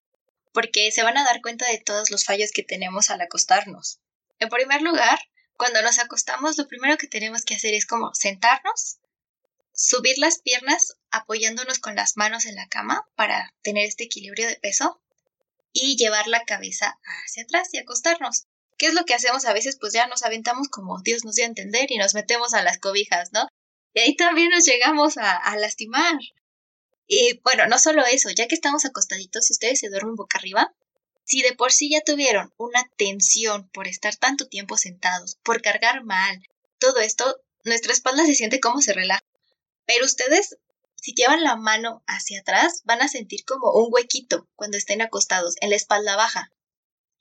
porque 0.53 0.90
se 0.92 1.03
van 1.03 1.16
a 1.16 1.25
dar 1.25 1.40
cuenta 1.40 1.68
de 1.71 1.79
todos 1.79 2.11
los 2.11 2.25
fallos 2.25 2.51
que 2.53 2.62
tenemos 2.62 3.11
al 3.11 3.21
acostarnos. 3.21 4.01
En 4.38 4.49
primer 4.49 4.83
lugar, 4.83 5.18
cuando 5.57 5.81
nos 5.83 5.99
acostamos, 5.99 6.59
lo 6.59 6.68
primero 6.68 6.97
que 6.97 7.07
tenemos 7.07 7.45
que 7.45 7.55
hacer 7.55 7.75
es 7.75 7.87
como 7.87 8.12
sentarnos, 8.14 8.99
subir 9.73 10.18
las 10.18 10.40
piernas 10.40 10.97
apoyándonos 11.11 11.79
con 11.79 11.95
las 11.95 12.16
manos 12.16 12.47
en 12.47 12.57
la 12.57 12.68
cama 12.68 13.07
para 13.14 13.55
tener 13.62 13.87
este 13.87 14.05
equilibrio 14.05 14.47
de 14.47 14.57
peso 14.57 15.01
y 15.73 15.97
llevar 15.97 16.27
la 16.27 16.45
cabeza 16.45 16.99
hacia 17.25 17.45
atrás 17.45 17.73
y 17.73 17.79
acostarnos. 17.79 18.47
¿Qué 18.76 18.87
es 18.87 18.95
lo 18.95 19.05
que 19.05 19.14
hacemos 19.14 19.45
a 19.45 19.53
veces? 19.53 19.78
Pues 19.78 19.93
ya 19.93 20.07
nos 20.07 20.22
aventamos 20.22 20.68
como 20.68 21.01
Dios 21.03 21.24
nos 21.24 21.37
dio 21.37 21.45
a 21.45 21.49
entender 21.49 21.91
y 21.91 21.99
nos 21.99 22.14
metemos 22.14 22.53
a 22.53 22.62
las 22.62 22.78
cobijas, 22.78 23.33
¿no? 23.33 23.47
Y 23.95 24.01
ahí 24.01 24.16
también 24.16 24.51
nos 24.51 24.64
llegamos 24.64 25.16
a, 25.16 25.57
lastimar. 25.57 26.18
Y 27.07 27.40
bueno, 27.43 27.66
no 27.66 27.78
solo 27.78 28.05
eso, 28.07 28.30
ya 28.30 28.49
que 28.49 28.55
estamos 28.55 28.84
acostaditos, 28.84 29.47
si 29.47 29.53
ustedes 29.53 29.80
se 29.80 29.90
duermen 29.90 30.14
boca 30.14 30.38
arriba, 30.38 30.74
si 31.24 31.43
de 31.43 31.55
por 31.55 31.72
sí 31.72 31.90
ya 31.90 32.01
tuvieron 32.01 32.53
una 32.57 32.88
tensión 32.97 33.68
por 33.70 33.86
estar 33.86 34.16
tanto 34.16 34.49
tiempo 34.49 34.76
sentados, 34.76 35.36
por 35.43 35.61
cargar 35.61 36.05
mal, 36.05 36.43
todo 36.78 37.01
esto, 37.01 37.40
nuestra 37.64 37.93
espalda 37.93 38.24
se 38.24 38.34
siente 38.34 38.61
como 38.61 38.80
se 38.80 38.93
relaja. 38.93 39.22
Pero 39.84 40.07
ustedes 40.07 40.57
si 41.03 41.14
llevan 41.14 41.43
la 41.43 41.57
mano 41.57 42.05
hacia 42.07 42.38
atrás, 42.38 42.82
van 42.84 43.03
a 43.03 43.09
sentir 43.09 43.45
como 43.45 43.72
un 43.72 43.88
huequito 43.93 44.49
cuando 44.55 44.76
estén 44.76 45.03
acostados 45.03 45.57
en 45.61 45.70
la 45.70 45.76
espalda 45.76 46.14
baja. 46.14 46.53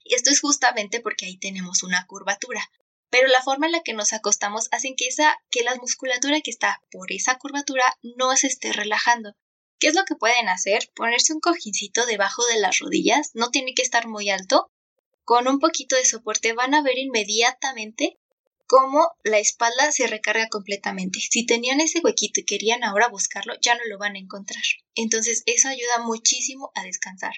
Y 0.04 0.14
esto 0.14 0.30
es 0.30 0.40
justamente 0.40 1.00
porque 1.00 1.26
ahí 1.26 1.36
tenemos 1.36 1.82
una 1.82 2.06
curvatura. 2.06 2.70
Pero 3.12 3.28
la 3.28 3.42
forma 3.42 3.66
en 3.66 3.72
la 3.72 3.82
que 3.82 3.92
nos 3.92 4.14
acostamos 4.14 4.68
hace 4.70 4.94
que 4.96 5.06
esa, 5.06 5.36
que 5.50 5.62
la 5.62 5.74
musculatura 5.74 6.40
que 6.40 6.50
está 6.50 6.80
por 6.90 7.12
esa 7.12 7.36
curvatura 7.36 7.84
no 8.16 8.34
se 8.38 8.46
esté 8.46 8.72
relajando. 8.72 9.36
¿Qué 9.78 9.88
es 9.88 9.94
lo 9.94 10.06
que 10.06 10.16
pueden 10.16 10.48
hacer? 10.48 10.90
Ponerse 10.94 11.34
un 11.34 11.40
cojincito 11.40 12.06
debajo 12.06 12.42
de 12.46 12.58
las 12.58 12.78
rodillas, 12.78 13.32
no 13.34 13.50
tiene 13.50 13.74
que 13.74 13.82
estar 13.82 14.08
muy 14.08 14.30
alto. 14.30 14.72
Con 15.24 15.46
un 15.46 15.58
poquito 15.58 15.94
de 15.94 16.06
soporte 16.06 16.54
van 16.54 16.72
a 16.72 16.80
ver 16.80 16.96
inmediatamente 16.96 18.18
cómo 18.66 19.10
la 19.24 19.38
espalda 19.38 19.92
se 19.92 20.06
recarga 20.06 20.48
completamente. 20.48 21.20
Si 21.20 21.44
tenían 21.44 21.82
ese 21.82 22.00
huequito 22.02 22.40
y 22.40 22.46
querían 22.46 22.82
ahora 22.82 23.10
buscarlo, 23.10 23.52
ya 23.60 23.74
no 23.74 23.82
lo 23.90 23.98
van 23.98 24.16
a 24.16 24.20
encontrar. 24.20 24.62
Entonces 24.94 25.42
eso 25.44 25.68
ayuda 25.68 25.98
muchísimo 25.98 26.72
a 26.74 26.82
descansar. 26.82 27.34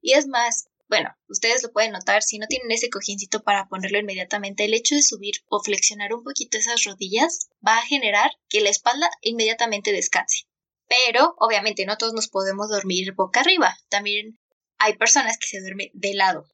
Y 0.00 0.12
es 0.12 0.28
más, 0.28 0.68
bueno, 0.88 1.16
ustedes 1.28 1.62
lo 1.62 1.72
pueden 1.72 1.92
notar, 1.92 2.22
si 2.22 2.38
no 2.38 2.46
tienen 2.46 2.70
ese 2.70 2.90
cojincito 2.90 3.42
para 3.42 3.66
ponerlo 3.66 3.98
inmediatamente, 3.98 4.64
el 4.64 4.74
hecho 4.74 4.94
de 4.94 5.02
subir 5.02 5.34
o 5.48 5.60
flexionar 5.60 6.14
un 6.14 6.22
poquito 6.22 6.58
esas 6.58 6.84
rodillas 6.84 7.48
va 7.66 7.78
a 7.78 7.86
generar 7.86 8.30
que 8.48 8.60
la 8.60 8.70
espalda 8.70 9.10
inmediatamente 9.20 9.92
descanse. 9.92 10.46
Pero, 10.88 11.34
obviamente, 11.38 11.84
no 11.86 11.98
todos 11.98 12.12
nos 12.12 12.28
podemos 12.28 12.68
dormir 12.68 13.14
boca 13.14 13.40
arriba. 13.40 13.76
También 13.88 14.38
hay 14.78 14.96
personas 14.96 15.38
que 15.38 15.48
se 15.48 15.60
duermen 15.60 15.90
de 15.92 16.14
lado. 16.14 16.48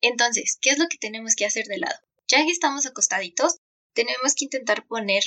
Entonces, 0.00 0.58
¿qué 0.60 0.70
es 0.70 0.78
lo 0.78 0.88
que 0.88 0.98
tenemos 0.98 1.36
que 1.36 1.46
hacer 1.46 1.66
de 1.66 1.78
lado? 1.78 1.98
Ya 2.26 2.44
que 2.44 2.50
estamos 2.50 2.86
acostaditos, 2.86 3.60
tenemos 3.92 4.34
que 4.34 4.46
intentar 4.46 4.86
poner 4.86 5.22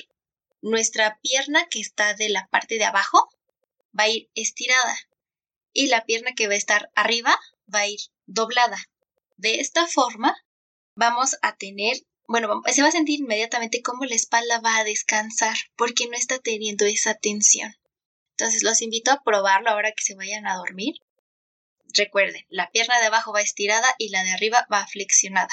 nuestra 0.62 1.20
pierna 1.22 1.68
que 1.70 1.80
está 1.80 2.14
de 2.16 2.30
la 2.30 2.48
parte 2.48 2.76
de 2.76 2.84
abajo, 2.84 3.30
va 3.98 4.04
a 4.04 4.10
ir 4.10 4.30
estirada 4.36 4.98
y 5.72 5.88
la 5.88 6.06
pierna 6.06 6.34
que 6.36 6.48
va 6.48 6.54
a 6.54 6.58
estar 6.58 6.92
arriba 6.96 7.40
va 7.74 7.80
a 7.80 7.88
ir 7.88 8.00
doblada. 8.26 8.78
De 9.38 9.60
esta 9.60 9.88
forma, 9.88 10.36
vamos 10.96 11.38
a 11.42 11.56
tener, 11.56 11.98
bueno, 12.28 12.62
se 12.66 12.82
va 12.82 12.88
a 12.88 12.92
sentir 12.92 13.20
inmediatamente 13.20 13.82
cómo 13.82 14.06
la 14.06 14.16
espalda 14.16 14.60
va 14.60 14.78
a 14.78 14.84
descansar 14.84 15.56
porque 15.76 16.08
no 16.08 16.18
está 16.18 16.40
teniendo 16.40 16.86
esa 16.86 17.14
tensión. 17.14 17.76
Entonces 18.32 18.64
los 18.64 18.82
invito 18.82 19.12
a 19.12 19.24
probarlo 19.24 19.70
ahora 19.70 19.92
que 19.92 20.04
se 20.04 20.16
vayan 20.16 20.48
a 20.48 20.58
dormir. 20.58 20.96
Recuerden, 21.94 22.46
la 22.50 22.70
pierna 22.72 23.00
de 23.00 23.08
abajo 23.08 23.34
va 23.34 23.42
estirada 23.42 23.88
y 23.98 24.10
la 24.10 24.24
de 24.24 24.32
arriba 24.32 24.68
va 24.72 24.86
flexionada 24.88 25.50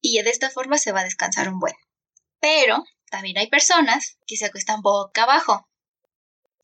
y 0.00 0.20
de 0.22 0.30
esta 0.30 0.50
forma 0.50 0.78
se 0.78 0.92
va 0.92 1.00
a 1.00 1.04
descansar 1.04 1.48
un 1.48 1.58
buen. 1.58 1.74
Pero 2.40 2.84
también 3.10 3.38
hay 3.38 3.48
personas 3.48 4.18
que 4.26 4.36
se 4.36 4.46
acuestan 4.46 4.82
boca 4.82 5.24
abajo. 5.24 5.68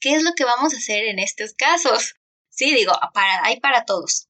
¿Qué 0.01 0.15
es 0.15 0.23
lo 0.23 0.35
que 0.35 0.45
vamos 0.45 0.75
a 0.75 0.77
hacer 0.77 1.05
en 1.05 1.19
estos 1.19 1.55
casos? 1.55 2.15
Sí, 2.51 2.75
digo, 2.75 2.93
para, 3.13 3.45
hay 3.45 3.61
para 3.61 3.85
todos. 3.85 4.29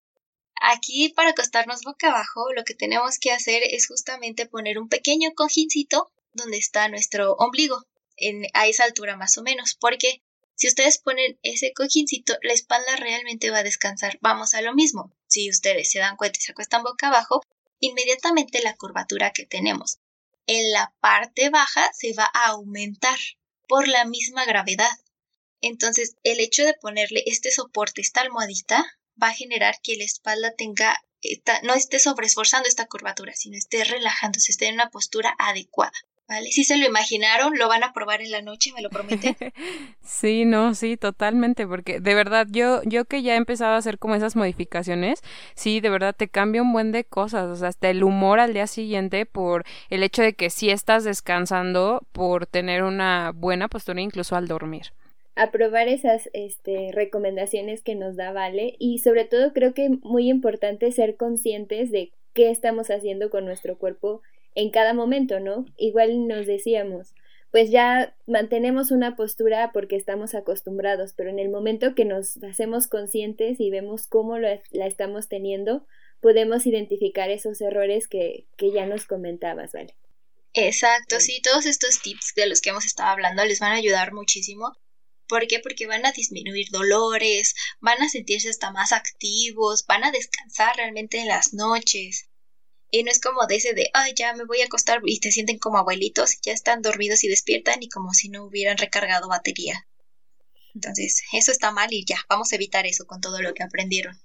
Aquí 0.61 1.11
para 1.11 1.31
acostarnos 1.31 1.83
boca 1.83 2.09
abajo 2.09 2.53
lo 2.53 2.65
que 2.65 2.75
tenemos 2.75 3.19
que 3.19 3.33
hacer 3.33 3.63
es 3.65 3.87
justamente 3.87 4.47
poner 4.47 4.79
un 4.79 4.89
pequeño 4.89 5.33
cojincito 5.35 6.11
donde 6.33 6.59
está 6.59 6.89
nuestro 6.89 7.35
ombligo, 7.35 7.85
en, 8.17 8.45
a 8.55 8.67
esa 8.67 8.85
altura 8.85 9.17
más 9.17 9.37
o 9.39 9.43
menos, 9.43 9.77
porque 9.81 10.23
si 10.57 10.69
ustedes 10.69 10.99
ponen 10.99 11.39
ese 11.43 11.73
cojincito, 11.73 12.35
la 12.43 12.53
espalda 12.53 12.97
realmente 12.97 13.51
va 13.51 13.59
a 13.59 13.65
descansar. 13.65 14.19
Vamos 14.21 14.55
a 14.55 14.63
lo 14.63 14.73
mismo. 14.75 15.13
Si 15.27 15.51
ustedes 15.51 15.91
se 15.91 15.99
dan 15.99 16.17
cuenta 16.17 16.39
y 16.39 16.43
se 16.43 16.53
acuestan 16.53 16.85
boca 16.85 17.09
abajo, 17.09 17.43
inmediatamente 17.81 18.63
la 18.63 18.77
curvatura 18.77 19.33
que 19.33 19.47
tenemos 19.47 19.99
en 20.47 20.73
la 20.73 20.95
parte 21.01 21.51
baja 21.51 21.91
se 21.93 22.13
va 22.13 22.31
a 22.33 22.49
aumentar 22.49 23.19
por 23.67 23.89
la 23.89 24.05
misma 24.05 24.45
gravedad. 24.45 24.91
Entonces, 25.61 26.17
el 26.23 26.41
hecho 26.41 26.65
de 26.65 26.75
ponerle 26.75 27.23
este 27.27 27.51
soporte, 27.51 28.03
esta 28.03 28.21
almohadita, 28.21 28.85
va 29.23 29.29
a 29.29 29.35
generar 29.35 29.77
que 29.83 29.97
la 29.97 30.05
espalda 30.05 30.53
tenga, 30.57 30.97
no 31.63 31.75
esté 31.75 31.99
sobreesforzando 31.99 32.69
esta 32.69 32.87
curvatura, 32.87 33.33
sino 33.35 33.57
esté 33.57 33.85
relajándose, 33.85 34.53
esté 34.53 34.69
en 34.69 34.75
una 34.75 34.91
postura 34.91 35.35
adecuada. 35.39 35.93
¿Vale? 36.27 36.51
Si 36.53 36.65
se 36.65 36.79
lo 36.79 36.87
imaginaron, 36.87 37.59
lo 37.59 37.69
van 37.69 37.85
a 37.85 37.93
probar 37.93 38.23
en 38.23 38.31
la 38.31 38.41
noche, 38.41 38.73
me 38.73 38.81
lo 38.81 38.89
prometen. 38.89 39.37
sí, 40.03 40.47
no, 40.47 40.75
sí, 40.75 40.97
totalmente, 40.97 41.67
porque 41.67 42.01
de 42.01 42.15
verdad 42.15 42.47
yo 42.51 42.81
yo 42.85 43.05
que 43.05 43.21
ya 43.23 43.35
he 43.35 43.37
empezado 43.37 43.75
a 43.75 43.77
hacer 43.77 43.99
como 43.99 44.15
esas 44.15 44.35
modificaciones, 44.35 45.21
sí, 45.55 45.81
de 45.81 45.91
verdad 45.91 46.17
te 46.17 46.29
cambia 46.29 46.63
un 46.63 46.73
buen 46.73 46.93
de 46.93 47.05
cosas, 47.05 47.51
o 47.51 47.57
sea, 47.57 47.69
hasta 47.69 47.91
el 47.91 48.03
humor 48.03 48.41
al 48.41 48.55
día 48.55 48.67
siguiente 48.67 49.27
por 49.27 49.67
el 49.91 50.03
hecho 50.03 50.23
de 50.23 50.33
que 50.33 50.49
sí 50.49 50.71
estás 50.71 51.05
descansando 51.05 52.07
por 52.13 52.47
tener 52.47 52.85
una 52.85 53.33
buena 53.33 53.69
postura 53.69 54.01
incluso 54.01 54.35
al 54.35 54.49
dormir 54.49 54.95
aprobar 55.37 55.89
esas 55.89 56.29
este, 56.33 56.91
recomendaciones 56.93 57.83
que 57.83 57.95
nos 57.95 58.17
da 58.17 58.33
Vale 58.33 58.77
y 58.79 58.99
sobre 58.99 59.25
todo 59.25 59.53
creo 59.53 59.75
que 59.75 59.89
muy 60.03 60.29
importante 60.29 60.93
ser 60.93 61.17
conscientes 61.17 61.91
de 61.91 62.13
qué 62.35 62.51
estamos 62.51 62.91
haciendo 62.91 63.31
con 63.31 63.45
nuestro 63.45 63.79
cuerpo 63.79 64.23
en 64.55 64.71
cada 64.71 64.95
momento, 64.95 65.41
¿no? 65.41 65.67
Igual 65.77 66.29
nos 66.29 66.47
decíamos, 66.47 67.15
pues 67.51 67.71
ya 67.71 68.17
mantenemos 68.27 68.91
una 68.91 69.17
postura 69.17 69.71
porque 69.73 69.97
estamos 69.97 70.35
acostumbrados, 70.35 71.13
pero 71.17 71.31
en 71.31 71.39
el 71.39 71.49
momento 71.49 71.95
que 71.95 72.05
nos 72.05 72.43
hacemos 72.43 72.87
conscientes 72.87 73.61
y 73.61 73.71
vemos 73.71 74.07
cómo 74.07 74.39
la 74.39 74.61
estamos 74.73 75.29
teniendo, 75.29 75.87
podemos 76.21 76.67
identificar 76.67 77.31
esos 77.31 77.61
errores 77.61 78.09
que, 78.09 78.47
que 78.57 78.73
ya 78.73 78.87
nos 78.87 79.07
comentabas, 79.07 79.73
¿vale? 79.73 79.95
Exacto, 80.53 81.19
sí, 81.19 81.43
todos 81.43 81.67
estos 81.67 82.01
tips 82.01 82.33
de 82.37 82.47
los 82.47 82.61
que 82.61 82.71
hemos 82.71 82.87
estado 82.87 83.11
hablando 83.11 83.45
les 83.45 83.59
van 83.59 83.73
a 83.73 83.77
ayudar 83.77 84.13
muchísimo. 84.13 84.73
¿Por 85.35 85.49
qué? 85.49 85.59
Porque 85.59 85.89
van 85.89 86.07
a 86.07 86.13
disminuir 86.13 86.69
dolores, 86.71 87.57
van 87.81 88.01
a 88.01 88.09
sentirse 88.09 88.49
hasta 88.49 88.71
más 88.71 88.93
activos, 88.93 89.85
van 89.85 90.05
a 90.05 90.13
descansar 90.13 90.77
realmente 90.77 91.19
en 91.19 91.27
las 91.27 91.53
noches. 91.53 92.29
Y 92.93 93.03
no 93.03 93.11
es 93.11 93.21
como 93.21 93.45
de 93.49 93.57
ese 93.57 93.75
de, 93.75 93.91
ay, 93.95 94.13
ya 94.15 94.33
me 94.35 94.45
voy 94.45 94.61
a 94.61 94.67
acostar 94.67 95.01
y 95.05 95.19
te 95.19 95.33
sienten 95.33 95.59
como 95.59 95.79
abuelitos, 95.79 96.39
ya 96.41 96.53
están 96.53 96.83
dormidos 96.83 97.25
y 97.25 97.29
despiertan 97.29 97.83
y 97.83 97.89
como 97.89 98.15
si 98.15 98.29
no 98.29 98.45
hubieran 98.45 98.79
recargado 98.79 99.29
batería. 99.29 99.89
Entonces, 100.73 101.25
eso 101.33 101.51
está 101.51 101.73
mal 101.73 101.93
y 101.93 102.05
ya, 102.05 102.19
vamos 102.29 102.53
a 102.53 102.55
evitar 102.55 102.87
eso 102.87 103.05
con 103.05 103.21
todo 103.21 103.43
lo 103.43 103.55
que 103.55 103.65
aprendieron. 103.65 104.17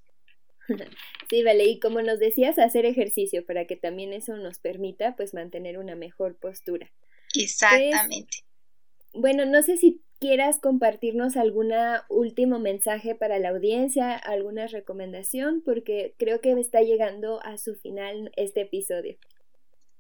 Sí, 1.31 1.43
vale, 1.43 1.65
y 1.65 1.79
como 1.79 2.01
nos 2.01 2.17
decías, 2.17 2.57
hacer 2.57 2.85
ejercicio 2.85 3.45
para 3.45 3.65
que 3.65 3.75
también 3.75 4.13
eso 4.13 4.35
nos 4.35 4.57
permita 4.57 5.15
pues 5.15 5.35
mantener 5.35 5.77
una 5.77 5.95
mejor 5.95 6.35
postura. 6.37 6.91
Exactamente. 7.35 8.39
bueno, 9.13 9.45
no 9.45 9.61
sé 9.61 9.77
si 9.77 10.01
quieras 10.19 10.59
compartirnos 10.59 11.37
algún 11.37 11.71
último 12.09 12.59
mensaje 12.59 13.15
para 13.15 13.39
la 13.39 13.49
audiencia, 13.49 14.15
alguna 14.15 14.67
recomendación, 14.67 15.61
porque 15.63 16.13
creo 16.17 16.41
que 16.41 16.51
está 16.59 16.81
llegando 16.81 17.41
a 17.43 17.57
su 17.57 17.75
final 17.75 18.31
este 18.35 18.61
episodio. 18.61 19.17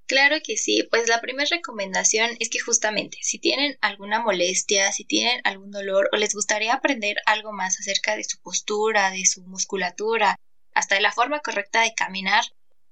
Claro 0.07 0.37
que 0.43 0.57
sí, 0.57 0.87
pues 0.89 1.07
la 1.07 1.21
primera 1.21 1.47
recomendación 1.49 2.31
es 2.39 2.49
que 2.49 2.59
justamente 2.59 3.19
si 3.21 3.37
tienen 3.37 3.77
alguna 3.79 4.21
molestia, 4.21 4.91
si 4.91 5.05
tienen 5.05 5.39
algún 5.43 5.69
dolor 5.69 6.09
o 6.11 6.17
les 6.17 6.33
gustaría 6.33 6.73
aprender 6.73 7.17
algo 7.27 7.53
más 7.53 7.79
acerca 7.79 8.15
de 8.15 8.23
su 8.23 8.41
postura, 8.41 9.11
de 9.11 9.25
su 9.25 9.43
musculatura, 9.43 10.35
hasta 10.73 10.95
de 10.95 11.01
la 11.01 11.11
forma 11.11 11.41
correcta 11.41 11.83
de 11.83 11.93
caminar, 11.93 12.43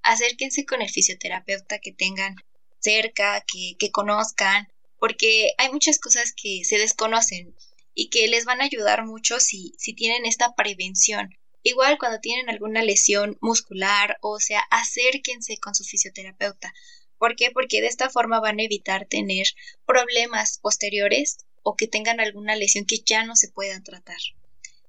acérquense 0.03 0.65
con 0.65 0.83
el 0.83 0.89
fisioterapeuta 0.89 1.79
que 1.79 1.91
tengan 1.91 2.35
cerca, 2.79 3.43
que, 3.51 3.75
que 3.79 3.91
conozcan, 3.91 4.67
porque 4.99 5.51
hay 5.57 5.71
muchas 5.71 5.99
cosas 5.99 6.33
que 6.33 6.63
se 6.63 6.77
desconocen 6.77 7.55
y 7.93 8.09
que 8.09 8.27
les 8.27 8.45
van 8.45 8.61
a 8.61 8.65
ayudar 8.65 9.05
mucho 9.05 9.39
si, 9.39 9.73
si 9.77 9.93
tienen 9.93 10.25
esta 10.25 10.53
prevención. 10.55 11.35
Igual 11.63 11.97
cuando 11.97 12.19
tienen 12.19 12.49
alguna 12.49 12.81
lesión 12.81 13.37
muscular, 13.41 14.17
o 14.21 14.39
sea, 14.39 14.61
acérquense 14.71 15.57
con 15.57 15.75
su 15.75 15.83
fisioterapeuta. 15.83 16.73
¿Por 17.17 17.35
qué? 17.35 17.51
Porque 17.51 17.81
de 17.81 17.87
esta 17.87 18.09
forma 18.09 18.39
van 18.39 18.59
a 18.59 18.63
evitar 18.63 19.07
tener 19.07 19.47
problemas 19.85 20.59
posteriores 20.59 21.39
o 21.63 21.75
que 21.75 21.87
tengan 21.87 22.19
alguna 22.19 22.55
lesión 22.55 22.85
que 22.85 22.99
ya 23.03 23.25
no 23.25 23.35
se 23.35 23.49
puedan 23.49 23.83
tratar. 23.83 24.17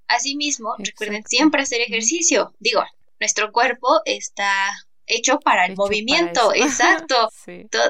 Asimismo, 0.07 0.75
recuerden 0.79 1.25
siempre 1.27 1.63
hacer 1.63 1.81
ejercicio. 1.81 2.55
Digo, 2.61 2.85
nuestro 3.19 3.51
cuerpo 3.51 4.01
está 4.05 4.71
hecho 5.09 5.41
para 5.41 5.67
el 5.67 5.77
movimiento, 5.77 6.53
exacto. 6.55 7.31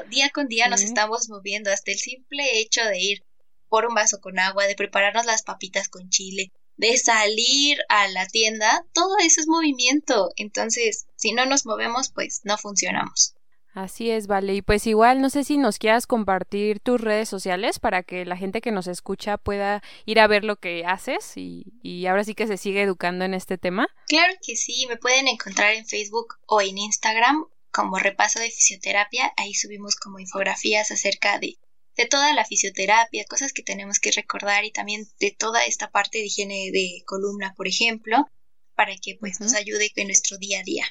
día 0.09 0.29
con 0.33 0.47
día 0.47 0.67
nos 0.67 0.81
estamos 0.81 1.29
moviendo, 1.29 1.71
hasta 1.71 1.91
el 1.91 1.97
simple 1.97 2.59
hecho 2.59 2.83
de 2.85 2.99
ir 2.99 3.23
por 3.67 3.85
un 3.85 3.93
vaso 3.93 4.19
con 4.19 4.39
agua, 4.39 4.65
de 4.65 4.75
prepararnos 4.75 5.25
las 5.25 5.43
papitas 5.43 5.89
con 5.89 6.09
chile, 6.09 6.51
de 6.75 6.97
salir 6.97 7.77
a 7.89 8.07
la 8.07 8.25
tienda, 8.27 8.85
todo 8.93 9.17
eso 9.19 9.41
es 9.41 9.47
movimiento. 9.47 10.31
Entonces, 10.37 11.07
si 11.15 11.33
no 11.33 11.45
nos 11.45 11.65
movemos, 11.65 12.09
pues 12.09 12.41
no 12.43 12.57
funcionamos. 12.57 13.35
Así 13.73 14.09
es, 14.09 14.27
vale. 14.27 14.55
Y 14.55 14.61
pues 14.61 14.87
igual, 14.87 15.21
no 15.21 15.29
sé 15.29 15.43
si 15.43 15.57
nos 15.57 15.77
quieras 15.77 16.07
compartir 16.07 16.79
tus 16.79 16.99
redes 16.99 17.29
sociales 17.29 17.79
para 17.79 18.03
que 18.03 18.25
la 18.25 18.35
gente 18.35 18.61
que 18.61 18.71
nos 18.71 18.87
escucha 18.87 19.37
pueda 19.37 19.83
ir 20.05 20.19
a 20.19 20.27
ver 20.27 20.43
lo 20.43 20.55
que 20.57 20.85
haces 20.85 21.33
y, 21.37 21.65
y 21.83 22.05
ahora 22.07 22.23
sí 22.23 22.33
que 22.33 22.47
se 22.47 22.57
sigue 22.57 22.81
educando 22.81 23.25
en 23.25 23.33
este 23.33 23.57
tema. 23.57 23.87
Claro 24.07 24.33
que 24.45 24.55
sí, 24.55 24.85
me 24.89 24.97
pueden 24.97 25.27
encontrar 25.27 25.73
en 25.73 25.85
Facebook 25.85 26.35
o 26.47 26.61
en 26.61 26.77
Instagram 26.77 27.45
como 27.71 27.99
repaso 27.99 28.39
de 28.39 28.49
fisioterapia. 28.49 29.31
Ahí 29.37 29.53
subimos 29.53 29.95
como 29.95 30.19
infografías 30.19 30.91
acerca 30.91 31.37
de 31.39 31.57
de 31.99 32.05
toda 32.05 32.33
la 32.33 32.45
fisioterapia, 32.45 33.25
cosas 33.25 33.51
que 33.51 33.61
tenemos 33.61 33.99
que 33.99 34.11
recordar 34.11 34.63
y 34.63 34.71
también 34.71 35.05
de 35.19 35.31
toda 35.31 35.65
esta 35.65 35.91
parte 35.91 36.19
de 36.19 36.27
higiene 36.27 36.71
de 36.71 37.03
columna, 37.05 37.53
por 37.57 37.67
ejemplo, 37.67 38.25
para 38.73 38.95
que 38.95 39.17
pues 39.19 39.41
nos 39.41 39.53
ayude 39.53 39.91
en 39.93 40.07
nuestro 40.07 40.37
día 40.37 40.61
a 40.61 40.63
día. 40.63 40.85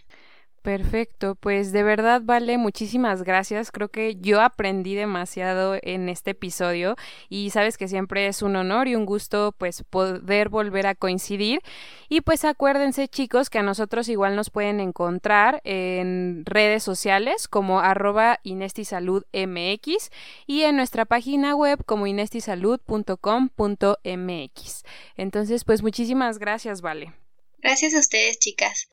Perfecto, 0.69 1.35
pues 1.35 1.73
de 1.73 1.83
verdad 1.83 2.21
vale, 2.23 2.59
muchísimas 2.59 3.23
gracias. 3.23 3.71
Creo 3.71 3.89
que 3.89 4.17
yo 4.17 4.43
aprendí 4.43 4.95
demasiado 4.95 5.79
en 5.81 6.11
este 6.11 6.33
episodio 6.33 6.95
y 7.31 7.49
sabes 7.49 7.79
que 7.79 7.89
siempre 7.89 8.27
es 8.27 8.43
un 8.43 8.55
honor 8.55 8.87
y 8.87 8.95
un 8.95 9.07
gusto 9.07 9.55
pues 9.57 9.83
poder 9.89 10.51
volver 10.51 10.87
a 10.87 10.95
coincidir. 10.95 11.63
Y 12.11 12.21
pues 12.21 12.45
acuérdense 12.45 13.09
chicos 13.09 13.49
que 13.49 13.61
a 13.61 13.63
nosotros 13.63 14.11
igual 14.11 14.37
nos 14.37 14.51
pueden 14.51 14.81
encontrar 14.81 15.63
en 15.65 16.43
redes 16.45 16.83
sociales 16.83 17.49
como 17.49 17.81
arroba 17.81 18.39
inestisaludmx 18.43 20.11
y 20.47 20.65
en 20.65 20.77
nuestra 20.77 21.07
página 21.07 21.57
web 21.57 21.83
como 21.87 22.07
inestisalud.com.mx. 22.07 24.83
Entonces 25.17 25.65
pues 25.65 25.83
muchísimas 25.83 26.39
gracias, 26.39 26.83
vale. 26.83 27.15
Gracias 27.63 27.95
a 27.95 28.01
ustedes 28.01 28.39
chicas. 28.39 28.91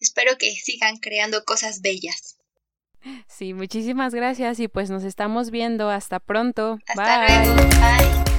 Espero 0.00 0.36
que 0.38 0.50
sigan 0.52 0.96
creando 0.96 1.44
cosas 1.44 1.80
bellas. 1.82 2.36
Sí, 3.28 3.54
muchísimas 3.54 4.14
gracias 4.14 4.60
y 4.60 4.68
pues 4.68 4.90
nos 4.90 5.04
estamos 5.04 5.50
viendo. 5.50 5.90
Hasta 5.90 6.20
pronto. 6.20 6.78
Hasta 6.86 7.44
luego. 7.44 7.54
Bye. 7.54 8.29